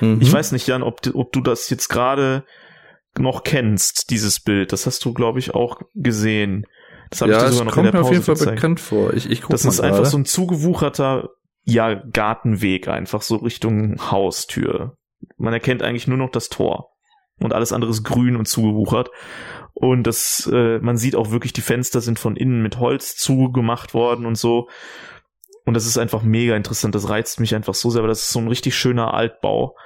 [0.00, 0.20] Mhm.
[0.20, 2.44] Ich weiß nicht, Jan, ob, du- ob du das jetzt gerade
[3.18, 4.72] noch kennst, dieses Bild.
[4.72, 6.64] Das hast du, glaube ich, auch gesehen.
[7.10, 8.34] Das habe ja, ich dir sogar noch in kommt der mir Pause auf jeden Fall
[8.36, 8.54] gezeigt.
[8.56, 9.14] bekannt vor.
[9.14, 10.10] Ich, ich guck Das mal ist einfach gerade.
[10.10, 11.30] so ein zugewucherter,
[11.64, 14.94] ja, Gartenweg einfach, so Richtung Haustür.
[15.36, 16.89] Man erkennt eigentlich nur noch das Tor.
[17.40, 19.10] Und alles andere ist grün und zugewuchert.
[19.74, 23.94] Und das, äh, man sieht auch wirklich, die Fenster sind von innen mit Holz zugemacht
[23.94, 24.68] worden und so.
[25.64, 26.94] Und das ist einfach mega interessant.
[26.94, 29.76] Das reizt mich einfach so sehr, weil das ist so ein richtig schöner Altbau.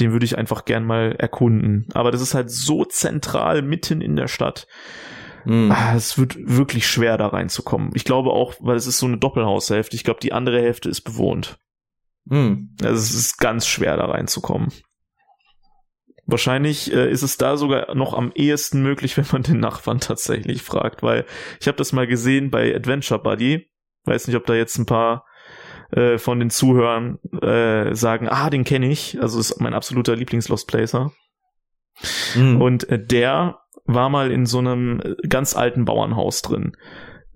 [0.00, 1.88] Den würde ich einfach gern mal erkunden.
[1.94, 4.66] Aber das ist halt so zentral mitten in der Stadt.
[5.44, 5.70] Mhm.
[5.70, 7.90] Ah, es wird wirklich schwer, da reinzukommen.
[7.94, 9.96] Ich glaube auch, weil es ist so eine Doppelhaushälfte.
[9.96, 11.58] Ich glaube, die andere Hälfte ist bewohnt.
[12.24, 12.74] Mhm.
[12.82, 14.72] Also es ist ganz schwer, da reinzukommen.
[16.26, 20.62] Wahrscheinlich äh, ist es da sogar noch am ehesten möglich, wenn man den Nachbarn tatsächlich
[20.62, 21.26] fragt, weil
[21.60, 23.68] ich habe das mal gesehen bei Adventure Buddy.
[24.04, 25.26] Weiß nicht, ob da jetzt ein paar
[25.90, 29.20] äh, von den Zuhörern äh, sagen, ah, den kenne ich.
[29.20, 31.12] Also ist mein absoluter Lieblings-Lost Placer.
[32.34, 32.60] Mhm.
[32.60, 36.72] Und äh, der war mal in so einem äh, ganz alten Bauernhaus drin.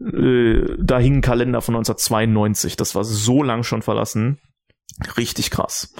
[0.00, 2.76] Äh, da hing ein Kalender von 1992.
[2.76, 4.40] Das war so lang schon verlassen.
[5.16, 5.94] Richtig krass.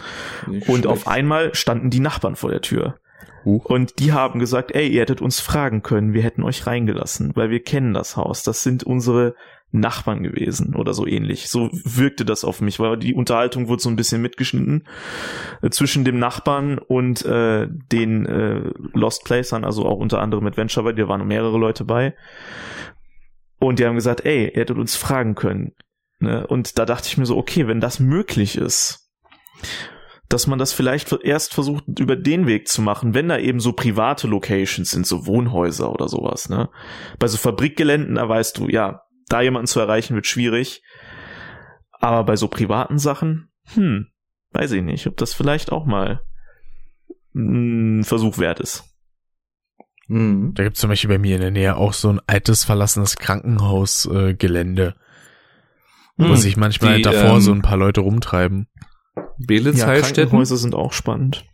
[0.47, 0.87] Nicht Und schlecht.
[0.87, 2.99] auf einmal standen die Nachbarn vor der Tür.
[3.45, 3.65] Huch.
[3.65, 7.51] Und die haben gesagt, ey, ihr hättet uns fragen können, wir hätten euch reingelassen, weil
[7.51, 8.43] wir kennen das Haus.
[8.43, 9.35] Das sind unsere
[9.71, 11.49] Nachbarn gewesen oder so ähnlich.
[11.49, 14.87] So wirkte das auf mich, weil die Unterhaltung wurde so ein bisschen mitgeschnitten
[15.63, 18.63] äh, zwischen dem Nachbarn und äh, den äh,
[18.95, 22.15] Lost Placern, also auch unter anderem Adventure, weil da waren mehrere Leute bei.
[23.61, 25.73] Und die haben gesagt, ey, ihr hättet uns fragen können.
[26.21, 26.47] Ne?
[26.47, 29.11] Und da dachte ich mir so, okay, wenn das möglich ist,
[30.29, 33.73] dass man das vielleicht erst versucht, über den Weg zu machen, wenn da eben so
[33.73, 36.69] private Locations sind, so Wohnhäuser oder sowas, ne?
[37.19, 40.83] Bei so Fabrikgeländen, da weißt du, ja, da jemanden zu erreichen wird schwierig.
[41.93, 44.09] Aber bei so privaten Sachen, hm,
[44.53, 46.23] weiß ich nicht, ob das vielleicht auch mal
[47.35, 48.85] ein Versuch wert ist.
[50.09, 50.53] Mhm.
[50.55, 54.95] Da gibt's zum Beispiel bei mir in der Nähe auch so ein altes, verlassenes Krankenhausgelände,
[54.97, 55.08] äh,
[56.19, 56.37] wo Hm.
[56.37, 58.67] sich manchmal Die, davor ähm, so ein paar Leute rumtreiben.
[59.39, 60.25] Belitz Ja, Heilstätten.
[60.31, 61.45] Krankenhäuser sind auch spannend.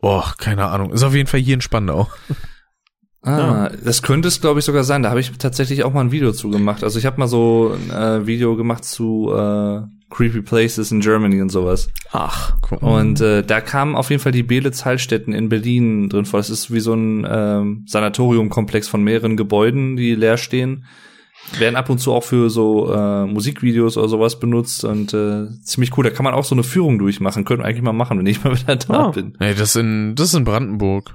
[0.00, 0.92] Boah, keine Ahnung.
[0.92, 2.08] Ist auf jeden Fall hier in Spandau.
[3.22, 5.02] Ah, das könnte es, glaube ich, sogar sein.
[5.02, 6.84] Da habe ich tatsächlich auch mal ein Video zu gemacht.
[6.84, 11.42] Also ich habe mal so ein äh, Video gemacht zu äh, Creepy Places in Germany
[11.42, 11.90] und sowas.
[12.12, 16.38] Ach, Und äh, da kamen auf jeden Fall die Belitz Heilstätten in Berlin drin vor.
[16.38, 20.84] Das ist wie so ein ähm, Sanatoriumkomplex von mehreren Gebäuden, die leer stehen.
[21.58, 25.96] Werden ab und zu auch für so äh, Musikvideos oder sowas benutzt und äh, ziemlich
[25.96, 26.04] cool.
[26.04, 27.44] Da kann man auch so eine Führung durchmachen.
[27.44, 29.08] Könnten wir eigentlich mal machen, wenn ich mal wieder da Ah.
[29.10, 29.36] bin.
[29.38, 31.14] Nee, das ist in, das ist in Brandenburg.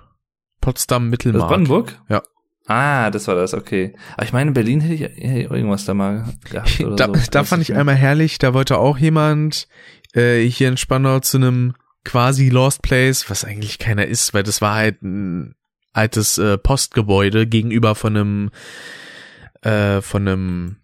[0.61, 1.43] Potsdam Das Mittelmark.
[1.43, 2.01] ist Brandenburg?
[2.09, 2.21] Ja.
[2.67, 3.93] Ah, das war das, okay.
[4.15, 7.31] Aber ich meine, in Berlin hätte ich ich irgendwas da mal gehabt oder Da, so.
[7.31, 7.77] da fand ich nicht.
[7.77, 9.67] einmal herrlich, da wollte auch jemand
[10.13, 11.73] äh, hier in Spandau zu einem
[12.05, 15.55] quasi Lost Place, was eigentlich keiner ist, weil das war halt ein
[15.91, 18.51] altes äh, Postgebäude gegenüber von einem
[19.61, 20.75] äh, von einem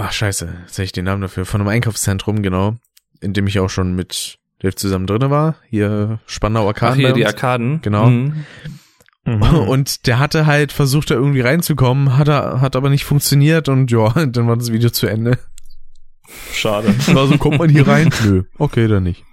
[0.00, 2.76] Ach scheiße, jetzt sag ich den Namen dafür, von einem Einkaufszentrum, genau,
[3.20, 6.98] in dem ich auch schon mit Dave zusammen drinne war, hier Spandau Ach, Arkaden.
[7.00, 7.26] hier bei die.
[7.26, 7.80] Arkaden.
[7.82, 8.06] Genau.
[8.06, 8.44] Mhm.
[9.24, 9.42] Mhm.
[9.68, 13.90] Und der hatte halt versucht, da irgendwie reinzukommen, hat er, hat aber nicht funktioniert und
[13.90, 15.38] ja, dann war das Video zu Ende.
[16.52, 16.94] schade.
[17.08, 18.10] Also kommt man hier rein?
[18.24, 18.44] Nö.
[18.58, 19.24] Okay, dann nicht.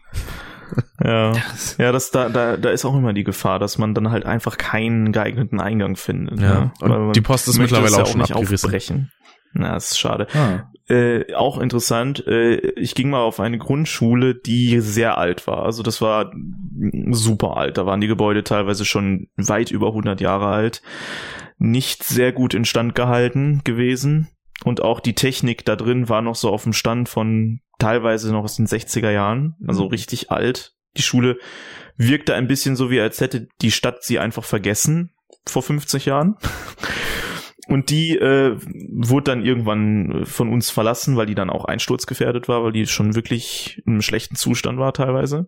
[1.06, 1.34] Ja,
[1.78, 4.58] ja, das da, da, da ist auch immer die Gefahr, dass man dann halt einfach
[4.58, 6.40] keinen geeigneten Eingang findet.
[6.40, 7.12] Ja, ne?
[7.14, 8.68] die Post ist mittlerweile das auch schon nicht abgerissen.
[8.68, 9.12] aufbrechen.
[9.54, 10.28] Na, das ist schade.
[10.34, 10.70] Ah.
[10.92, 15.64] Äh, auch interessant, äh, ich ging mal auf eine Grundschule, die sehr alt war.
[15.64, 16.32] Also das war
[17.12, 17.78] super alt.
[17.78, 20.82] Da waren die Gebäude teilweise schon weit über 100 Jahre alt.
[21.58, 24.28] Nicht sehr gut instand gehalten gewesen.
[24.64, 28.44] Und auch die Technik da drin war noch so auf dem Stand von teilweise noch
[28.44, 29.56] aus den 60er Jahren.
[29.68, 30.74] Also richtig alt.
[30.98, 31.38] Die Schule
[31.98, 35.12] wirkte ein bisschen so, wie als hätte die Stadt sie einfach vergessen
[35.46, 36.36] vor 50 Jahren.
[37.68, 38.58] Und die äh,
[38.92, 43.16] wurde dann irgendwann von uns verlassen, weil die dann auch einsturzgefährdet war, weil die schon
[43.16, 45.48] wirklich in einem schlechten Zustand war teilweise.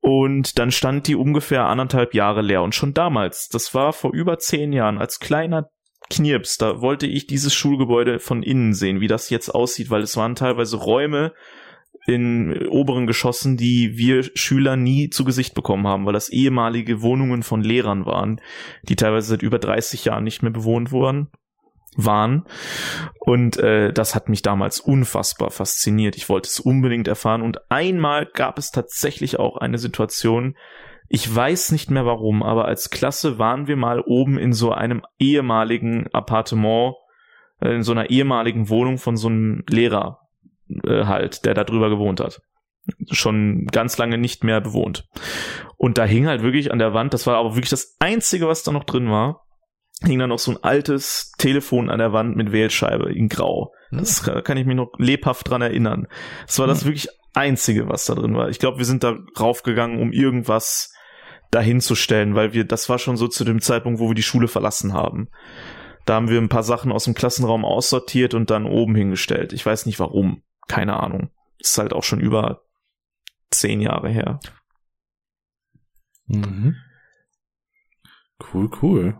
[0.00, 2.62] Und dann stand die ungefähr anderthalb Jahre leer.
[2.62, 5.68] Und schon damals, das war vor über zehn Jahren, als kleiner
[6.10, 10.16] Knirps, da wollte ich dieses Schulgebäude von innen sehen, wie das jetzt aussieht, weil es
[10.16, 11.32] waren teilweise Räume
[12.06, 17.42] in oberen Geschossen, die wir Schüler nie zu Gesicht bekommen haben, weil das ehemalige Wohnungen
[17.42, 18.40] von Lehrern waren,
[18.82, 21.28] die teilweise seit über 30 Jahren nicht mehr bewohnt wurden
[21.96, 22.44] waren.
[23.20, 26.16] Und äh, das hat mich damals unfassbar fasziniert.
[26.16, 27.42] Ich wollte es unbedingt erfahren.
[27.42, 30.56] Und einmal gab es tatsächlich auch eine Situation,
[31.08, 35.02] ich weiß nicht mehr warum, aber als Klasse waren wir mal oben in so einem
[35.18, 36.94] ehemaligen Appartement,
[37.60, 40.23] äh, in so einer ehemaligen Wohnung von so einem Lehrer
[40.68, 42.40] äh, halt, der da drüber gewohnt hat.
[43.10, 45.08] Schon ganz lange nicht mehr bewohnt.
[45.76, 48.62] Und da hing halt wirklich an der Wand, das war aber wirklich das Einzige, was
[48.62, 49.46] da noch drin war,
[50.02, 53.72] hing da noch so ein altes Telefon an der Wand mit Wählscheibe in Grau.
[53.90, 56.08] Das da kann ich mich noch lebhaft dran erinnern.
[56.46, 58.48] Das war das wirklich Einzige, was da drin war.
[58.48, 60.92] Ich glaube, wir sind da raufgegangen, um irgendwas
[61.50, 64.22] dahin zu stellen, weil wir, das war schon so zu dem Zeitpunkt, wo wir die
[64.22, 65.28] Schule verlassen haben.
[66.04, 69.52] Da haben wir ein paar Sachen aus dem Klassenraum aussortiert und dann oben hingestellt.
[69.52, 70.42] Ich weiß nicht warum.
[70.68, 71.30] Keine Ahnung.
[71.58, 72.62] Ist halt auch schon über
[73.50, 74.40] zehn Jahre her.
[76.26, 76.76] Mhm.
[78.52, 79.16] Cool, cool.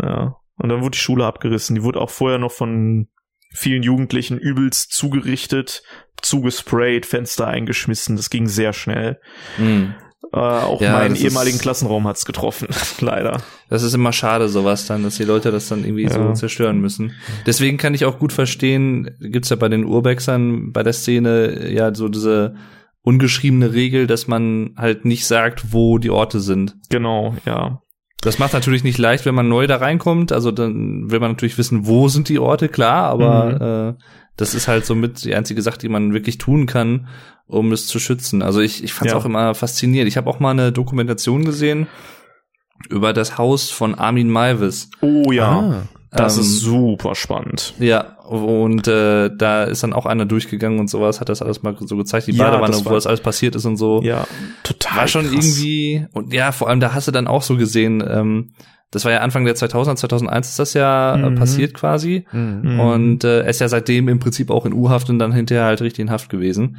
[0.00, 0.36] Ja.
[0.56, 1.74] Und dann wurde die Schule abgerissen.
[1.74, 3.08] Die wurde auch vorher noch von
[3.54, 5.82] vielen Jugendlichen übelst zugerichtet,
[6.20, 8.16] zugesprayt, Fenster eingeschmissen.
[8.16, 9.20] Das ging sehr schnell.
[9.58, 9.94] Mhm.
[10.32, 12.68] Äh, auch Ja, meinen das ist- ehemaligen Klassenraum hat's getroffen,
[13.00, 13.42] leider.
[13.68, 16.34] Das ist immer schade, sowas dann, dass die Leute das dann irgendwie so Ja.
[16.34, 17.12] zerstören müssen.
[17.46, 21.94] Deswegen kann ich auch gut verstehen, gibt's ja bei den Urbexern bei der Szene ja
[21.94, 22.54] so diese
[23.02, 26.76] ungeschriebene Regel, dass man halt nicht sagt, wo die Orte sind.
[26.88, 27.80] Genau, ja.
[28.20, 30.30] Das macht natürlich nicht leicht, wenn man neu da reinkommt.
[30.30, 34.02] Also dann will man natürlich wissen, wo sind die Orte, klar, aber äh,
[34.36, 37.08] das ist halt somit die einzige Sache, die man wirklich tun kann,
[37.46, 38.42] um es zu schützen.
[38.42, 39.18] Also ich, ich fand es Ja.
[39.18, 40.08] auch immer faszinierend.
[40.08, 41.86] Ich habe auch mal eine Dokumentation gesehen
[42.88, 44.90] über das Haus von Armin Maivis.
[45.00, 45.82] Oh ja, Ah.
[46.10, 47.74] das Ähm, ist super spannend.
[47.78, 51.76] Ja, und äh, da ist dann auch einer durchgegangen und sowas, hat das alles mal
[51.78, 54.02] so gezeigt, die Ja, Badewanne, das wo war- das alles passiert ist und so.
[54.02, 54.26] Ja,
[54.62, 54.96] total.
[54.98, 55.32] war schon krass.
[55.34, 58.52] irgendwie und ja, vor allem da hast du dann auch so gesehen, ähm,
[58.90, 61.34] das war ja Anfang der 2000er, 2001 ist das ja äh, Mhm.
[61.36, 62.60] passiert quasi Mhm.
[62.62, 62.80] Mhm.
[62.80, 65.80] und äh, er ist ja seitdem im Prinzip auch in U-Haft und dann hinterher halt
[65.80, 66.76] richtig in Haft gewesen.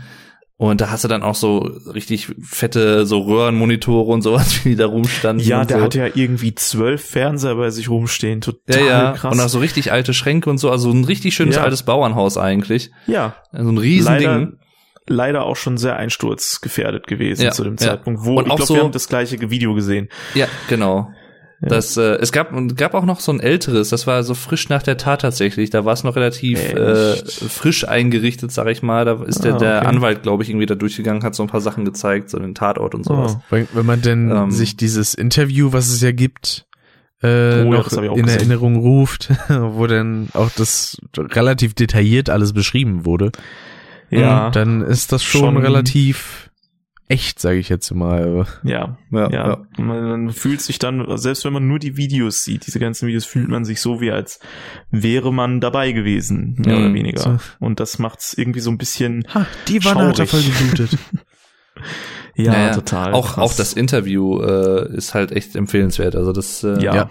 [0.55, 1.57] Und da hast du dann auch so
[1.93, 5.45] richtig fette so Röhrenmonitore und sowas, wie die da rumstanden.
[5.45, 5.83] Ja, der so.
[5.83, 8.39] hat ja irgendwie zwölf Fernseher bei sich rumstehen.
[8.39, 9.11] ja, Total ja.
[9.13, 9.33] krass.
[9.33, 11.63] Und auch so richtig alte Schränke und so, also ein richtig schönes Ja.
[11.63, 12.91] altes Bauernhaus eigentlich.
[13.07, 14.27] ja, So ein Riesending.
[14.27, 14.51] leider,
[15.07, 17.77] leider auch schon sehr einsturzgefährdet gewesen Ja, zu dem ja.
[17.87, 20.07] Zeitpunkt, wo Und ich glaube, so- wir haben das gleiche Video gesehen.
[20.35, 21.09] Ja, genau.
[21.69, 24.83] Das, äh, es gab gab auch noch so ein älteres, das war so frisch nach
[24.83, 25.69] der Tat tatsächlich.
[25.69, 29.05] Da war es noch relativ äh, frisch eingerichtet, sag ich mal.
[29.05, 29.87] Da ist der, Ah, der okay.
[29.87, 32.95] Anwalt, glaube ich, irgendwie da durchgegangen, hat so ein paar Sachen gezeigt, so den Tatort
[32.95, 33.37] und sowas.
[33.51, 33.57] Oh.
[33.73, 34.51] Wenn, man denn Ähm.
[34.51, 36.65] sich dieses Interview, was es ja gibt,
[37.21, 38.27] äh, Oh noch in gesehen.
[38.27, 43.31] Erinnerung ruft, wo dann auch das relativ detailliert alles beschrieben wurde,
[44.09, 46.49] Ja, dann ist das schon, Schon- relativ
[47.13, 48.45] echt, sage ich jetzt mal.
[48.63, 49.47] ja, Ja, ja.
[49.49, 49.65] ja.
[49.77, 53.25] Man, man fühlt sich dann, selbst wenn man nur die Videos sieht, diese ganzen Videos,
[53.25, 54.39] fühlt man sich so, wie als
[54.91, 56.83] wäre man dabei gewesen, mehr Mhm.
[56.85, 57.19] oder weniger.
[57.21, 57.37] So.
[57.59, 60.97] Und das macht's irgendwie so ein bisschen, Ha, die Wanne hat er voll geblutet.
[62.35, 63.13] ja, Naja, total.
[63.13, 63.37] Auch, krass.
[63.51, 66.15] auch das Interview äh, ist halt echt empfehlenswert.
[66.15, 66.95] Also das äh, Ja.
[66.95, 67.09] Ja.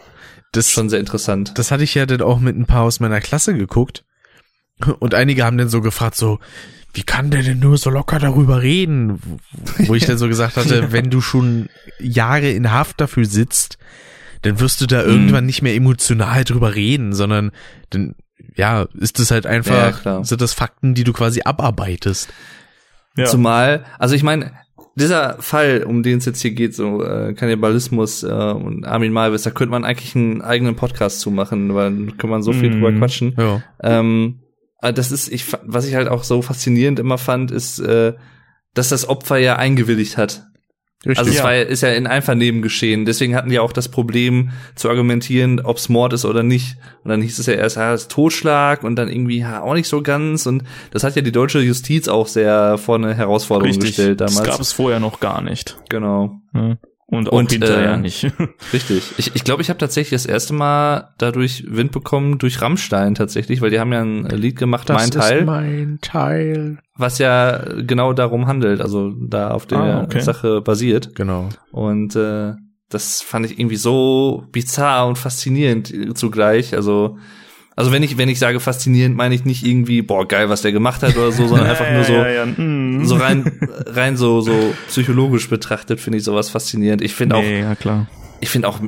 [0.53, 1.53] Das, ist schon sehr interessant.
[1.57, 4.05] das hatte ich ja dann auch mit ein paar aus meiner Klasse geguckt.
[4.99, 6.41] Und einige haben dann so gefragt, so,
[6.95, 9.19] wie kann der denn nur so locker darüber reden?
[9.87, 13.79] Wo ich dann so gesagt hatte, wenn du schon Jahre in Haft dafür sitzt,
[14.43, 14.89] dann wirst du Mhm.
[14.89, 17.51] da irgendwann nicht mehr emotional drüber reden, sondern
[17.91, 18.15] dann,
[18.57, 20.25] ja, ist es halt Ja, einfach, klar.
[20.25, 22.29] sind das Fakten, die du quasi abarbeitest.
[23.17, 23.25] Ja.
[23.27, 24.53] Zumal, also ich meine,
[24.95, 29.43] dieser Fall, um den es jetzt hier geht, so äh, Kannibalismus äh, und Armin Malvis,
[29.43, 32.69] da könnte man eigentlich einen eigenen Podcast zu machen, weil da kann man so viel
[32.69, 32.73] Mhm.
[32.75, 33.35] drüber quatschen.
[33.39, 33.63] Ja.
[33.83, 34.41] Ähm,
[34.91, 38.15] das ist, ich, was ich halt auch so faszinierend immer fand, ist, äh,
[38.75, 40.47] dass das Opfer ja eingewilligt hat.
[41.05, 41.19] Richtig.
[41.19, 41.45] Also es Ja.
[41.45, 43.05] war, ja- ist ja in Einvernehmen geschehen.
[43.05, 46.77] Deswegen hatten die auch das Problem zu argumentieren, ob's Mord ist oder nicht.
[47.03, 49.75] Und dann hieß es ja erst, ja, es ist Totschlag und dann irgendwie ja, auch
[49.75, 50.47] nicht so ganz.
[50.47, 53.97] Und das hat ja die deutsche Justiz auch sehr vor eine Herausforderung Richtig.
[53.97, 54.51] gestellt Das damals.
[54.53, 55.77] gab es vorher noch gar nicht.
[55.89, 56.41] Genau.
[56.53, 56.79] Ne?
[57.13, 58.25] Und auch Und, hinterher äh, nicht.
[58.73, 59.03] Richtig.
[59.19, 63.61] Ich ich, glaube, ich habe tatsächlich das erste Mal dadurch Wind bekommen durch Rammstein tatsächlich,
[63.61, 66.79] weil die haben ja ein Lied gemacht, das mein ist Teil, mein Teil.
[66.97, 70.21] was ja genau darum handelt, also da auf der Ah, okay.
[70.21, 71.15] Sache basiert.
[71.15, 71.51] Genau.
[71.71, 72.55] Und äh,
[72.89, 76.75] das fand ich irgendwie so bizarr und faszinierend zugleich.
[76.75, 77.19] Also,
[77.77, 80.73] also wenn ich, wenn ich sage faszinierend, meine ich nicht irgendwie, boah, geil, was der
[80.73, 82.72] gemacht hat oder so, sondern einfach nur so, Ja, ja, mm.
[83.09, 87.03] so rein, rein so, so psychologisch betrachtet finde ich sowas faszinierend.
[87.03, 88.09] Ich finde auch, Nee, ja, klar.
[88.41, 88.81] ich finde auch,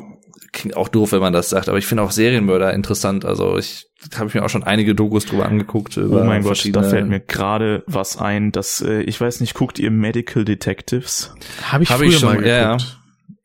[0.53, 3.25] klingt auch doof, wenn man das sagt, aber ich finde auch Serienmörder interessant.
[3.25, 3.87] Also ich
[4.17, 5.97] habe mir auch schon einige Dokus drüber angeguckt.
[5.97, 9.55] Über Oh mein Gott, da fällt mir gerade was ein, dass, äh, ich weiß nicht,
[9.55, 11.35] guckt ihr Medical Detectives?
[11.63, 12.99] Habe ich Hab früher ich schon, mal ja, geguckt.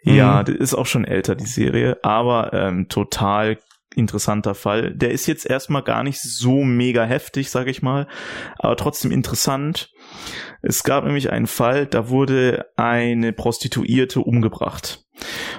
[0.03, 0.13] ja.
[0.13, 3.57] Ja, das ist auch schon älter, die Serie, aber ähm, total
[3.95, 4.93] interessanter Fall.
[4.95, 8.07] Der ist jetzt erstmal gar nicht so mega heftig, sag ich mal,
[8.57, 9.91] aber trotzdem interessant.
[10.61, 15.05] Es gab nämlich einen Fall, da wurde eine Prostituierte umgebracht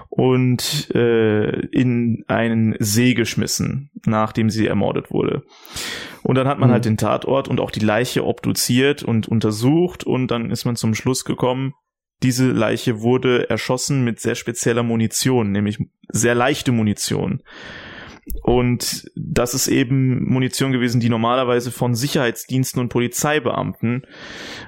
[0.08, 5.42] und äh, in einen See geschmissen, nachdem sie ermordet wurde.
[6.22, 6.72] Und dann hat man Mhm.
[6.72, 10.94] halt den Tatort und auch die Leiche obduziert und untersucht und dann ist man zum
[10.94, 11.74] Schluss gekommen,
[12.22, 15.78] diese Leiche wurde erschossen mit sehr spezieller Munition, nämlich
[16.08, 17.42] sehr leichte Munition.
[18.42, 24.06] Und das ist eben Munition gewesen, die normalerweise von Sicherheitsdiensten und Polizeibeamten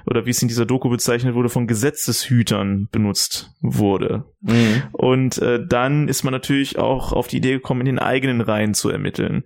[0.05, 4.25] oder wie es in dieser Doku bezeichnet wurde, von Gesetzeshütern benutzt wurde.
[4.41, 4.83] Mhm.
[4.91, 8.73] Und äh, dann ist man natürlich auch auf die Idee gekommen, in den eigenen Reihen
[8.73, 9.43] zu ermitteln.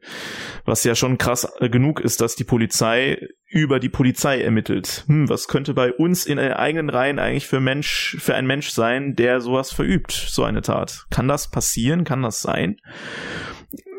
[0.66, 5.06] Was ja schon krass äh, genug ist, dass die Polizei über die Polizei ermittelt.
[5.08, 8.70] Hm, was könnte bei uns in den eigenen Reihen eigentlich für Mensch, für ein Mensch
[8.72, 11.06] sein, der sowas verübt, so eine Tat?
[11.10, 12.04] Kann das passieren?
[12.04, 12.78] Kann das sein?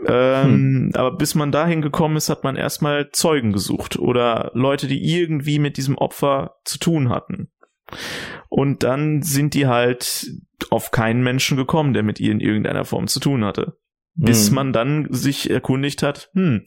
[0.07, 5.03] Ähm, Aber bis man dahin gekommen ist, hat man erstmal Zeugen gesucht oder Leute, die
[5.19, 7.51] irgendwie mit diesem Opfer zu tun hatten.
[8.49, 10.31] Und dann sind die halt
[10.71, 13.79] auf keinen Menschen gekommen, der mit ihr in irgendeiner Form zu tun hatte.
[14.15, 14.55] Bis Mhm.
[14.55, 16.65] man dann sich erkundigt hat, hm,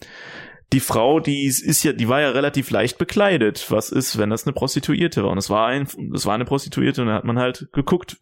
[0.73, 3.69] die Frau, die ist ja, die war ja relativ leicht bekleidet.
[3.69, 5.31] Was ist, wenn das eine Prostituierte war?
[5.31, 8.18] Und es war ein, es war eine Prostituierte und da hat man halt geguckt,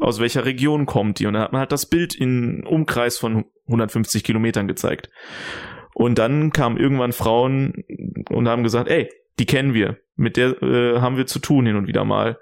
[0.00, 1.26] aus welcher Region kommt die.
[1.26, 5.10] Und dann hat man halt das Bild in Umkreis von 150 Kilometern gezeigt.
[5.94, 7.84] Und dann kamen irgendwann Frauen
[8.30, 11.76] und haben gesagt, ey, die kennen wir, mit der äh, haben wir zu tun hin
[11.76, 12.38] und wieder mal.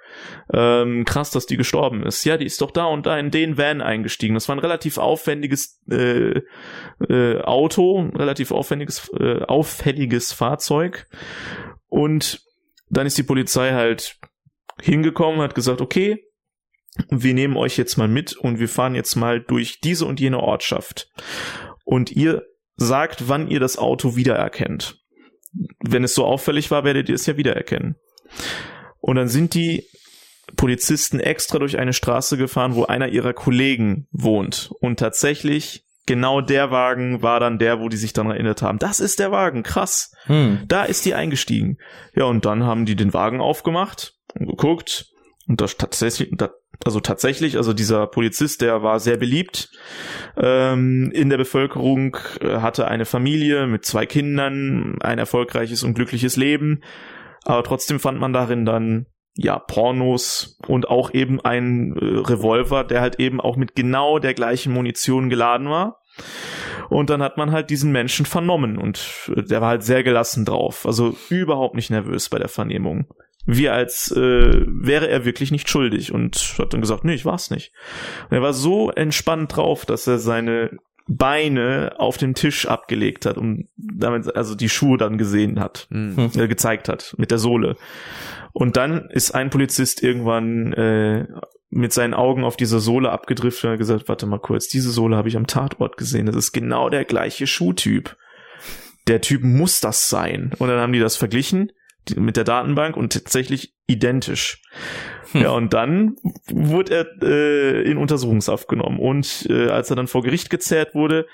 [0.53, 2.25] Ähm, krass, dass die gestorben ist.
[2.25, 4.35] Ja, die ist doch da und da in den Van eingestiegen.
[4.35, 6.41] Das war ein relativ aufwendiges äh,
[7.09, 11.07] äh, Auto, ein relativ aufwendiges, äh, auffälliges Fahrzeug.
[11.89, 12.41] Und
[12.89, 14.19] dann ist die Polizei halt
[14.81, 16.25] hingekommen, hat gesagt, okay,
[17.11, 20.41] wir nehmen euch jetzt mal mit und wir fahren jetzt mal durch diese und jene
[20.41, 21.11] Ortschaft.
[21.85, 22.43] Und ihr
[22.77, 24.99] sagt, wann ihr das Auto wiedererkennt.
[25.81, 27.97] Wenn es so auffällig war, werdet ihr es ja wiedererkennen.
[29.01, 29.85] Und dann sind die
[30.57, 34.71] Polizisten extra durch eine Straße gefahren, wo einer ihrer Kollegen wohnt.
[34.81, 38.79] Und tatsächlich genau der Wagen war dann der, wo die sich dann erinnert haben.
[38.79, 40.13] Das ist der Wagen, krass.
[40.25, 40.63] Hm.
[40.69, 41.79] Da ist die eingestiegen.
[42.15, 45.07] Ja, und dann haben die den Wagen aufgemacht und geguckt.
[45.49, 46.51] Und das tatsächlich, da,
[46.85, 49.71] also tatsächlich, also dieser Polizist, der war sehr beliebt
[50.37, 56.37] ähm, in der Bevölkerung, äh, hatte eine Familie mit zwei Kindern, ein erfolgreiches und glückliches
[56.37, 56.83] Leben.
[57.45, 63.03] Aber trotzdem fand man darin dann ja, Pornos und auch eben ein äh, Revolver, der
[63.03, 66.01] halt eben auch mit genau der gleichen Munition geladen war.
[66.89, 70.45] Und dann hat man halt diesen Menschen vernommen und äh, der war halt sehr gelassen
[70.45, 70.87] drauf.
[70.87, 73.07] Also überhaupt nicht nervös bei der Vernehmung.
[73.47, 77.51] Wie als äh, wäre er wirklich nicht schuldig und hat dann gesagt, nee, ich war's
[77.51, 77.73] nicht.
[78.29, 80.79] Und er war so entspannt drauf, dass er seine
[81.09, 86.31] Beine auf dem Tisch abgelegt hat und damit also die Schuhe dann gesehen hat, Mhm.
[86.37, 87.77] äh, gezeigt hat mit der Sohle.
[88.53, 91.27] Und dann ist ein Polizist irgendwann äh,
[91.71, 95.17] mit seinen Augen auf diese Sohle abgedriftet und hat gesagt, warte mal kurz, diese Sohle
[95.17, 96.27] habe ich am Tatort gesehen.
[96.27, 98.17] Das ist genau der gleiche Schuhtyp.
[99.07, 100.53] Der Typ muss das sein.
[100.59, 101.71] Und dann haben die das verglichen
[102.15, 104.63] mit der Datenbank und tatsächlich identisch.
[105.33, 106.17] Ja, und dann
[106.49, 108.99] wurde er äh, in Untersuchungshaft genommen.
[108.99, 111.27] Und äh, als er dann vor Gericht gezerrt wurde,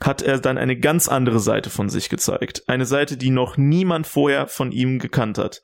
[0.00, 2.62] hat er dann eine ganz andere Seite von sich gezeigt.
[2.68, 5.62] Eine Seite, die noch niemand vorher von ihm gekannt hat.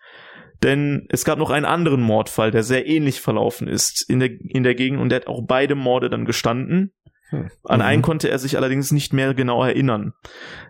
[0.63, 4.63] Denn es gab noch einen anderen Mordfall, der sehr ähnlich verlaufen ist in der, in
[4.63, 6.93] der Gegend und der hat auch beide Morde dann gestanden.
[7.31, 7.51] Hm.
[7.65, 8.05] An einen Mhm.
[8.05, 10.15] konnte er sich allerdings nicht mehr genau erinnern.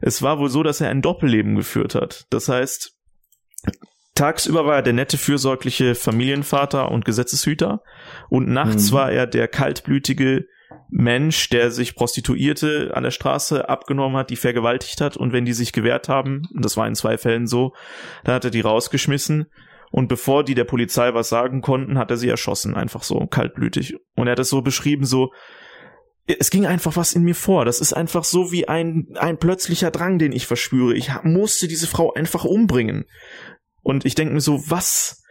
[0.01, 2.27] Es war wohl so, dass er ein Doppelleben geführt hat.
[2.31, 2.97] Das heißt,
[4.15, 7.83] tagsüber war er der nette, fürsorgliche Familienvater und Gesetzeshüter
[8.29, 8.95] und nachts Mhm.
[8.95, 10.47] war er der kaltblütige
[10.91, 15.53] Mensch, der sich Prostituierte an der Straße abgenommen hat, die vergewaltigt hat und wenn die
[15.53, 17.73] sich gewehrt haben, und das war in zwei Fällen so,
[18.23, 19.47] dann hat er die rausgeschmissen
[19.91, 23.97] und bevor die der Polizei was sagen konnten, hat er sie erschossen, einfach so kaltblütig.
[24.15, 25.33] Und er hat es so beschrieben, so
[26.27, 27.65] es ging einfach was in mir vor.
[27.65, 30.95] Das ist einfach so wie ein, ein plötzlicher Drang, den ich verspüre.
[30.95, 33.05] Ich musste diese Frau einfach umbringen.
[33.85, 35.23] Und ich denke mir so, was,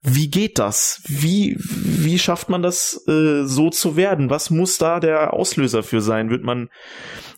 [0.00, 1.02] wie geht das?
[1.06, 4.30] Wie, wie schafft man das, äh, so zu werden?
[4.30, 6.30] Was muss da der Auslöser für sein?
[6.30, 6.70] Wird man,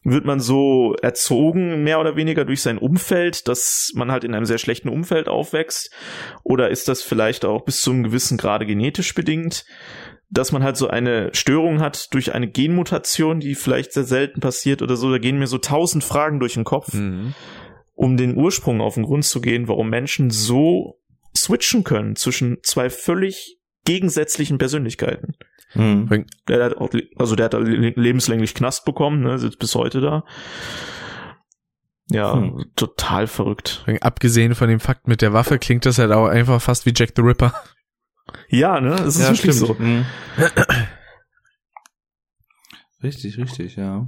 [0.04, 4.44] wird man so erzogen, mehr oder weniger durch sein Umfeld, dass man halt in einem
[4.44, 5.90] sehr schlechten Umfeld aufwächst?
[6.44, 9.64] Oder ist das vielleicht auch bis zu einem gewissen Grade genetisch bedingt?
[10.32, 14.80] dass man halt so eine Störung hat durch eine Genmutation, die vielleicht sehr selten passiert
[14.80, 15.10] oder so.
[15.10, 17.34] Da gehen mir so tausend Fragen durch den Kopf, Mhm.
[18.00, 20.98] Um den Ursprung auf den Grund zu gehen, warum Menschen so
[21.36, 25.34] switchen können zwischen zwei völlig gegensätzlichen Persönlichkeiten.
[25.72, 26.24] Hm.
[26.48, 30.24] Der hat auch, also der hat le- lebenslänglich Knast bekommen, ne, sitzt bis heute da.
[32.10, 32.70] Ja, Hm.
[32.74, 33.84] total verrückt.
[34.00, 37.10] Abgesehen von dem Fakt mit der Waffe klingt das halt auch einfach fast wie Jack
[37.14, 37.54] the Ripper.
[38.48, 39.56] Ja, ne, es ist Ja, wirklich stimmt.
[39.56, 39.78] so.
[39.78, 40.06] Hm.
[43.02, 44.06] Richtig, richtig, ja.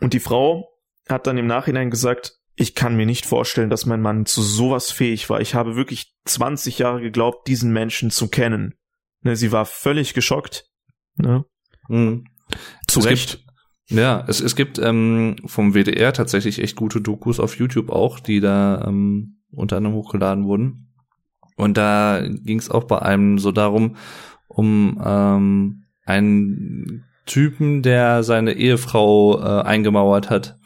[0.00, 0.70] Und die Frau
[1.08, 4.92] hat dann im Nachhinein gesagt, ich kann mir nicht vorstellen, dass mein Mann zu sowas
[4.92, 5.40] fähig war.
[5.40, 8.74] Ich habe wirklich 20 Jahre geglaubt, diesen Menschen zu kennen.
[9.22, 10.66] Ne, sie war völlig geschockt.
[11.16, 11.44] Ne?
[11.88, 12.24] Hm.
[12.86, 13.30] Zu Es Recht.
[13.88, 18.20] Gibt, ja, es, es gibt ähm, vom WDR tatsächlich echt gute Dokus auf YouTube auch,
[18.20, 20.92] die da ähm, unter anderem hochgeladen wurden.
[21.56, 23.96] Und da ging es auch bei einem so darum,
[24.48, 30.58] um ähm, einen Typen, der seine Ehefrau äh, eingemauert hat.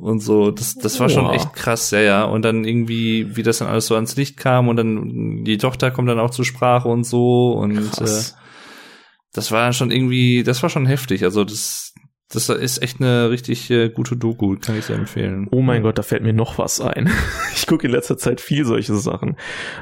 [0.00, 2.24] Und so, das, das war schon echt krass, ja, ja.
[2.24, 5.90] Und dann irgendwie, wie das dann alles so ans Licht kam und dann die Tochter
[5.90, 8.22] kommt dann auch zur Sprache und so und äh,
[9.32, 11.24] das war schon irgendwie, das war schon heftig.
[11.24, 11.94] Also das,
[12.30, 15.48] das ist echt eine richtig äh, gute Doku, kann ich sehr empfehlen.
[15.50, 17.10] Oh mein Gott, da fällt mir noch was ein.
[17.54, 19.36] Ich gucke in letzter Zeit viel solche Sachen.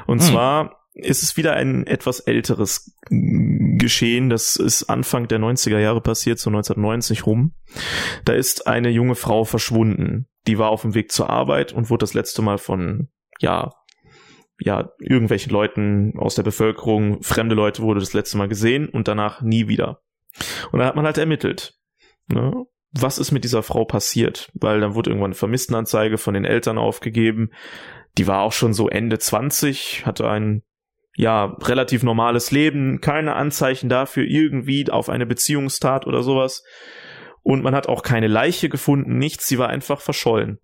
[0.07, 0.27] Und Hm.
[0.27, 2.95] zwar ist es wieder ein etwas älteres
[3.87, 4.29] Geschehen.
[4.29, 7.53] Das ist Anfang der 90er Jahre passiert, so 1990 rum.
[8.25, 10.27] Da ist eine junge Frau verschwunden.
[10.45, 13.07] Die war auf dem Weg zur Arbeit und wurde das letzte Mal von,
[13.39, 13.71] ja,
[14.59, 19.41] ja, irgendwelchen Leuten aus der Bevölkerung, fremde Leute wurde das letzte Mal gesehen und danach
[19.41, 20.01] nie wieder.
[20.73, 21.75] Und dann hat man halt ermittelt.
[22.27, 22.65] Ne?
[22.91, 24.51] Was ist mit dieser Frau passiert?
[24.53, 27.51] Weil dann wurde irgendwann eine Vermisstenanzeige von den Eltern aufgegeben.
[28.17, 30.63] Die war auch schon so Ende 20, hatte ein
[31.17, 36.63] ja, relativ normales Leben, keine Anzeichen dafür irgendwie auf eine Beziehungstat oder sowas.
[37.41, 40.59] Und man hat auch keine Leiche gefunden, nichts, sie war einfach verschollen.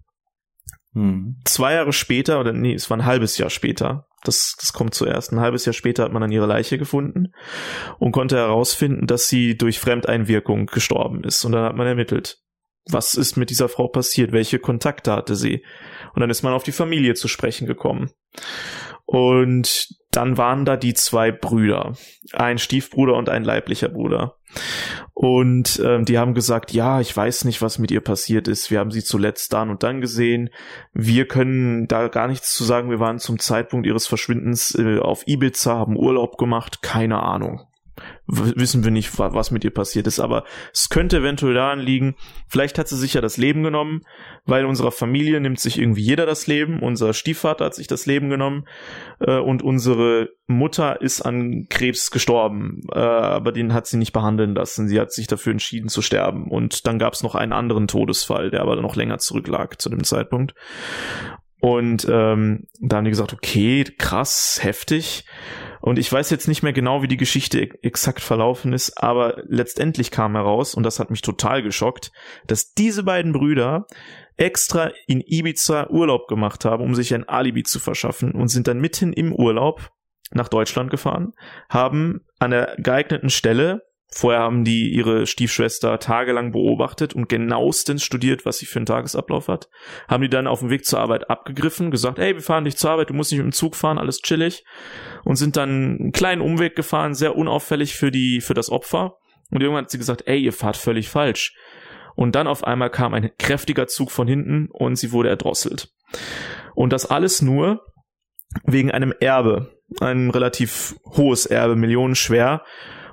[0.94, 1.40] Hm.
[1.44, 5.32] Zwei Jahre später, oder nee, es war ein halbes Jahr später, das, das kommt zuerst,
[5.32, 7.34] ein halbes Jahr später hat man dann ihre Leiche gefunden
[7.98, 11.44] und konnte herausfinden, dass sie durch Fremdeinwirkung gestorben ist.
[11.46, 12.38] Und dann hat man ermittelt,
[12.86, 15.66] was ist mit dieser Frau passiert, welche Kontakte hatte sie.
[16.14, 18.12] Und dann ist man auf die Familie zu sprechen gekommen.
[19.14, 21.94] Und dann waren da die zwei Brüder,
[22.34, 24.38] ein Stiefbruder und ein leiblicher Bruder.
[25.14, 28.72] Und ähm, die haben gesagt, ja, ich weiß nicht, was mit ihr passiert ist.
[28.72, 30.50] Wir haben sie zuletzt dann und dann gesehen.
[30.94, 32.90] Wir können da gar nichts zu sagen.
[32.90, 36.82] Wir waren zum Zeitpunkt ihres Verschwindens äh, auf Ibiza, haben Urlaub gemacht.
[36.82, 37.62] Keine Ahnung
[38.26, 42.16] wissen wir nicht, was mit ihr passiert ist, aber es könnte eventuell daran liegen,
[42.48, 44.02] vielleicht hat sie sich ja das Leben genommen,
[44.46, 48.30] weil unserer Familie nimmt sich irgendwie jeder das Leben, unser Stiefvater hat sich das Leben
[48.30, 48.66] genommen
[49.20, 54.56] äh, und unsere Mutter ist an Krebs gestorben, äh, aber den hat sie nicht behandeln
[54.56, 56.50] lassen, sie hat sich dafür entschieden zu sterben.
[56.50, 60.04] Und dann gab es noch einen anderen Todesfall, der aber noch länger zurücklag zu dem
[60.04, 60.54] Zeitpunkt.
[61.60, 65.24] Und ähm, da haben die gesagt, okay, krass, heftig.
[65.84, 70.12] Und ich weiß jetzt nicht mehr genau, wie die Geschichte exakt verlaufen ist, aber letztendlich
[70.12, 72.14] kam heraus, und das hat mich total geschockt,
[72.48, 73.86] dass diese beiden Brüder
[74.38, 78.80] extra in Ibiza Urlaub gemacht haben, um sich ein Alibi zu verschaffen und sind dann
[78.80, 79.92] mitten im Urlaub
[80.32, 81.34] nach Deutschland gefahren,
[81.68, 83.82] haben an der geeigneten Stelle
[84.16, 89.48] Vorher haben die ihre Stiefschwester tagelang beobachtet und genauestens studiert, was sie für einen Tagesablauf
[89.48, 89.70] hat.
[90.08, 92.92] Haben die dann auf dem Weg zur Arbeit abgegriffen, gesagt, hey, wir fahren dich zur
[92.92, 94.64] Arbeit, du musst nicht mit dem Zug fahren, alles chillig.
[95.24, 99.16] Und sind dann einen kleinen Umweg gefahren, sehr unauffällig für die, für das Opfer.
[99.52, 101.56] Und irgendwann hat sie gesagt, ey, ihr fahrt völlig falsch.
[102.16, 105.90] Und dann auf einmal kam ein kräftiger Zug von hinten und sie wurde erdrosselt.
[106.76, 107.86] Und das alles nur
[108.66, 109.80] wegen einem Erbe.
[110.00, 112.64] Ein relativ hohes Erbe, millionenschwer.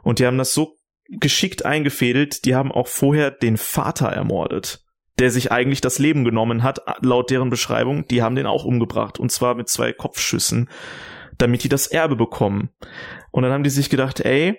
[0.02, 0.76] Und die haben das so
[1.08, 4.84] geschickt eingefädelt, die haben auch vorher den Vater ermordet,
[5.18, 8.06] der sich eigentlich das Leben genommen hat, laut deren Beschreibung.
[8.06, 10.68] Die haben den auch umgebracht und zwar mit zwei Kopfschüssen,
[11.40, 12.70] damit die das Erbe bekommen.
[13.30, 14.58] Und dann haben die sich gedacht, ey,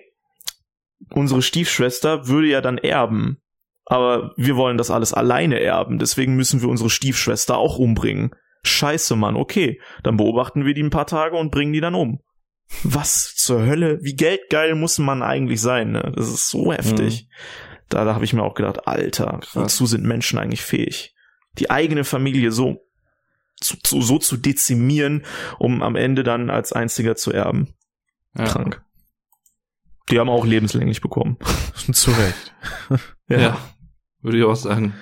[1.10, 3.38] unsere Stiefschwester würde ja dann erben,
[3.84, 8.34] aber wir wollen das alles alleine erben, deswegen müssen wir unsere Stiefschwester auch umbringen.
[8.64, 12.20] Scheiße, Mann, okay, dann beobachten wir die ein paar Tage und bringen die dann um
[12.84, 16.12] was zur Hölle, wie geldgeil muss man eigentlich sein, ne?
[16.16, 17.24] Das ist so heftig.
[17.24, 17.34] Mhm.
[17.88, 19.56] Da, da habe ich mir auch gedacht, Alter, Krass.
[19.56, 21.14] wozu sind Menschen eigentlich fähig?
[21.58, 22.86] Die eigene Familie so
[23.62, 25.24] zu, zu, so zu dezimieren,
[25.58, 27.74] um am Ende dann als einziger zu erben.
[28.36, 28.44] Ja.
[28.44, 28.82] Krank.
[30.10, 31.38] Die haben auch lebenslänglich bekommen.
[31.92, 32.54] zu Recht.
[33.28, 33.40] ja.
[33.40, 33.58] ja,
[34.20, 34.94] würde ich auch sagen.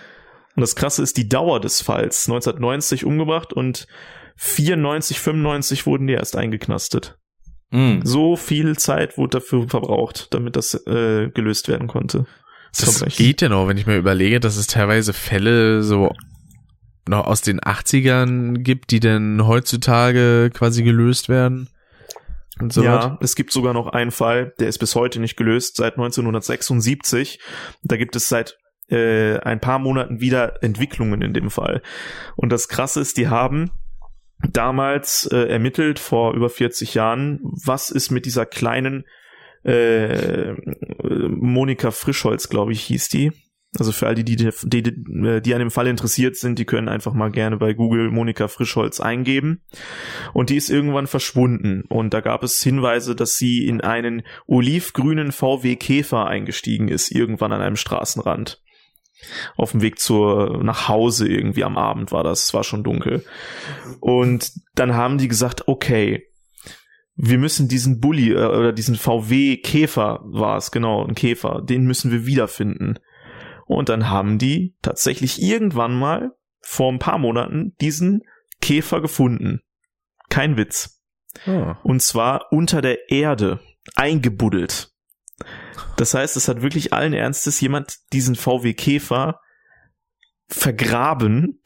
[0.57, 2.29] Und das Krasse ist die Dauer des Falls.
[2.29, 3.87] 1990 umgebracht und
[4.37, 7.19] 94, 95 wurden die erst eingeknastet.
[7.71, 8.01] Mhm.
[8.05, 12.27] So viel Zeit wurde dafür verbraucht, damit das äh, gelöst werden konnte.
[12.77, 16.15] Das, das geht ja noch, wenn ich mir überlege, dass es teilweise Fälle so
[17.11, 21.69] noch aus den 80ern gibt, die denn heutzutage quasi gelöst werden.
[22.61, 25.77] Und so ja, es gibt sogar noch einen Fall, der ist bis heute nicht gelöst,
[25.77, 27.41] seit 1976.
[27.83, 28.59] Da gibt es seit
[28.89, 31.83] äh, ein paar Monaten wieder Entwicklungen in dem Fall.
[32.37, 33.71] Und das Krasse ist, die haben
[34.49, 39.05] damals äh, ermittelt vor über 40 Jahren, was ist mit dieser kleinen
[39.65, 40.55] äh,
[41.03, 43.33] Monika Frischholz, glaube ich, hieß die.
[43.79, 47.15] Also für all die, die, die, die an dem Fall interessiert sind, die können einfach
[47.15, 49.63] mal gerne bei Google Monika Frischholz eingeben.
[50.33, 51.85] Und die ist irgendwann verschwunden.
[51.89, 57.53] Und da gab es Hinweise, dass sie in einen olivgrünen VW Käfer eingestiegen ist, irgendwann
[57.53, 58.61] an einem Straßenrand
[59.57, 63.25] auf dem Weg zur nach Hause irgendwie am Abend war das, war schon dunkel.
[64.01, 66.27] Und dann haben die gesagt, okay,
[67.17, 71.85] wir müssen diesen Bulli äh, oder diesen VW Käfer war es genau, ein Käfer, den
[71.85, 72.99] müssen wir wiederfinden.
[73.71, 78.23] Und dann haben die tatsächlich irgendwann mal vor ein paar Monaten diesen
[78.61, 79.61] Käfer gefunden.
[80.29, 81.01] Kein Witz.
[81.47, 81.75] Oh.
[81.85, 83.61] Und zwar unter der Erde,
[83.95, 84.91] eingebuddelt.
[85.97, 89.41] Das heißt, es hat wirklich allen Ernstes jemand diesen VW Käfer
[90.49, 91.63] vergraben,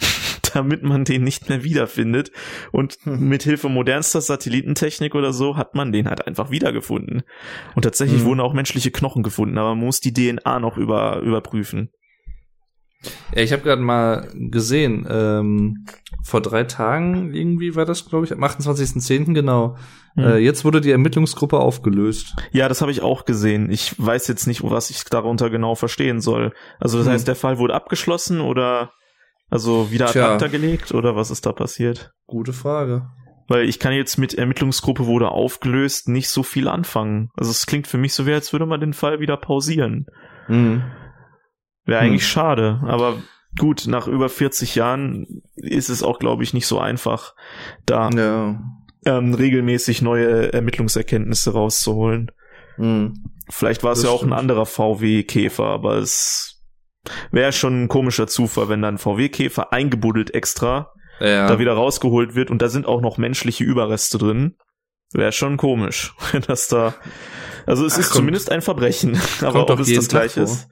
[0.54, 2.32] damit man den nicht mehr wiederfindet.
[2.72, 3.28] Und hm.
[3.28, 7.22] mit Hilfe modernster Satellitentechnik oder so hat man den halt einfach wiedergefunden.
[7.74, 8.26] Und tatsächlich mhm.
[8.26, 11.90] wurden auch menschliche Knochen gefunden, aber man muss die DNA noch über, überprüfen.
[13.34, 15.84] Ja, ich habe gerade mal gesehen, ähm,
[16.22, 19.34] vor drei Tagen irgendwie war das, glaube ich, am 28.10.
[19.34, 19.76] genau.
[20.14, 20.24] Hm.
[20.24, 22.34] Äh, jetzt wurde die Ermittlungsgruppe aufgelöst.
[22.52, 23.70] Ja, das habe ich auch gesehen.
[23.70, 26.52] Ich weiß jetzt nicht, was ich darunter genau verstehen soll.
[26.78, 27.12] Also das Hm.
[27.12, 28.92] heißt, der Fall wurde abgeschlossen oder
[29.54, 32.12] also wieder ad acta gelegt oder was ist da passiert?
[32.26, 33.06] Gute Frage.
[33.48, 37.30] Weil ich kann jetzt mit Ermittlungsgruppe wurde aufgelöst nicht so viel anfangen.
[37.36, 40.06] Also es klingt für mich so, wie als würde man den Fall wieder pausieren.
[40.48, 40.82] Mhm.
[41.84, 42.06] Wäre Hm.
[42.08, 43.16] eigentlich schade, aber
[43.58, 47.34] gut, nach über 40 Jahren ist es auch, glaube ich, nicht so einfach,
[47.86, 48.58] da Ja.
[49.06, 52.30] ähm, regelmäßig neue Ermittlungserkenntnisse rauszuholen.
[52.78, 53.12] Mhm.
[53.50, 54.32] Vielleicht war es ja auch ein stimmt.
[54.40, 56.53] anderer VW-Käfer, aber es
[57.30, 61.46] wäre schon ein komischer Zufall, wenn dann VW-Käfer eingebuddelt extra Ja.
[61.46, 64.56] da wieder rausgeholt wird und da sind auch noch menschliche Überreste drin.
[65.12, 66.94] Wäre schon komisch, wenn das da.
[67.66, 70.68] Also es Ach, ist kommt- zumindest ein Verbrechen, aber ob doch es das gleiche ist.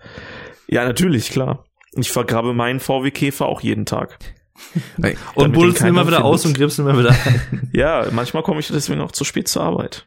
[0.67, 1.65] Ja, natürlich, klar.
[1.95, 4.19] Ich vergrabe meinen VW-Käfer auch jeden Tag.
[4.97, 6.59] und damit buddelst ihn immer wieder aus findet.
[6.59, 7.71] und gräbst ihn immer wieder ein.
[7.73, 10.07] Ja, manchmal komme ich deswegen auch zu spät zur Arbeit.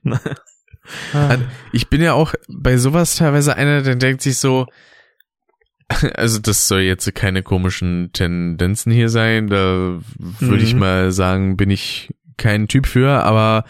[1.71, 4.67] Ich bin ja auch bei sowas teilweise einer, der denkt sich so,
[6.15, 10.79] also das soll jetzt keine komischen Tendenzen hier sein, da würde ich Mhm.
[10.79, 13.65] mal sagen, bin ich kein Typ für, aber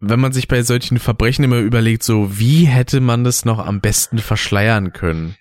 [0.00, 3.80] wenn man sich bei solchen Verbrechen immer überlegt, so wie hätte man das noch am
[3.80, 5.36] besten verschleiern können?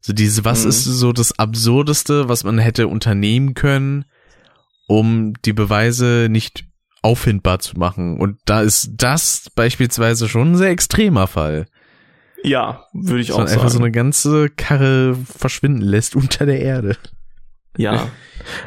[0.00, 0.68] So diese, was Mhm.
[0.70, 4.04] ist so das Absurdeste, was man hätte unternehmen können,
[4.86, 6.64] um die Beweise nicht
[7.02, 8.18] auffindbar zu machen?
[8.18, 11.66] Und da ist das beispielsweise schon ein sehr extremer Fall.
[12.44, 13.84] Ja, würde ich Dass auch man einfach so sagen.
[13.84, 16.96] eine ganze Karre verschwinden lässt unter der Erde.
[17.76, 18.08] Ja.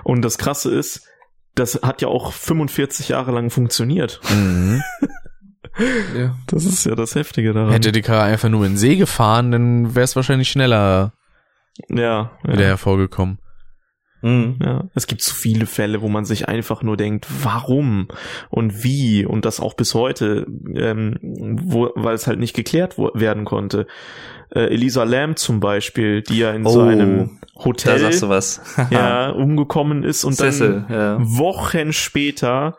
[0.03, 1.07] Und das Krasse ist,
[1.55, 4.19] das hat ja auch 45 Jahre lang funktioniert.
[4.29, 4.81] Mhm.
[6.17, 6.35] ja.
[6.47, 7.71] Das ist ja das Heftige daran.
[7.71, 11.13] Hätte die Karre einfach nur in den See gefahren, dann wäre es wahrscheinlich schneller
[11.87, 13.37] ja, wieder ja, hervorgekommen.
[14.21, 14.57] Mhm.
[14.63, 14.83] ja.
[14.95, 18.07] Es gibt so viele Fälle, wo man sich einfach nur denkt, warum
[18.49, 23.45] und wie und das auch bis heute, ähm, wo, weil es halt nicht geklärt werden
[23.45, 23.87] konnte.
[24.49, 27.99] Äh, Elisa Lam zum Beispiel, die ja in so Oh, einem Da Hotel
[28.91, 31.17] ja, umgekommen ist und Sessel, dann ja.
[31.19, 32.77] Wochen später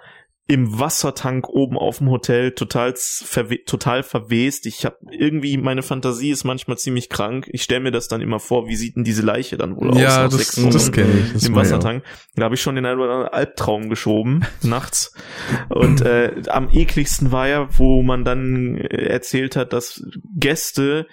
[0.50, 4.64] im Wassertank oben auf dem Hotel total verwe total verwest.
[4.64, 7.48] Ich habe irgendwie meine Fantasie ist manchmal ziemlich krank.
[7.52, 9.98] Ich stelle mir das dann immer vor, wie sieht denn diese Leiche dann wohl aus
[10.00, 11.32] Ja, das, das kenne ich.
[11.34, 12.02] Das im ja Wassertank.
[12.34, 15.12] Da habe ich schon den einen oder anderen Albtraum geschoben nachts.
[15.68, 20.02] Und äh, am ekligsten war ja, wo man dann äh, erzählt hat, dass
[20.34, 21.06] Gäste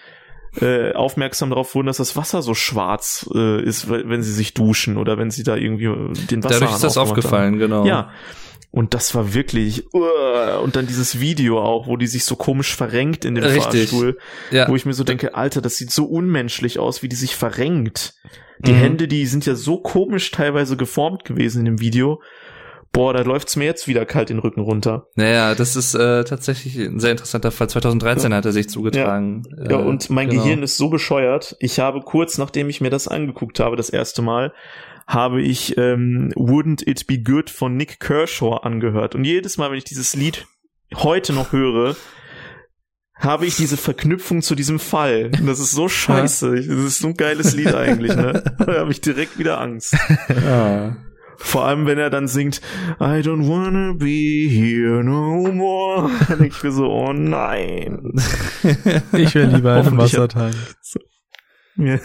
[0.61, 4.53] äh, aufmerksam darauf wurden, dass das Wasser so schwarz äh, ist, we- wenn sie sich
[4.53, 5.87] duschen oder wenn sie da irgendwie
[6.31, 7.85] den Wasser Dadurch ist das aufgefallen, genau.
[7.85, 8.11] ja.
[8.75, 12.75] Und das war wirklich, uh, und dann dieses Video auch, wo die sich so komisch
[12.75, 13.89] verrenkt in dem Richtig.
[13.89, 14.17] Fahrstuhl,
[14.51, 14.67] Ja.
[14.67, 18.15] wo ich mir so denke, Alter, das sieht so unmenschlich aus, wie die sich verrenkt.
[18.59, 18.77] Die Mhm.
[18.77, 22.21] Hände, die sind ja so komisch teilweise geformt gewesen in dem Video.
[22.91, 25.07] Boah, da läuft's mir jetzt wieder kalt den Rücken runter.
[25.15, 27.69] Naja, das ist äh, tatsächlich ein sehr interessanter Fall.
[27.69, 29.43] 2013 hat er sich zugetragen.
[29.57, 30.43] Ja, Äh, und mein genau.
[30.43, 31.55] Gehirn ist so bescheuert.
[31.59, 34.53] Ich habe kurz, nachdem ich mir das angeguckt habe, das erste Mal,
[35.07, 39.15] habe ich ähm, Wouldn't It Be Good von Nick Kershaw angehört.
[39.15, 40.47] Und jedes Mal, wenn ich dieses Lied
[40.95, 41.95] heute noch höre,
[43.17, 45.31] habe ich diese Verknüpfung zu diesem Fall.
[45.39, 46.53] Und das ist so scheiße.
[46.55, 48.43] Das ist so ein geiles Lied eigentlich, ne?
[48.57, 49.95] Da habe ich direkt wieder Angst.
[50.43, 50.97] Ja.
[51.37, 52.61] Vor allem, wenn er dann singt,
[52.97, 56.09] I don't wanna be here no more.
[56.29, 58.13] Dann denke ich mir so, oh nein.
[59.11, 60.55] Ich wäre lieber hat- Wassertank.
[61.75, 61.99] Ja.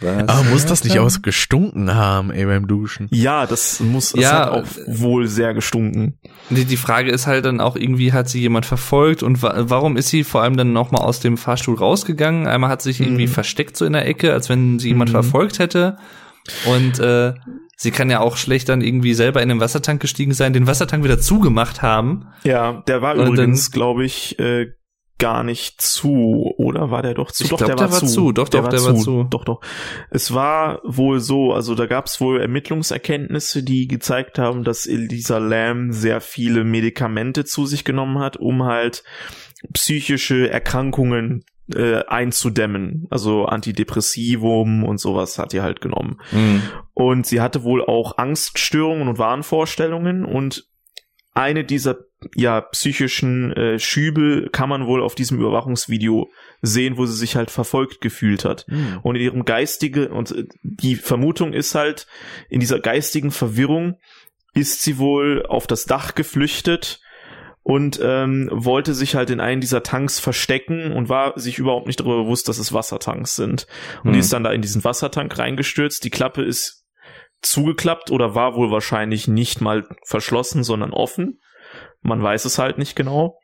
[0.00, 0.28] Was?
[0.28, 3.08] Aber muss das nicht auch gestunken haben, ey, beim Duschen?
[3.10, 6.18] Ja, das muss, das Ja, hat auch wohl sehr gestunken.
[6.50, 9.96] Die, die Frage ist halt dann auch irgendwie, hat sie jemand verfolgt und wa warum
[9.96, 12.46] ist sie vor allem dann nochmal aus dem Fahrstuhl rausgegangen?
[12.46, 13.30] Einmal hat sie sich irgendwie Mhm.
[13.32, 15.14] versteckt so in der Ecke, als wenn sie jemand Mhm.
[15.14, 15.98] verfolgt hätte.
[16.66, 17.34] Und äh,
[17.76, 21.04] sie kann ja auch schlecht dann irgendwie selber in den Wassertank gestiegen sein, den Wassertank
[21.04, 22.26] wieder zugemacht haben.
[22.44, 24.66] Ja, der war Und übrigens, glaube ich, äh,
[25.18, 27.44] gar nicht zu, oder war der doch zu?
[27.44, 28.06] Ich doch, glaub, der, der war war zu.
[28.06, 28.32] zu.
[28.32, 29.24] Doch, doch, der war zu.
[29.24, 29.60] Doch, doch.
[30.10, 35.38] Es war wohl so, also da gab es wohl Ermittlungserkenntnisse, die gezeigt haben, dass Elisa
[35.38, 39.04] Lam sehr viele Medikamente zu sich genommen hat, um halt
[39.72, 43.06] psychische Erkrankungen äh, einzudämmen.
[43.10, 46.20] Also Antidepressivum und sowas hat die halt genommen.
[46.32, 46.62] Mhm.
[46.92, 50.66] Und sie hatte wohl auch Angststörungen und Wahnvorstellungen und
[51.32, 51.96] eine dieser
[52.34, 56.30] ja psychischen äh, Schübe kann man wohl auf diesem Überwachungsvideo
[56.62, 58.66] sehen, wo sie sich halt verfolgt gefühlt hat.
[59.02, 62.06] Und in ihrem geistige und äh, die Vermutung ist halt
[62.48, 63.96] in dieser geistigen Verwirrung
[64.54, 67.00] ist sie wohl auf das Dach geflüchtet
[67.64, 71.98] und ähm, wollte sich halt in einen dieser Tanks verstecken und war sich überhaupt nicht
[71.98, 73.66] darüber bewusst, dass es Wassertanks sind.
[74.04, 74.20] Und die Hm.
[74.20, 76.04] ist dann da in diesen Wassertank reingestürzt.
[76.04, 76.84] Die Klappe ist
[77.40, 81.40] zugeklappt oder war wohl wahrscheinlich nicht mal verschlossen, sondern offen.
[82.04, 83.40] Man weiß es halt nicht genau.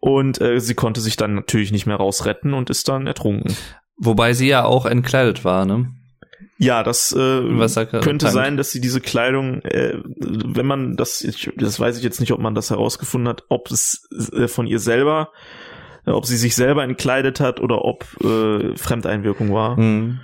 [0.00, 3.54] Und äh, sie konnte sich dann natürlich nicht mehr rausretten und ist dann ertrunken.
[3.96, 5.92] Wobei sie ja auch entkleidet war, ne?
[6.56, 11.80] Ja, das äh, könnte sein, dass sie diese Kleidung, äh, wenn man das, ich, das
[11.80, 15.32] weiß ich jetzt nicht, ob man das herausgefunden hat, ob es äh, von ihr selber,
[16.06, 19.76] äh, ob sie sich selber entkleidet hat oder ob äh, Fremdeinwirkung war.
[19.76, 20.20] Hm.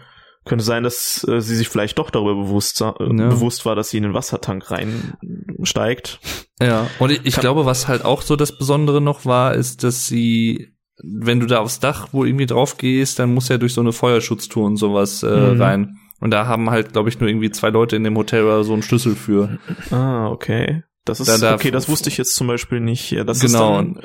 [0.51, 3.29] Könnte sein, dass äh, sie sich vielleicht doch darüber bewusst, äh, Ja.
[3.29, 6.21] bewusst war, dass sie in den Wassertank reinsteigt.
[6.61, 10.07] Ja, und ich, ich glaube, was halt auch so das Besondere noch war, ist, dass
[10.07, 13.81] sie, wenn du da aufs Dach wo irgendwie drauf gehst, dann muss ja durch so
[13.81, 15.61] eine Feuerschutztour und sowas äh, Mhm.
[15.63, 15.97] rein.
[16.21, 18.75] Und da haben halt, glaube ich, nur irgendwie zwei Leute in dem Hotel oder so
[18.75, 19.59] einen Schlüssel für.
[19.91, 20.83] Ah, okay.
[21.05, 23.11] Das ist Da- da- okay, das wusste ich jetzt zum Beispiel nicht.
[23.11, 23.81] Ja, das Genau.
[23.81, 24.01] ist dann,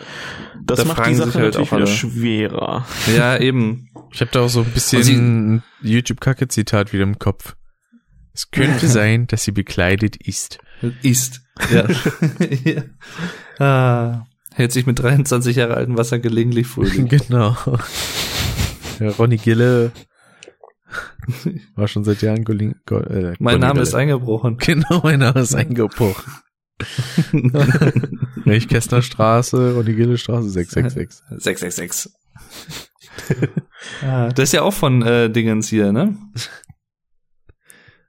[0.65, 2.85] das Da macht die Sache halt natürlich auch wieder schwerer.
[3.15, 3.89] Ja, eben.
[4.11, 7.55] Ich habe da auch so ein bisschen YouTube-Kacke-Zitat wieder im Kopf.
[8.33, 10.59] Es könnte sein, dass sie bekleidet ist.
[11.01, 11.41] Ist.
[11.71, 11.85] Ja.
[12.63, 12.83] ja.
[13.59, 17.09] Ah, hält sich mit 23 Jahre altem Wasser gelegentlich fröhlich.
[17.27, 17.57] genau.
[18.99, 19.91] Ja, Ronny Gille
[21.75, 24.57] war schon seit Jahren Go, äh, Mein Name ist eingebrochen.
[24.57, 26.31] Genau, mein Name ist eingebrochen.
[28.67, 31.23] Kästner Straße, Ronny Gille Straße 666.
[31.41, 32.11] 666.
[34.01, 36.17] ah, das ist ja auch von äh, Dingens hier, ne?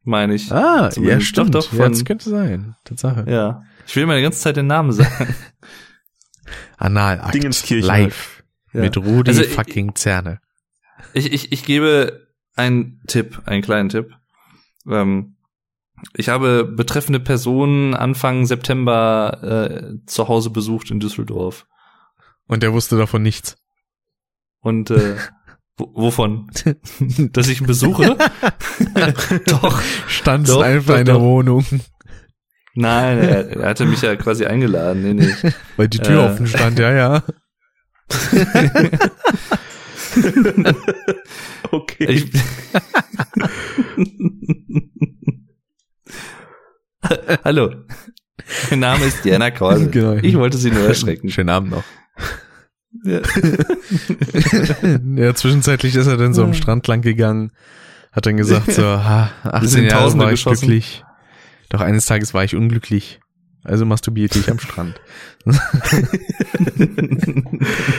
[0.02, 0.52] Meine ich.
[0.52, 1.54] Ah, ja, stimmt.
[1.54, 2.76] Doch, doch, ja, von- das könnte sein.
[2.84, 3.24] Tatsache.
[3.28, 3.62] Ja.
[3.86, 5.34] Ich will meine ganze Zeit den Namen sagen.
[6.76, 7.34] Analakt.
[7.34, 8.44] Dingenskirchen Live.
[8.72, 8.82] Ja.
[8.82, 10.40] Mit Rudi Also, fucking Zerne.
[11.12, 14.12] Ich, ich, ich gebe einen Tipp, einen kleinen Tipp.
[14.88, 15.35] Ähm,
[16.14, 21.66] ich habe betreffende Personen Anfang September äh, zu Hause besucht in Düsseldorf.
[22.46, 23.56] Und der wusste davon nichts.
[24.60, 25.16] Und äh,
[25.76, 26.50] wo, wovon?
[27.32, 28.16] Dass ich ihn besuche?
[29.46, 29.82] Doch.
[30.08, 31.22] Stand Doch, einfach doch, in der doch.
[31.22, 31.64] Wohnung,
[32.78, 35.02] Nein, er, er hatte mich ja quasi eingeladen.
[35.02, 35.52] Nee, nee.
[35.78, 36.26] weil die Tür Äh.
[36.30, 37.22] offen stand, ja, ja.
[41.70, 42.04] Okay.
[42.06, 42.30] Ich,
[47.44, 47.70] Hallo.
[48.70, 49.88] Mein Name ist Diana Krause.
[49.90, 50.14] Genau.
[50.14, 51.30] Ich wollte Sie nur erschrecken.
[51.30, 51.84] Schönen Abend noch.
[53.04, 53.20] Ja.
[55.16, 57.52] ja, zwischenzeitlich ist er dann so am Strand lang gegangen,
[58.10, 60.66] hat dann gesagt so, ha, 18 sind Jahre war ich geschossen.
[60.66, 61.04] glücklich.
[61.68, 63.20] Doch eines Tages war ich unglücklich.
[63.66, 64.98] Also masturbierte ich am Strand.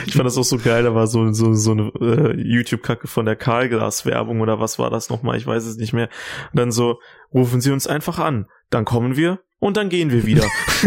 [0.06, 3.26] Ich fand das auch so geil, da war so, so, so eine äh, YouTube-Kacke von
[3.26, 6.08] der Karlglas-Werbung oder was war das nochmal, ich weiß es nicht mehr.
[6.52, 7.00] Und dann so,
[7.32, 10.44] rufen Sie uns einfach an, dann kommen wir und dann gehen wir wieder.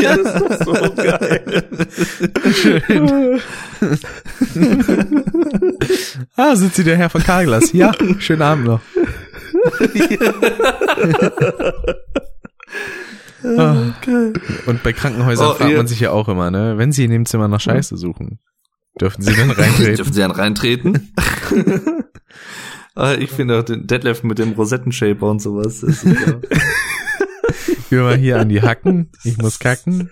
[0.00, 1.68] ja, das ist so geil.
[6.36, 7.72] ah, sind Sie der Herr von Karglas?
[7.72, 8.80] Ja, schönen Abend noch.
[13.44, 13.92] Ah.
[14.66, 16.78] Und bei Krankenhäusern Oh, fragt ihr- man sich ja auch immer, ne?
[16.78, 18.38] Wenn Sie in dem Zimmer nach Scheiße suchen,
[19.00, 19.96] dürfen Sie dann reintreten?
[19.96, 21.12] Dürfen Sie dann reintreten?
[22.94, 25.82] Ah, ich finde auch den Deadlift mit dem Rosettenshaper und sowas.
[25.82, 26.40] Ist super.
[26.42, 26.50] Gehen
[27.88, 29.10] wir mal hier an die Hacken.
[29.24, 30.10] Ich muss kacken.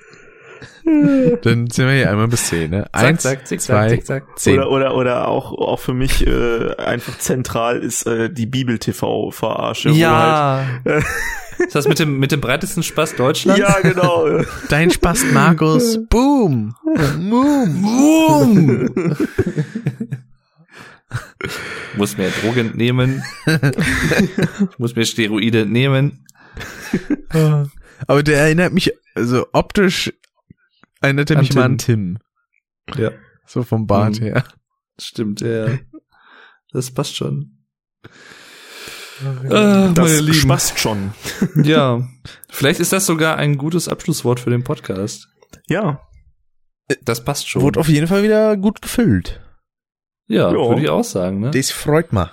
[1.42, 2.86] Dann sind wir hier einmal bis zehn, ne?
[2.92, 4.38] Eins, zack, zick, zwei, zack, zick, zack.
[4.38, 4.58] zehn.
[4.58, 9.90] Oder, oder, oder auch, auch für mich äh, einfach zentral ist äh, die Bibel-TV-Verarsche.
[9.90, 10.64] Ja.
[11.58, 13.60] Ist das mit dem, mit dem breitesten Spaß Halt, Deutschlands?
[13.60, 14.26] ja, genau.
[14.68, 15.98] Dein Spast Markus.
[16.08, 16.74] Boom.
[16.84, 17.82] Boom.
[17.82, 19.16] Boom!
[21.96, 23.22] muss mir Drogen nehmen.
[23.46, 26.24] ich muss mir Steroide nehmen.
[28.06, 30.12] Aber der erinnert mich, also optisch
[31.00, 32.18] erinnert er mich mal an Tim.
[32.96, 33.10] Ja.
[33.46, 34.24] So vom Bart Mhm.
[34.24, 34.44] her.
[35.00, 35.78] Stimmt, ja.
[36.72, 37.64] Das passt schon.
[39.44, 41.12] Äh, Das spaßt schon.
[41.62, 42.06] Ja.
[42.48, 45.28] Vielleicht ist das sogar ein gutes Abschlusswort für den Podcast.
[45.68, 46.00] Ja.
[47.04, 47.62] Das passt schon.
[47.62, 49.40] Wurde auf jeden Fall wieder gut gefüllt.
[50.26, 50.54] ja, Ja.
[50.54, 51.50] würde ich auch sagen, ne?
[51.50, 52.28] Das freut mich.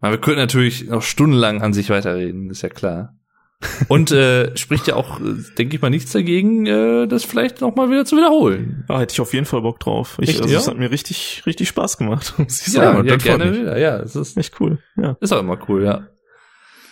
[0.00, 3.17] Aber wir könnten natürlich noch stundenlang an sich weiterreden, ist ja klar.
[3.88, 5.20] Und äh, spricht ja auch,
[5.58, 8.84] denke ich mal, nichts dagegen, äh, das vielleicht noch mal wieder zu wiederholen.
[8.86, 10.16] Da hätte ich auf jeden Fall Bock drauf.
[10.20, 10.60] Ich, Echt, also, ja?
[10.60, 12.34] es hat mir richtig, richtig Spaß gemacht.
[12.38, 13.08] Muss ich Ja, sagen.
[13.08, 13.76] ja, gerne wieder.
[13.78, 14.78] Ja, es ist, Echt cool.
[14.96, 15.16] Ja.
[15.20, 16.06] ist auch immer cool, ja.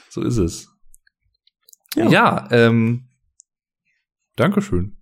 [0.09, 0.69] So ist es.
[1.95, 2.09] Ja.
[2.09, 3.09] Ja, ähm,
[4.35, 4.97] Dankeschön.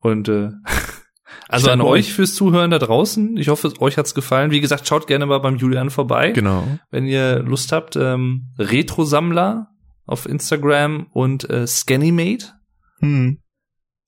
[0.00, 0.50] Und äh,
[1.48, 3.36] also an euch fürs Zuhören da draußen.
[3.36, 4.50] Ich hoffe, euch hat's gefallen.
[4.50, 6.32] Wie gesagt, schaut gerne mal beim Julian vorbei.
[6.32, 6.66] Genau.
[6.90, 9.68] wenn ihr Lust habt, ähm, Retro-Sammler
[10.06, 12.52] auf Instagram und äh, Scannymate.
[13.00, 13.38] Hm.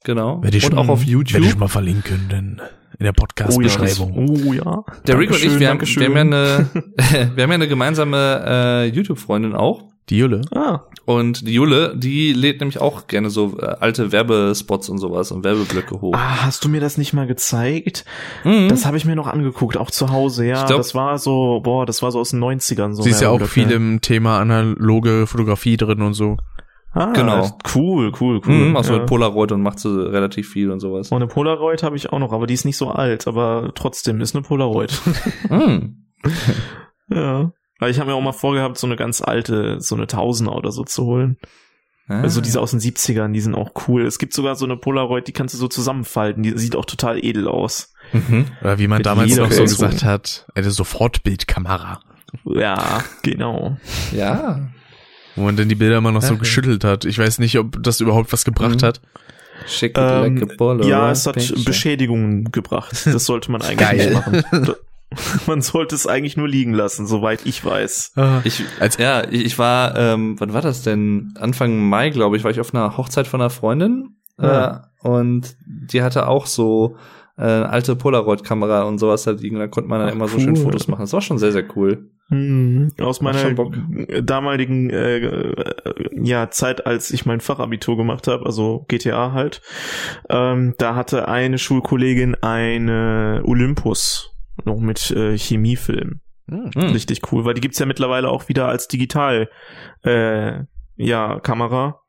[0.04, 0.42] genau.
[0.42, 1.42] Werde ich und schon, auch auf Werde YouTube.
[1.44, 2.60] ich mal verlinken, denn
[2.98, 4.28] in der Oh ja, Podcast-Beschreibung.
[4.28, 4.84] oh ja.
[5.06, 6.70] Der Rick und ich, wir haben, wir haben ja eine,
[7.34, 9.90] wir haben ja eine gemeinsame äh, YouTube-Freundin auch.
[10.08, 10.42] Die Jule.
[10.54, 15.32] Ah, Und die Jule, die lädt nämlich auch gerne so äh, alte Werbespots und sowas
[15.32, 16.14] und Werbeblöcke hoch.
[16.16, 18.04] ah, hast du mir das nicht mal gezeigt?
[18.44, 18.68] Mhm.
[18.68, 20.60] Das habe ich mir noch angeguckt, auch zu Hause, ja.
[20.60, 23.02] Ich glaub- das war so, boah, das war so aus den 90ern so.
[23.02, 26.36] Sie ist ja auch viel im Thema analoge Fotografie drin und so.
[26.92, 27.58] Ah, Genau.
[27.74, 28.68] Cool, cool, cool.
[28.68, 28.98] Mhm, also ja.
[29.00, 31.10] mit Polaroid und macht so relativ viel und sowas.
[31.10, 34.20] Und eine Polaroid habe ich auch noch, aber die ist nicht so alt, aber trotzdem
[34.20, 34.98] ist eine Polaroid.
[35.50, 36.06] Mhm.
[37.10, 37.50] ja.
[37.78, 40.72] Weil ich habe mir auch mal vorgehabt, so eine ganz alte, so eine Tausender oder
[40.72, 41.36] so zu holen.
[42.08, 42.20] Ah.
[42.22, 44.06] Also diese aus den 70ern, die sind auch cool.
[44.06, 46.42] Es gibt sogar so eine Polaroid, die kannst du so zusammenfalten.
[46.42, 47.92] Die sieht auch total edel aus.
[48.12, 48.46] Mhm.
[48.60, 52.00] Oder wie man Mit damals noch so gesagt hat, eine Sofortbildkamera.
[52.44, 53.76] Ja, genau.
[54.12, 54.68] Ja.
[55.34, 56.38] Wo man dann die Bilder immer noch so Okay.
[56.40, 57.04] geschüttelt hat.
[57.04, 58.86] Ich weiß nicht, ob das überhaupt was gebracht Mhm.
[58.86, 59.00] hat.
[59.66, 61.34] Schick Ähm, like a Polaroid ja, es hat.
[61.64, 63.06] Beschädigungen gebracht.
[63.06, 64.14] Das sollte man eigentlich Geil.
[64.14, 64.42] nicht machen.
[65.16, 68.12] Da- Man sollte es eigentlich nur liegen lassen, soweit ich weiß.
[68.44, 71.34] Ich, Als- ja, ich, ich war, ähm, wann war das denn?
[71.38, 74.88] Anfang Mai, glaube ich, war ich auf einer Hochzeit von einer Freundin Ja.
[75.02, 76.96] äh, und die hatte auch so
[77.38, 79.58] äh, alte Polaroid-Kamera und sowas halt liegen.
[79.58, 80.56] Da konnte man dann Ach, immer so schön.
[80.56, 81.02] Fotos machen.
[81.02, 82.10] Das war schon sehr, sehr cool.
[82.28, 83.54] Hm, aus meiner
[84.22, 85.54] damaligen äh, äh,
[86.20, 89.60] ja, Zeit, als ich mein Fachabitur gemacht habe, also GTA halt,
[90.28, 94.32] ähm, da hatte eine Schulkollegin eine Olympus
[94.64, 96.20] noch mit äh, Chemiefilm.
[96.48, 96.70] Hm.
[96.74, 96.92] Hm.
[96.92, 99.48] Richtig cool, weil die gibt's ja mittlerweile auch wieder als digital
[100.04, 100.60] äh,
[100.96, 102.00] ja, Kamera.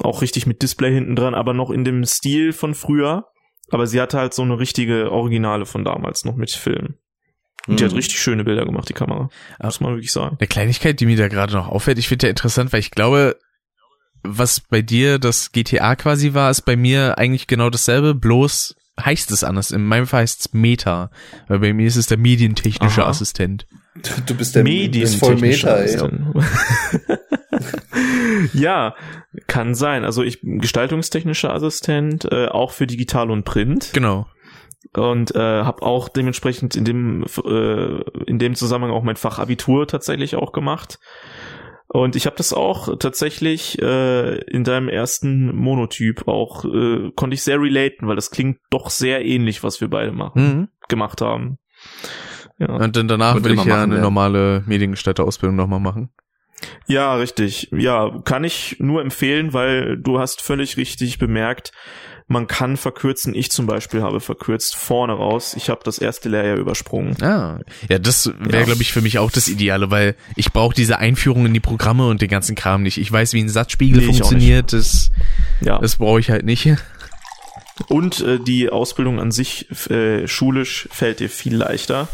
[0.00, 3.26] Auch richtig mit Display hinten dran, aber noch in dem Stil von früher.
[3.70, 6.96] Aber sie hatte halt so eine richtige Originale von damals noch mit Film.
[7.66, 7.90] Und die Hm.
[7.90, 9.28] hat richtig schöne Bilder gemacht, die Kamera.
[9.60, 10.36] Muss man wirklich sagen.
[10.38, 13.36] Eine Kleinigkeit, die mir da gerade noch auffällt, ich finde ja interessant, weil ich glaube,
[14.22, 19.30] was bei dir das GTA quasi war, ist bei mir eigentlich genau dasselbe, bloß heißt
[19.30, 19.70] es anders.
[19.70, 21.10] In meinem Fall heißt es Meta,
[21.48, 23.10] weil bei mir ist es der medientechnische Aha.
[23.10, 23.66] Assistent.
[24.26, 25.84] Du bist der bist voll Medientechnischer Meta, ey.
[25.84, 27.20] Assistent.
[28.54, 28.94] ja,
[29.46, 30.04] kann sein.
[30.04, 34.26] Also ich gestaltungstechnischer Assistent, äh, auch für digital und Print Genau.
[34.94, 40.36] und äh, habe auch dementsprechend in dem äh, in dem Zusammenhang auch mein Fachabitur tatsächlich
[40.36, 40.98] auch gemacht.
[41.88, 47.42] Und ich habe das auch tatsächlich äh, in deinem ersten Monotyp auch äh, konnte ich
[47.42, 50.68] sehr relaten, weil das klingt doch sehr ähnlich, was wir beide machen Mhm.
[50.88, 51.58] gemacht haben.
[52.58, 52.74] Ja.
[52.74, 54.02] Und dann danach Und will ich ja machen eine werden.
[54.02, 56.10] normale Mediengestalter-Ausbildung nochmal machen.
[56.86, 57.68] Ja, richtig.
[57.70, 61.72] Ja, kann ich nur empfehlen, weil du hast völlig richtig bemerkt,
[62.28, 63.34] man kann verkürzen.
[63.34, 65.54] Ich zum Beispiel habe verkürzt vorne raus.
[65.56, 67.16] Ich habe das erste Lehrjahr übersprungen.
[67.22, 68.64] Ah, ja, das wäre, Ja.
[68.64, 72.08] glaube ich, für mich auch das Ideale, weil ich brauche diese Einführung in die Programme
[72.08, 72.98] und den ganzen Kram nicht.
[72.98, 75.10] Ich weiß, wie ein Satzspiegel Nee, funktioniert, das,
[75.60, 75.78] Ja.
[75.78, 76.66] das brauche ich halt nicht.
[77.88, 82.08] Und äh, die Ausbildung an sich äh, schulisch fällt dir viel leichter,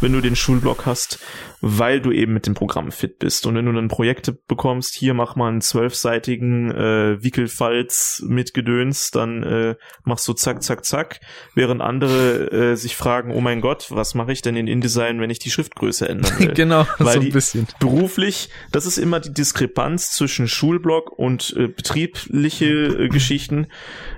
[0.00, 1.20] wenn du den Schulblock hast,
[1.66, 3.46] weil du eben mit dem Programm fit bist.
[3.46, 9.10] Und wenn du dann Projekte bekommst, hier mach mal einen zwölfseitigen äh, Wickelfalz mit Gedöns,
[9.10, 9.74] dann äh,
[10.04, 11.20] machst du zack, zack, zack,
[11.54, 15.30] während andere äh, sich fragen, oh mein Gott, was mache ich denn in InDesign, wenn
[15.30, 16.52] ich die Schriftgröße ändern will?
[16.52, 17.66] genau, Weil so ein bisschen.
[17.80, 23.68] beruflich, das ist immer die Diskrepanz zwischen Schulblock und äh, betriebliche äh, Geschichten.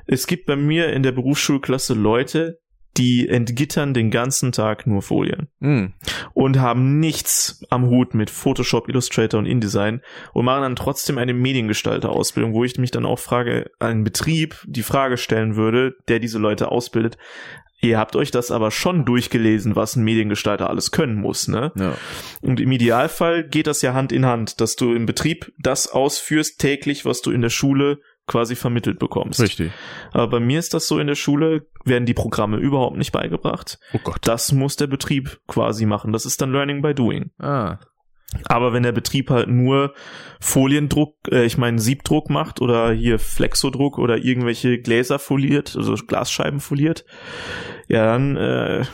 [0.06, 2.58] Es gibt bei mir in der Berufsschulklasse Leute,
[2.96, 5.92] die entgittern den ganzen Tag nur Folien Hm.
[6.34, 10.00] und haben nichts am Hut mit Photoshop, Illustrator und InDesign
[10.32, 14.82] und machen dann trotzdem eine Mediengestalter-Ausbildung, wo ich mich dann auch frage, einen Betrieb die
[14.82, 17.18] Frage stellen würde, der diese Leute ausbildet,
[17.80, 21.72] ihr habt euch das aber schon durchgelesen, was ein Mediengestalter alles können muss, ne?
[21.76, 21.94] Ja.
[22.40, 26.58] Und im Idealfall geht das ja Hand in Hand, dass du im Betrieb das ausführst
[26.58, 29.40] täglich, was du in der Schule quasi vermittelt bekommst.
[29.40, 29.72] Richtig.
[30.12, 33.78] Aber bei mir ist das so in der Schule, werden die Programme überhaupt nicht beigebracht.
[33.92, 34.18] Oh Gott.
[34.22, 36.12] Das muss der Betrieb quasi machen.
[36.12, 37.30] Das ist dann Learning by Doing.
[37.38, 37.78] Ah.
[38.44, 39.94] Aber wenn der Betrieb halt nur
[40.40, 46.60] Foliendruck, äh, ich meine Siebdruck macht oder hier Flexodruck oder irgendwelche Gläser foliert, also Glasscheiben
[46.60, 47.04] foliert,
[47.88, 48.84] ja, dann äh,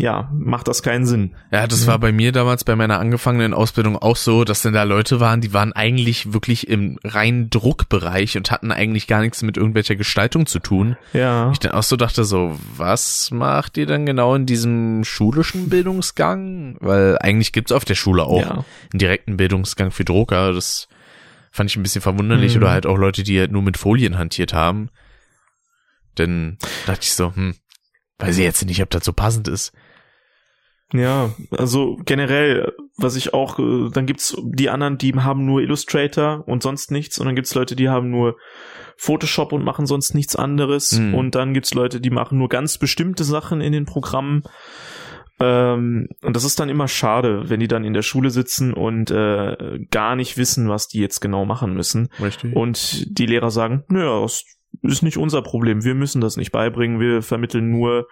[0.00, 1.34] ja, macht das keinen Sinn.
[1.50, 4.82] Ja, das war bei mir damals bei meiner angefangenen Ausbildung auch so, dass denn da
[4.84, 9.56] Leute waren, die waren eigentlich wirklich im reinen Druckbereich und hatten eigentlich gar nichts mit
[9.56, 10.96] irgendwelcher Gestaltung zu tun.
[11.12, 11.50] Ja.
[11.52, 16.76] Ich dann auch so dachte so, was macht ihr dann genau in diesem schulischen Bildungsgang?
[16.80, 18.50] Weil eigentlich gibt's auf der Schule auch Ja.
[18.92, 20.52] einen direkten Bildungsgang für Drucker.
[20.52, 20.88] Das
[21.50, 22.54] fand ich ein bisschen verwunderlich.
[22.54, 22.62] Mhm.
[22.62, 24.90] Oder halt auch Leute, die halt nur mit Folien hantiert haben.
[26.18, 27.54] Denn dachte ich so, hm,
[28.18, 29.72] weiß ich jetzt nicht, ob das so passend ist.
[30.92, 36.44] Ja, also generell, was ich auch, äh, dann gibt's die anderen, die haben nur Illustrator
[36.46, 38.36] und sonst nichts und dann gibt's Leute, die haben nur
[38.96, 41.14] Photoshop und machen sonst nichts anderes Mhm.
[41.14, 44.42] und dann gibt's Leute, die machen nur ganz bestimmte Sachen in den Programmen.
[45.38, 49.10] Ähm, und das ist dann immer schade, wenn die dann in der Schule sitzen und
[49.10, 52.08] äh, gar nicht wissen, was die jetzt genau machen müssen.
[52.22, 52.54] Richtig.
[52.56, 54.44] Und die Lehrer sagen, naja, das
[54.82, 58.06] ist nicht unser Problem, wir müssen das nicht beibringen, wir vermitteln nur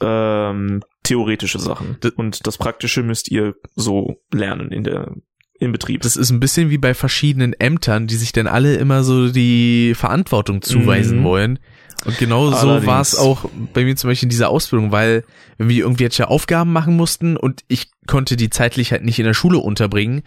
[0.00, 1.96] ähm, theoretische Sachen.
[2.16, 5.12] Und das Praktische müsst ihr so lernen in der
[5.58, 6.02] im Betrieb.
[6.02, 9.94] Das ist ein bisschen wie bei verschiedenen Ämtern, die sich dann alle immer so die
[9.94, 11.24] Verantwortung zuweisen Mhm.
[11.24, 11.58] wollen.
[12.04, 15.24] Und genau so war es auch bei mir zum Beispiel in dieser Ausbildung, weil
[15.58, 19.18] wenn wir irgendwie jetzt ja Aufgaben machen mussten und ich konnte die zeitlich halt nicht
[19.18, 20.22] in der Schule unterbringen,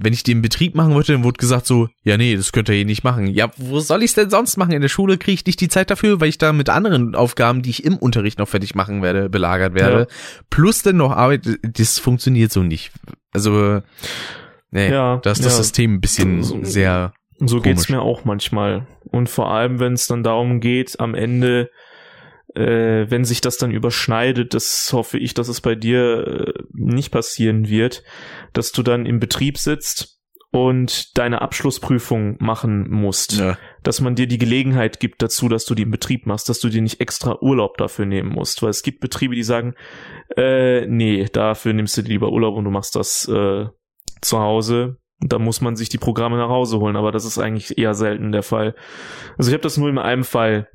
[0.00, 2.68] wenn ich die im Betrieb machen wollte, dann wurde gesagt so, ja nee, das könnt
[2.70, 3.26] ihr hier nicht machen.
[3.26, 4.72] Ja, wo soll ich denn sonst machen?
[4.72, 7.62] In der Schule kriege ich nicht die Zeit dafür, weil ich da mit anderen Aufgaben,
[7.62, 9.98] die ich im Unterricht noch fertig machen werde, belagert werde.
[10.00, 10.06] Ja.
[10.50, 12.90] Plus dann noch Arbeit, das funktioniert so nicht.
[13.32, 13.82] Also,
[14.70, 15.58] nee, Ja, da ist das ja.
[15.62, 16.60] System ein bisschen So-
[17.44, 17.62] So Komisch.
[17.64, 18.86] geht's mir auch manchmal.
[19.04, 21.70] Und vor allem, wenn es dann darum geht, am Ende,
[22.54, 27.10] äh, wenn sich das dann überschneidet, das hoffe ich, dass es bei dir äh, nicht
[27.10, 28.04] passieren wird,
[28.52, 30.20] dass du dann im Betrieb sitzt
[30.52, 33.38] und deine Abschlussprüfung machen musst.
[33.38, 36.60] ja, Dass man dir die Gelegenheit gibt dazu, dass du die im Betrieb machst, dass
[36.60, 38.62] du dir nicht extra Urlaub dafür nehmen musst.
[38.62, 39.74] Weil es gibt Betriebe, die sagen,
[40.36, 43.66] äh, nee, dafür nimmst du dir lieber Urlaub und du machst das äh,
[44.20, 44.98] zu Hause.
[45.22, 47.94] Und da muss man sich die Programme nach Hause holen, aber das ist eigentlich eher
[47.94, 48.74] selten der Fall.
[49.38, 50.68] Also ich habe das nur in einem Fall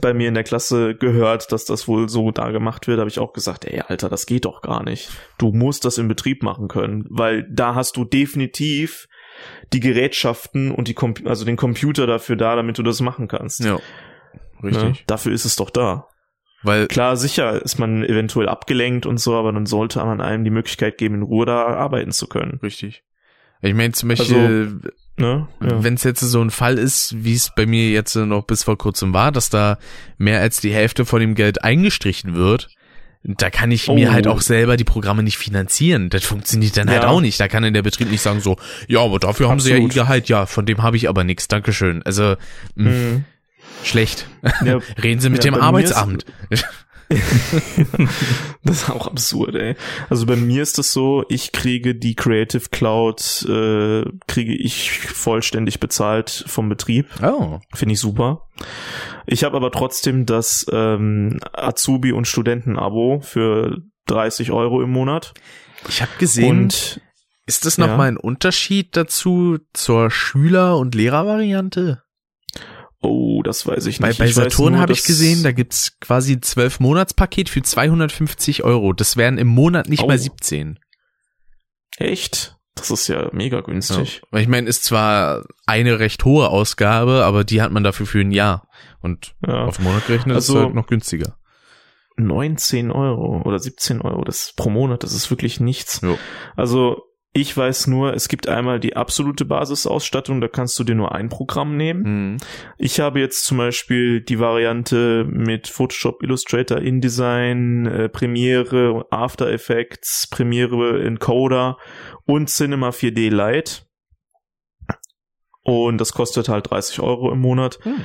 [0.00, 3.18] bei mir in der Klasse gehört, dass das wohl so da gemacht wird, habe ich
[3.18, 5.10] auch gesagt, ey, Alter, das geht doch gar nicht.
[5.38, 9.08] Du musst das im Betrieb machen können, weil da hast du definitiv
[9.72, 13.60] die Gerätschaften und die Compu also den Computer dafür da, damit du das machen kannst.
[13.60, 13.80] ja,
[14.62, 14.82] richtig.
[14.82, 14.94] Ne?
[15.06, 16.06] Dafür ist es doch da.
[16.62, 20.50] Weil, Klar, sicher ist man eventuell abgelenkt und so, aber dann sollte man einem die
[20.50, 22.60] Möglichkeit geben, in Ruhe da arbeiten zu können.
[22.62, 23.02] richtig.
[23.62, 24.80] Ich meine zum Beispiel,
[25.16, 25.48] Ne?
[25.60, 25.82] Ja.
[25.84, 28.78] wenn es jetzt so ein Fall ist, wie es bei mir jetzt noch bis vor
[28.78, 29.78] kurzem war, dass da
[30.16, 32.68] mehr als die Hälfte von dem Geld eingestrichen wird,
[33.22, 34.12] da kann ich mir Oh.
[34.12, 36.08] halt auch selber die Programme nicht finanzieren.
[36.08, 37.08] Das funktioniert dann halt Ja.
[37.10, 37.38] auch nicht.
[37.38, 38.56] Da kann in der Betrieb nicht sagen so,
[38.88, 40.06] ja, aber dafür haben sie ja ihr Absolut.
[40.06, 40.28] Gehalt.
[40.30, 41.46] Ja, von dem habe ich aber nichts.
[41.48, 42.02] Dankeschön.
[42.04, 42.36] Also,
[42.76, 43.24] mh, Mhm.
[43.84, 44.26] schlecht.
[44.64, 46.24] Ja, Reden Sie mit Ja, dem bei mir ist- Arbeitsamt.
[48.62, 49.74] das ist auch absurd, ey.
[50.08, 55.80] Also bei mir ist es so, ich kriege die Creative Cloud, äh, kriege ich vollständig
[55.80, 57.06] bezahlt vom Betrieb.
[57.22, 57.58] Oh.
[57.74, 58.48] Finde ich super.
[59.26, 65.34] Ich habe aber trotzdem das ähm, Azubi- und Studenten-Abo für 30 Euro im Monat.
[65.88, 67.00] Ich habe gesehen, Und
[67.46, 67.96] ist das noch Ja.
[67.96, 72.02] mal ein Unterschied dazu zur Schüler- und Lehrervariante?
[73.02, 74.18] Oh, das weiß ich Bei, nicht.
[74.18, 78.92] bei weiß Saturn habe ich gesehen, da gibt's quasi ein 12-Monats-Paket für 250 Euro.
[78.92, 80.06] Das wären im Monat nicht Oh.
[80.06, 80.78] mal 17.
[81.96, 82.56] Echt?
[82.74, 83.62] Das ist ja mega Ja.
[83.62, 84.22] günstig.
[84.30, 88.20] Weil Ich meine, ist zwar eine recht hohe Ausgabe, aber die hat man dafür für
[88.20, 88.68] ein Jahr.
[89.00, 89.64] Und Ja.
[89.64, 91.36] auf den Monat gerechnet ist Also- es halt noch günstiger.
[92.16, 96.00] 19 Euro oder 17 Euro das pro Monat, das ist wirklich nichts.
[96.02, 96.18] Jo.
[96.54, 101.14] Also ich weiß nur, es gibt einmal die absolute Basisausstattung, da kannst du dir nur
[101.14, 102.02] ein Programm nehmen.
[102.32, 102.36] Mhm.
[102.76, 110.28] Ich habe jetzt zum Beispiel die Variante mit Photoshop, Illustrator, InDesign, äh, Premiere, After Effects,
[110.28, 111.78] Premiere, Encoder
[112.24, 113.82] und Cinema 4D Lite.
[115.62, 117.78] Und das kostet halt 30 Euro im Monat.
[117.82, 117.96] Hm.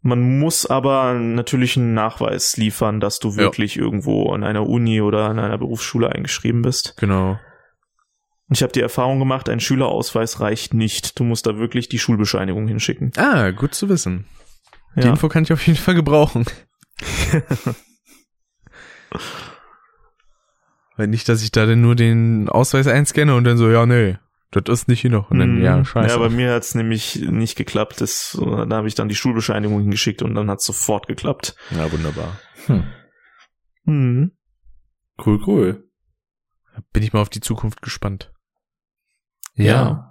[0.00, 3.36] Man muss aber natürlich einen Nachweis liefern, dass du Ja.
[3.36, 6.94] wirklich irgendwo an einer Uni oder an einer Berufsschule eingeschrieben bist.
[6.98, 7.38] Genau.
[8.50, 11.18] Und ich habe die Erfahrung gemacht, ein Schülerausweis reicht nicht.
[11.18, 13.12] Du musst da wirklich die Schulbescheinigung hinschicken.
[13.16, 14.26] Ah, gut zu wissen.
[14.96, 15.10] Die Ja.
[15.10, 16.44] Info kann ich auf jeden Fall gebrauchen.
[20.96, 24.18] Weil nicht, dass ich da denn nur den Ausweis einscanne und dann so, ja, nee,
[24.50, 25.30] das ist nicht hier noch.
[25.30, 25.62] Und dann, Mhm.
[25.62, 26.08] ja, scheiße.
[26.14, 28.00] Ja, bei mir hat's nämlich nicht geklappt.
[28.00, 31.54] Das, da habe ich dann die Schulbescheinigung hingeschickt und dann hat's sofort geklappt.
[31.70, 32.38] ja, wunderbar.
[32.66, 32.84] Hm.
[33.84, 34.32] Mhm.
[35.24, 35.84] Cool, cool.
[36.92, 38.32] Bin ich mal auf die Zukunft gespannt.
[39.64, 40.06] Ja.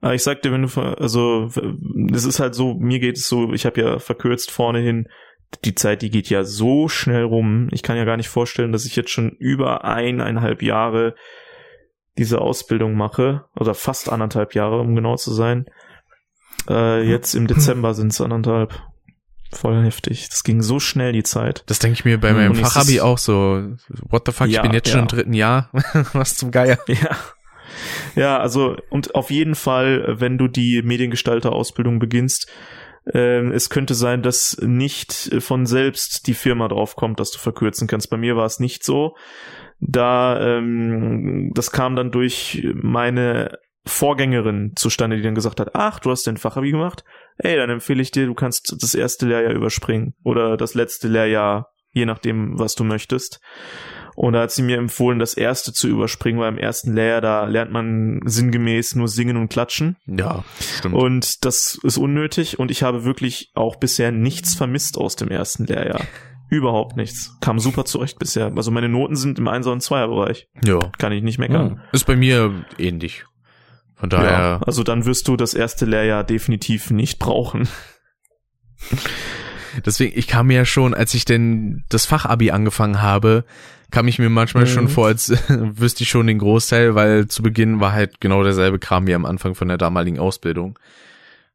[0.00, 1.50] Aber ich sagte, wenn du, also,
[2.12, 5.08] es ist halt so, mir geht es so, ich habe ja verkürzt vorne hin,
[5.64, 7.68] die Zeit, die geht ja so schnell rum.
[7.72, 11.14] Ich kann ja gar nicht vorstellen, dass ich jetzt schon über eineinhalb Jahre
[12.18, 15.66] diese Ausbildung mache, oder fast anderthalb Jahre, um genau zu sein.
[16.68, 18.80] Äh, jetzt im Dezember sind es anderthalb.
[19.52, 20.28] Voll heftig.
[20.28, 21.64] Das ging so schnell, die Zeit.
[21.66, 23.76] Das denke ich mir bei meinem Fachabi auch so.
[24.08, 25.02] What the fuck, ich Ja, bin jetzt schon ja.
[25.02, 25.70] im dritten Jahr.
[26.12, 26.78] Was zum Geier.
[26.86, 27.16] Ja.
[28.16, 32.50] Ja, also und auf jeden Fall, wenn du die Mediengestalter-Ausbildung beginnst,
[33.12, 37.88] ähm, es könnte sein, dass nicht von selbst die Firma drauf kommt, dass du verkürzen
[37.88, 38.10] kannst.
[38.10, 39.16] Bei mir war es nicht so.
[39.80, 46.10] Da, ähm, das kam dann durch meine Vorgängerin zustande, die dann gesagt hat, ach, du
[46.10, 47.04] hast den Fachabi gemacht,
[47.38, 51.70] ey, dann empfehle ich dir, du kannst das erste Lehrjahr überspringen oder das letzte Lehrjahr,
[51.92, 53.40] je nachdem, was du möchtest.
[54.16, 57.44] Und da hat sie mir empfohlen, das erste zu überspringen, weil im ersten Lehrjahr, da
[57.46, 59.96] lernt man sinngemäß nur singen und klatschen.
[60.06, 60.44] Ja,
[60.78, 60.94] stimmt.
[60.94, 65.64] Und das ist unnötig und ich habe wirklich auch bisher nichts vermisst aus dem ersten
[65.66, 66.02] Lehrjahr.
[66.50, 67.36] Überhaupt nichts.
[67.40, 68.52] Kam super zurecht bisher.
[68.56, 70.48] Also meine Noten sind im Einser- und Zweierbereich.
[70.64, 71.80] ja, Kann ich nicht meckern.
[71.92, 73.24] ist bei mir ähnlich.
[73.94, 77.68] Von daher, Ja, also dann wirst du das erste Lehrjahr definitiv nicht brauchen.
[79.86, 83.44] deswegen, ich kam mir ja schon, als ich denn das Fachabi angefangen habe,
[83.90, 84.68] kam ich mir manchmal Mhm.
[84.68, 88.78] schon vor, als wüsste ich schon den Großteil, weil zu Beginn war halt genau derselbe
[88.78, 90.78] Kram wie am Anfang von der damaligen Ausbildung.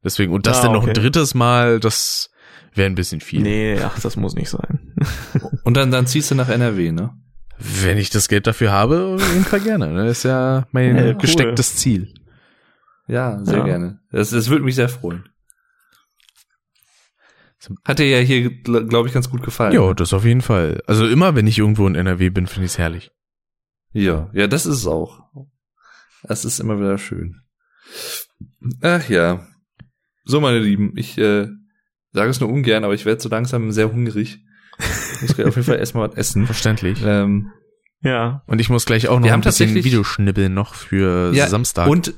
[0.04, 2.30] Deswegen, und das Ah, dann noch ein drittes Mal, das
[2.74, 3.42] wäre ein bisschen viel.
[3.42, 4.94] Nee, ach, das muss nicht sein.
[5.64, 7.10] Und dann, dann ziehst du nach NRW, ne?
[7.58, 9.88] Wenn ich das Geld dafür habe, auf jeden Fall gerne.
[9.92, 10.04] Ne?
[10.06, 11.14] Das ist ja mein Ja, cool.
[11.14, 12.12] gestecktes Ziel.
[13.08, 13.64] Ja, sehr Ja.
[13.64, 13.98] gerne.
[14.12, 15.24] Das, das würde mich sehr freuen.
[17.84, 19.72] Hat dir ja hier, glaube ich, ganz gut gefallen.
[19.72, 20.82] Ja, das auf jeden Fall.
[20.86, 23.10] Also immer, wenn ich irgendwo in NRW bin, finde ich es herrlich.
[23.92, 25.24] Ja, ja, das ist es auch.
[26.22, 27.40] Das ist immer wieder schön.
[28.82, 29.46] Ach ja.
[30.24, 31.48] So, meine Lieben, ich äh,
[32.12, 34.40] sage es nur ungern, aber ich werde so langsam sehr hungrig.
[35.14, 36.46] Ich muss gleich auf jeden Fall erstmal was essen.
[36.46, 37.00] Verständlich.
[37.04, 37.52] Ähm,
[38.02, 38.42] Ja.
[38.46, 41.88] Und ich muss gleich auch noch Wir ein haben bisschen Videoschnibbeln noch für Ja, Samstag.
[41.88, 42.12] und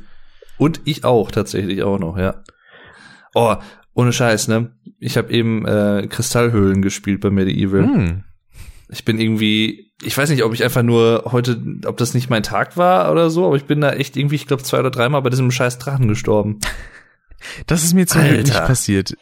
[0.56, 2.42] und ich auch tatsächlich auch noch, ja.
[3.34, 3.54] Oh,
[3.98, 4.70] ohne Scheiß, ne?
[5.00, 7.82] Ich habe eben äh, Kristallhöhlen gespielt bei Medieval.
[7.82, 8.24] Hm.
[8.88, 12.44] Ich bin irgendwie, ich weiß nicht, ob ich einfach nur heute, ob das nicht mein
[12.44, 15.22] Tag war oder so, aber ich bin da echt irgendwie, ich glaube, zwei oder dreimal
[15.22, 16.60] bei diesem scheiß Drachen gestorben.
[17.66, 19.16] Das ist mir zum Glück nicht passiert.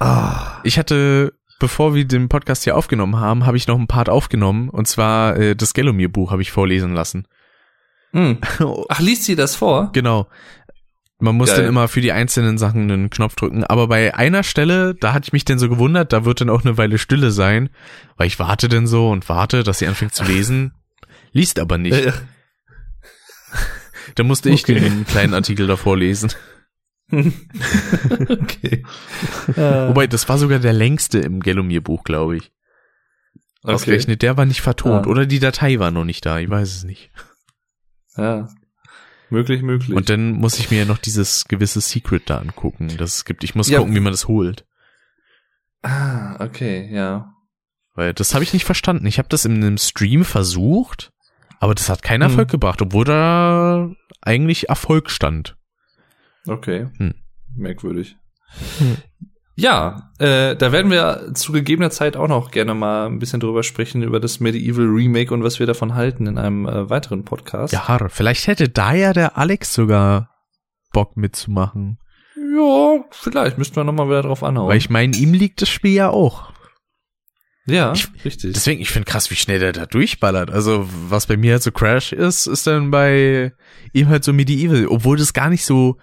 [0.00, 0.60] Ah.
[0.64, 4.70] Ich hatte, bevor wir den Podcast hier aufgenommen haben, habe ich noch einen Part aufgenommen.
[4.70, 7.26] Und zwar äh, das Gellomir-Buch habe ich vorlesen lassen.
[8.12, 8.38] Hm.
[8.88, 9.90] Ach, liest sie das vor?
[9.92, 10.28] Genau.
[11.20, 11.58] Man muss Geil.
[11.58, 13.64] dann immer für die einzelnen Sachen einen Knopf drücken.
[13.64, 16.64] Aber bei einer Stelle, da hatte ich mich dann so gewundert, da wird dann auch
[16.64, 17.70] eine Weile Stille sein,
[18.16, 20.72] weil ich warte dann so und warte, dass sie anfängt zu lesen.
[21.32, 22.04] Liest aber nicht.
[22.04, 22.12] Ja.
[24.14, 24.80] Da musste ich Okay.
[24.80, 26.32] den kleinen Artikel davor lesen.
[27.12, 28.84] okay.
[29.48, 32.50] Äh, Wobei, das war sogar der längste im Gellomir-Buch, glaube ich.
[33.62, 33.74] okay.
[33.74, 35.06] Ausgerechnet, der war nicht vertont.
[35.06, 35.10] Ah.
[35.10, 37.10] Oder die Datei war noch nicht da, ich weiß es nicht.
[38.16, 38.48] Ja.
[39.30, 39.94] Möglich, möglich.
[39.96, 43.44] Und dann muss ich mir ja noch dieses gewisse Secret da angucken, das es gibt.
[43.44, 43.78] Ich muss Ja.
[43.78, 44.64] gucken, wie man das holt.
[45.82, 47.32] ah, okay, ja.
[47.94, 49.06] Weil das habe ich nicht verstanden.
[49.06, 51.12] Ich habe das in einem Stream versucht,
[51.60, 52.30] aber das hat keinen Hm.
[52.30, 53.90] Erfolg gebracht, obwohl da
[54.20, 55.56] eigentlich Erfolg stand.
[56.46, 56.88] Okay.
[56.98, 57.14] Hm.
[57.54, 58.16] Merkwürdig.
[58.78, 58.96] Hm.
[59.60, 63.64] Ja, äh, da werden wir zu gegebener Zeit auch noch gerne mal ein bisschen drüber
[63.64, 67.72] sprechen, über das Medieval Remake und was wir davon halten in einem äh, weiteren Podcast.
[67.72, 70.30] Ja, vielleicht hätte da ja der Alex sogar
[70.92, 71.98] Bock mitzumachen.
[72.36, 74.68] Ja, vielleicht müssten wir nochmal wieder drauf anhauen.
[74.68, 76.52] Weil ich meine, ihm liegt das Spiel ja auch.
[77.66, 78.52] ja, ich- richtig.
[78.54, 80.50] Deswegen, ich finde krass, wie schnell der da durchballert.
[80.52, 83.52] Also, was bei mir halt so Crash ist, ist dann bei
[83.92, 85.96] ihm halt so Medieval, obwohl das gar nicht so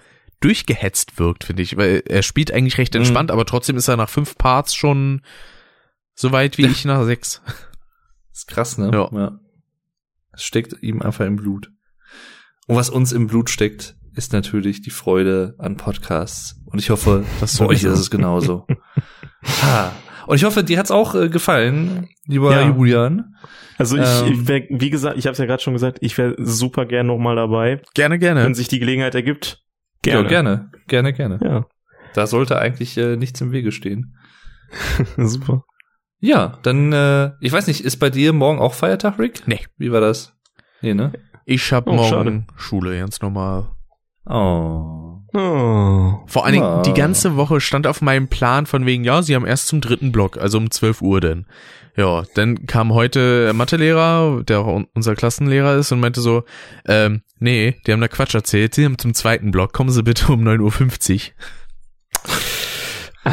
[0.46, 1.76] durchgehetzt wirkt, finde ich.
[1.78, 3.02] Weil er spielt eigentlich recht Mhm.
[3.02, 5.22] entspannt, aber trotzdem ist er nach fünf Parts schon
[6.14, 7.42] so weit wie ich nach sechs.
[8.32, 8.92] ist krass, ne?
[8.94, 9.40] Ja.
[10.34, 11.72] Es steckt ihm einfach im Blut.
[12.68, 16.62] Und was uns im Blut steckt, ist natürlich die Freude an Podcasts.
[16.66, 18.66] Und ich hoffe, Das bei euch ist es genauso.
[19.64, 19.92] ha.
[20.28, 22.68] Und ich hoffe, dir hat's auch äh, gefallen, lieber Ja.
[22.68, 23.36] Julian.
[23.78, 24.32] Also ich, Ähm.
[24.42, 27.08] ich wär, wie gesagt, ich habe es ja gerade schon gesagt, ich wäre super gern
[27.08, 28.44] noch mal dabei, Gerne, gerne.
[28.44, 29.62] wenn sich die Gelegenheit ergibt.
[30.06, 30.28] Gerne.
[30.30, 30.70] Gerne.
[30.74, 31.56] Ja, gerne, gerne, gerne.
[31.56, 31.66] Ja,
[32.14, 34.16] Da sollte eigentlich äh, nichts im Wege stehen.
[35.18, 35.64] super.
[36.20, 39.44] Ja, dann, äh, ich weiß nicht, ist bei dir morgen auch Feiertag, Rick?
[39.48, 39.60] Nee.
[39.78, 40.34] Wie war das?
[40.82, 41.12] Nee, ne?
[41.46, 42.46] Ich hab Oh, morgen schade.
[42.56, 43.70] Schule, ganz normal.
[44.26, 45.05] Oh.
[45.38, 46.24] Oh.
[46.28, 46.82] Vor allen Dingen, Ah.
[46.84, 50.12] die ganze Woche stand auf meinem Plan von wegen, ja, sie haben erst zum dritten
[50.14, 51.46] Block, also um 12 Uhr denn.
[51.98, 56.44] Ja, dann kam heute der Mathelehrer, der auch un- unser Klassenlehrer ist und meinte so,
[56.88, 60.32] ähm, nee, die haben da Quatsch erzählt, sie haben zum zweiten Block, kommen Sie bitte
[60.32, 61.32] um 9.50
[63.26, 63.32] Uhr.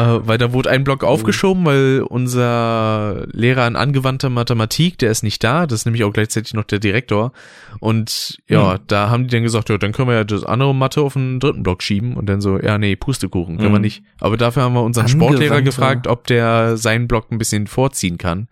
[0.00, 5.22] Äh, weil da wurde ein Block aufgeschoben, weil unser Lehrer in angewandter Mathematik, der ist
[5.22, 7.32] nicht da, das ist nämlich auch gleichzeitig noch der Direktor.
[7.80, 8.78] Und ja, Hm.
[8.86, 11.40] da haben die dann gesagt, ja, dann können wir ja das andere Mathe auf den
[11.40, 13.82] dritten Block schieben und dann so, ja, nee, Pustekuchen, können wir Hm.
[13.82, 14.02] nicht.
[14.20, 15.08] Aber dafür haben wir unseren.
[15.08, 18.48] Sportlehrer gefragt, ob der seinen Block ein bisschen vorziehen kann.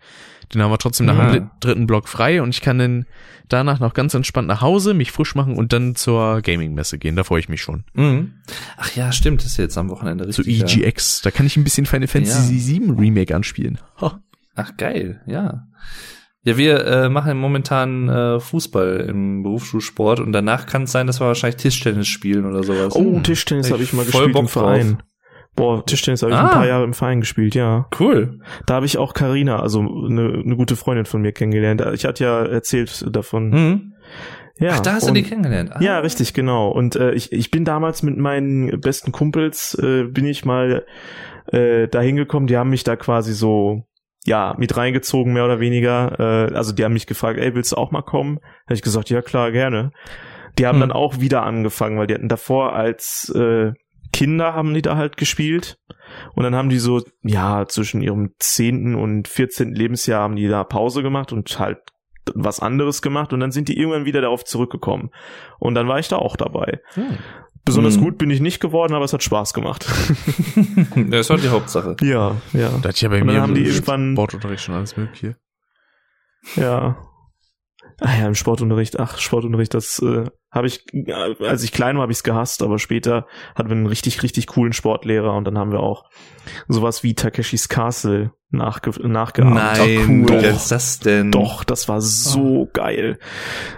[0.53, 1.31] Den haben wir trotzdem nach Ja.
[1.31, 3.05] dem dr- dritten Block frei und ich kann dann
[3.49, 7.15] danach noch ganz entspannt nach Hause, mich frisch machen und dann zur Gaming-Messe gehen.
[7.15, 7.83] Da freue ich mich schon.
[7.93, 8.33] Mhm.
[8.77, 10.75] Ach ja, stimmt, das ist jetzt am Wochenende Zu richtig.
[10.75, 10.87] ja.
[10.87, 11.21] EGX.
[11.21, 13.79] Da kann ich ein bisschen Final Fantasy VII Remake anspielen.
[14.01, 14.21] Ha.
[14.55, 15.67] Ach geil, ja.
[16.43, 21.19] Ja, wir äh, machen momentan äh, Fußball im Berufsschulsport und danach kann es sein, dass
[21.19, 22.95] wir wahrscheinlich Tischtennis spielen oder sowas.
[22.95, 25.03] Oh, Tischtennis Hab habe ich mal voll gespielt Bock im Verein.
[25.59, 26.45] Boah, Tischtennis habe ich Ah.
[26.45, 27.87] ein paar Jahre im Verein gespielt, ja.
[27.99, 28.39] Cool.
[28.65, 31.83] Da habe ich auch Karina, also eine, eine gute Freundin von mir kennengelernt.
[31.93, 33.49] Ich hatte ja erzählt davon.
[33.49, 33.93] Mhm.
[34.59, 35.71] Ja, Ach, da hast du und- die kennengelernt.
[35.73, 35.81] Ah.
[35.81, 36.69] Ja, richtig, genau.
[36.69, 40.85] Und äh, ich, ich bin damals mit meinen besten Kumpels, äh, bin ich mal
[41.51, 43.83] äh, da hingekommen, die haben mich da quasi so,
[44.25, 46.19] ja, mit reingezogen, mehr oder weniger.
[46.49, 48.39] Äh, also die haben mich gefragt, ey, willst du auch mal kommen?
[48.65, 49.91] Habe ich gesagt, ja klar, gerne.
[50.57, 50.89] Die haben Hm.
[50.89, 53.71] dann auch wieder angefangen, weil die hatten davor als äh,
[54.11, 55.77] Kinder haben die da halt gespielt.
[56.33, 60.63] Und dann haben die so, ja, zwischen ihrem zehnten und vierzehnten Lebensjahr haben die da
[60.63, 61.77] Pause gemacht und halt
[62.33, 65.09] was anderes gemacht und dann sind die irgendwann wieder darauf zurückgekommen.
[65.59, 66.79] Und dann war ich da auch dabei.
[67.65, 68.01] Besonders Mhm.
[68.01, 69.85] gut bin ich nicht geworden, aber es hat Spaß gemacht.
[71.09, 71.95] das war die Hauptsache.
[72.01, 72.69] ja, ja.
[72.69, 75.35] Da hatte ich ja bei mir haben die irgendwann- Sportunterricht schon alles mögliche.
[76.55, 76.97] Ja.
[78.01, 82.03] Ah ja, im Sportunterricht, ach, Sportunterricht, das äh, habe ich, äh, als ich klein war,
[82.03, 85.57] habe ich es gehasst, aber später hatten wir einen richtig, richtig coolen Sportlehrer und dann
[85.57, 86.05] haben wir auch
[86.67, 89.53] sowas wie Takeshis Castle nachge nachgeahmt.
[89.53, 91.31] Nein, Doch, wie ist das denn?
[91.31, 93.19] Doch, das war so geil.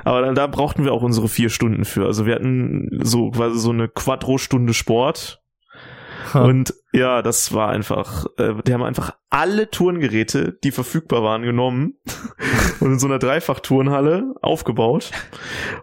[0.03, 2.06] Aber dann, da brauchten wir auch unsere vier Stunden für.
[2.06, 5.40] Also wir hatten so quasi so eine Quadro-Stunde Sport.
[6.34, 6.43] Ha.
[6.43, 11.95] Und ja, das war einfach, äh, die haben einfach alle Turngeräte, die verfügbar waren, genommen
[12.80, 15.11] und in so einer Dreifachturnhalle aufgebaut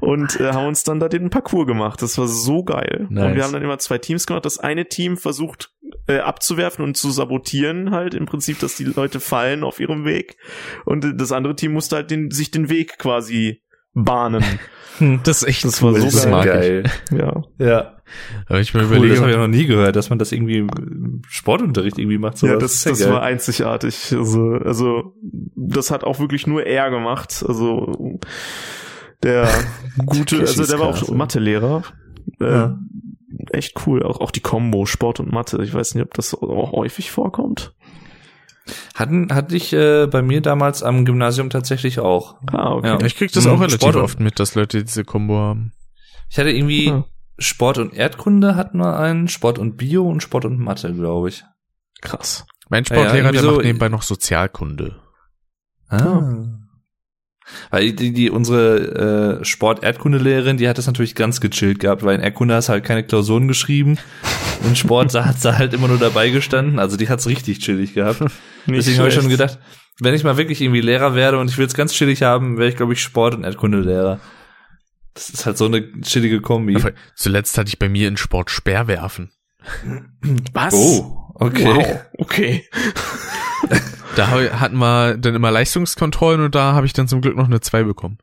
[0.01, 2.03] und äh, haben uns dann da den Parcours gemacht.
[2.03, 3.07] Das war so geil.
[3.09, 3.37] Und Nice.
[3.37, 4.45] wir haben dann immer zwei Teams gemacht.
[4.45, 5.73] Das eine Team versucht
[6.07, 10.37] äh, abzuwerfen und zu sabotieren halt im Prinzip, dass die Leute fallen auf ihrem Weg
[10.85, 13.63] und äh, das andere Team musste halt den, sich den Weg quasi
[13.95, 14.45] bahnen.
[15.25, 16.83] Das ist echt Das war cool, so das geil.
[16.85, 17.11] ich.
[17.11, 17.43] geil.
[17.59, 17.67] ja.
[17.67, 17.95] Ja.
[18.47, 20.59] Aber ich mir Cool, das überlege, habe ich noch nie gehört, dass man das irgendwie
[20.59, 22.35] im Sportunterricht irgendwie macht.
[22.43, 22.59] Ja, sowas.
[22.63, 23.13] das, Sehr das geil.
[23.13, 24.15] war einzigartig.
[24.17, 25.15] Also, also,
[25.57, 27.45] das hat auch wirklich nur er gemacht.
[27.47, 28.19] Also,
[29.23, 29.49] der
[30.07, 31.09] gute, also der war auch.
[31.11, 31.83] Mathelehrer.
[32.41, 32.79] Äh, Ja.
[33.53, 34.03] Echt cool.
[34.03, 35.63] Auch, auch die Kombo Sport und Mathe.
[35.63, 37.75] Ich weiß nicht, ob das auch häufig vorkommt.
[38.95, 42.37] Hatten, hatte ich äh, bei mir damals am Gymnasium tatsächlich auch.
[42.53, 42.87] Ah, okay.
[42.89, 43.01] Ja.
[43.05, 45.73] ich krieg das Mhm, auch relativ Sport- oft mit, dass Leute diese Kombo haben.
[46.31, 47.05] Ich hatte irgendwie Ja.
[47.39, 51.45] Sport und Erdkunde hatten wir einen, Sport und Bio und Sport und Mathe, glaube ich.
[52.01, 52.47] Krass.
[52.69, 54.97] Mein Ja, ja, Sportlehrer, irgendwie der so- macht nebenbei noch Sozialkunde.
[55.89, 56.58] Ah.
[57.71, 62.23] Weil die, die unsere äh, Sport-Erdkundelehrerin, die hat das natürlich ganz gechillt gehabt, weil in
[62.23, 63.99] Erdkunde hast du halt keine Klausuren geschrieben.
[64.65, 66.81] In Sport hat sie halt immer nur dabei gestanden.
[66.81, 68.21] Also die hat's richtig chillig gehabt.
[68.21, 68.33] Nicht
[68.67, 69.61] Deswegen habe ich schon gedacht,
[70.01, 72.69] wenn ich mal wirklich irgendwie Lehrer werde und ich will es ganz chillig haben, wäre
[72.69, 74.19] ich, glaube ich, Sport- und Erdkundelehrer.
[75.15, 76.77] Das ist halt so eine chillige Kombi.
[76.77, 79.31] Aber Zuletzt hatte ich bei mir in Sport Speerwerfen.
[80.53, 80.75] Was?
[80.75, 81.65] Oh, okay.
[81.65, 82.01] Wow.
[82.21, 82.65] Okay.
[84.19, 87.61] Da hatten wir dann immer Leistungskontrollen und da habe ich dann zum Glück noch eine
[87.61, 88.19] 2 bekommen.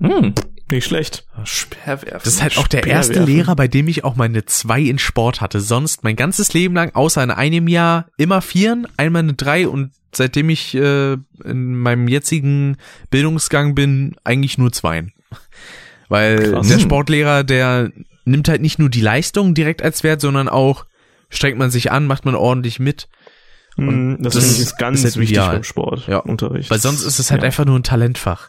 [0.00, 0.34] Hm.
[0.70, 1.26] Nicht schlecht.
[1.44, 2.20] Speerwerfen.
[2.24, 3.22] Das ist halt auch der erste.
[3.22, 5.60] Lehrer, bei dem ich auch meine 2 in Sport hatte.
[5.60, 9.92] Sonst mein ganzes Leben lang, außer in einem Jahr, immer Vieren, einmal eine 3 und
[10.12, 12.76] seitdem ich äh, in meinem jetzigen
[13.10, 15.12] Bildungsgang bin, eigentlich nur Zweien.
[16.08, 16.68] Weil Krass.
[16.68, 17.90] der Sportlehrer, der
[18.24, 20.86] nimmt halt nicht nur die Leistung direkt als Wert, sondern auch
[21.28, 23.08] strengt man sich an, macht man ordentlich mit.
[23.76, 25.52] Und das, das finde ich ist ganz ist halt wichtig ideal.
[25.54, 26.06] beim Sport.
[26.06, 26.18] Ja.
[26.18, 26.70] Unterricht.
[26.70, 27.46] Weil sonst ist es halt Ja.
[27.46, 28.48] einfach nur ein Talentfach.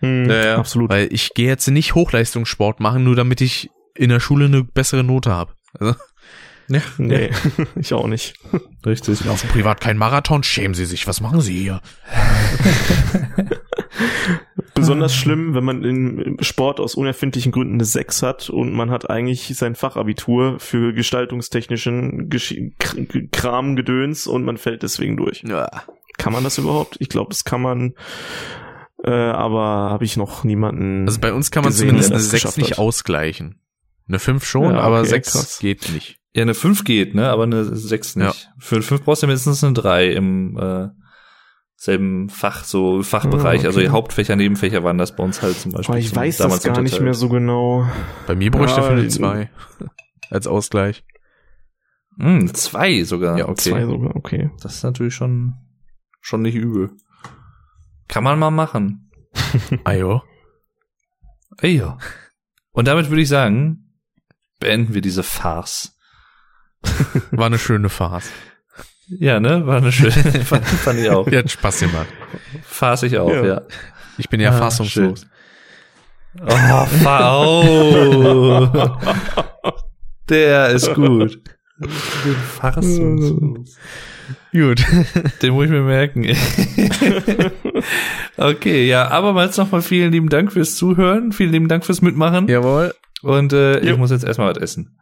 [0.00, 0.56] Hm, Ja, ja.
[0.58, 0.90] Absolut.
[0.90, 5.04] Weil ich gehe jetzt nicht Hochleistungssport machen, nur damit ich in der Schule eine bessere
[5.04, 5.52] Note habe.
[5.78, 5.94] Also,
[6.68, 7.30] Nee,
[7.76, 8.34] ich auch nicht.
[8.84, 9.18] Richtig.
[9.18, 11.80] Sie laufen privat kein Marathon, schämen Sie sich, was machen Sie hier?
[14.74, 19.08] Besonders schlimm, wenn man im Sport aus unerfindlichen Gründen eine 6 hat und man hat
[19.08, 25.42] eigentlich sein Fachabitur für gestaltungstechnischen Gesch K- Kram gedöns und man fällt deswegen durch.
[25.48, 25.68] Ja.
[26.18, 26.96] Kann man das überhaupt?
[26.98, 27.94] Ich glaube, das kann man,
[29.02, 31.06] äh, aber habe ich noch niemanden.
[31.06, 32.78] Also bei uns kann man gesehen, zumindest eine das 6 geschafft nicht hat.
[32.78, 33.60] ausgleichen.
[34.08, 35.58] Eine 5 schon, Ja, aber okay, 6 krass.
[35.58, 36.18] geht nicht.
[36.36, 37.30] Ja, eine 5 geht, ne?
[37.30, 38.50] Aber eine 6 nicht.
[38.58, 40.88] Für eine 5 brauchst du mindestens eine 3 im äh,
[41.76, 43.64] selben Fach, so Fachbereich.
[43.64, 43.78] Ah, okay.
[43.78, 45.94] Also Hauptfächer, Nebenfächer waren das bei uns halt zum Beispiel.
[45.94, 47.88] Aber ich weiß das damals gar nicht mehr so genau.
[48.26, 49.50] Bei mir bräuchte Ja, dafür eine äh, 2
[50.28, 51.04] als Ausgleich.
[52.18, 53.38] Hm, zwei sogar.
[53.38, 53.70] Ja, okay.
[53.70, 54.50] Zwei sogar, okay.
[54.60, 55.54] Das ist natürlich schon
[56.20, 56.90] schon nicht übel.
[58.08, 59.10] Kann man mal machen.
[59.84, 60.22] Ajo.
[61.62, 61.96] Ja.
[62.72, 63.94] Und damit würde ich sagen,
[64.60, 65.95] beenden wir diese Farce.
[67.30, 68.30] War eine schöne Farce.
[69.08, 69.66] Ja, ne?
[69.66, 70.12] War eine schöne,
[70.44, 71.28] fand, fand ich auch.
[71.28, 72.06] Die hat Spaß gemacht.
[72.64, 73.44] Farce ich auch, Ja.
[73.44, 73.62] ja.
[74.18, 75.26] Ich bin ja Ah, fassungslos.
[76.42, 78.68] Oh, fa oh.
[80.28, 81.38] Der ist gut.
[81.78, 81.90] Den
[82.58, 83.76] Fassungslos.
[84.52, 84.84] Gut.
[85.42, 86.26] Den muss ich mir merken.
[88.36, 92.48] okay, ja, abermals nochmal vielen lieben Dank fürs Zuhören, vielen lieben Dank fürs Mitmachen.
[92.48, 92.94] Jawohl.
[93.22, 94.98] Und äh, ich muss jetzt erstmal was essen.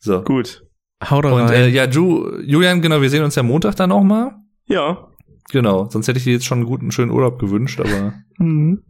[0.00, 0.22] So.
[0.22, 0.62] Gut.
[1.10, 1.50] Haut Und rein.
[1.52, 4.36] äh, ja, Ju, Julian, genau, wir sehen uns ja Montag dann auch mal.
[4.66, 5.08] Ja.
[5.52, 8.82] Genau, sonst hätte ich dir jetzt schon einen guten, schönen Urlaub gewünscht, aber Mhm.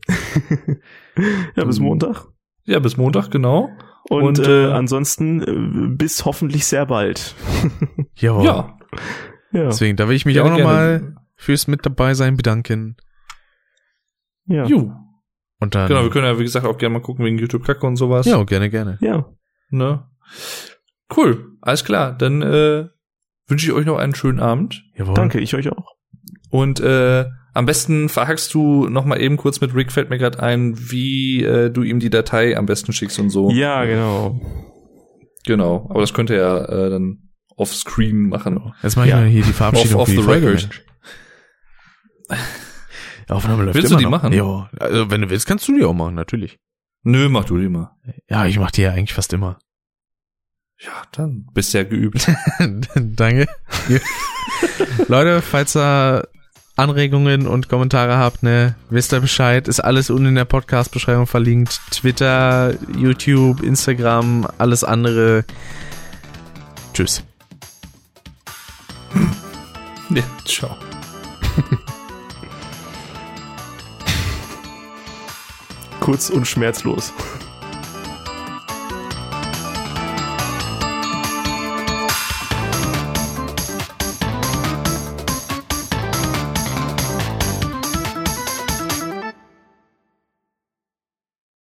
[1.57, 1.85] ja, bis Mhm.
[1.87, 2.27] Montag.
[2.65, 3.69] ja, bis Montag, genau.
[4.09, 7.35] Und, Und, äh, äh, ansonsten äh, bis hoffentlich sehr bald.
[8.17, 8.45] Jawohl.
[8.45, 8.79] Ja,
[9.53, 9.65] Ja.
[9.67, 12.97] Deswegen, da will ich mich Gerne, auch nochmal fürs mit dabei sein bedanken.
[14.47, 14.65] ja.
[14.67, 14.91] Ju.
[15.61, 15.89] Und dann.
[15.89, 18.27] Genau, wir können ja, wie gesagt, auch gerne mal gucken wegen YouTube-Kacke und sowas.
[18.27, 18.99] ja, gerne, gerne.
[19.01, 19.27] ja.
[19.71, 20.05] Ne?
[21.17, 22.13] Cool, alles klar.
[22.17, 22.87] Dann äh,
[23.47, 24.83] wünsche ich euch noch einen schönen Abend.
[24.97, 25.15] Jawohl.
[25.15, 25.93] Danke, ich euch auch.
[26.51, 30.43] Und äh, am besten verhackst du noch mal eben kurz mit Rick, fällt mir gerade
[30.43, 33.51] ein, wie äh, du ihm die Datei am besten schickst und so.
[33.51, 34.41] Ja, genau.
[35.47, 38.73] Genau, aber das könnte er äh, dann off-screen machen.
[38.83, 39.21] Jetzt mache ich Ja.
[39.21, 40.69] mal hier die Verabschiedung Off- off the record.
[43.29, 44.11] Aufnahme läuft Willst immer du die noch.
[44.11, 44.33] machen?
[44.33, 46.59] Ja, also wenn du willst, kannst du die auch machen, natürlich.
[47.03, 47.93] Nö, mach du die mal.
[48.29, 49.59] Ja, ich mache die ja eigentlich fast immer.
[50.81, 52.31] Ja, dann bist du ja geübt.
[52.95, 53.47] Danke.
[55.09, 56.29] Leute, falls ihr
[56.77, 61.81] Anregungen und Kommentare habt, ne, wisst ihr Bescheid, ist alles unten in der Podcast-Beschreibung verlinkt.
[61.91, 65.45] Twitter, YouTube, Instagram, alles andere.
[66.93, 67.23] Tschüss.
[70.11, 70.77] ja, ciao.
[76.01, 77.13] Kurz und schmerzlos.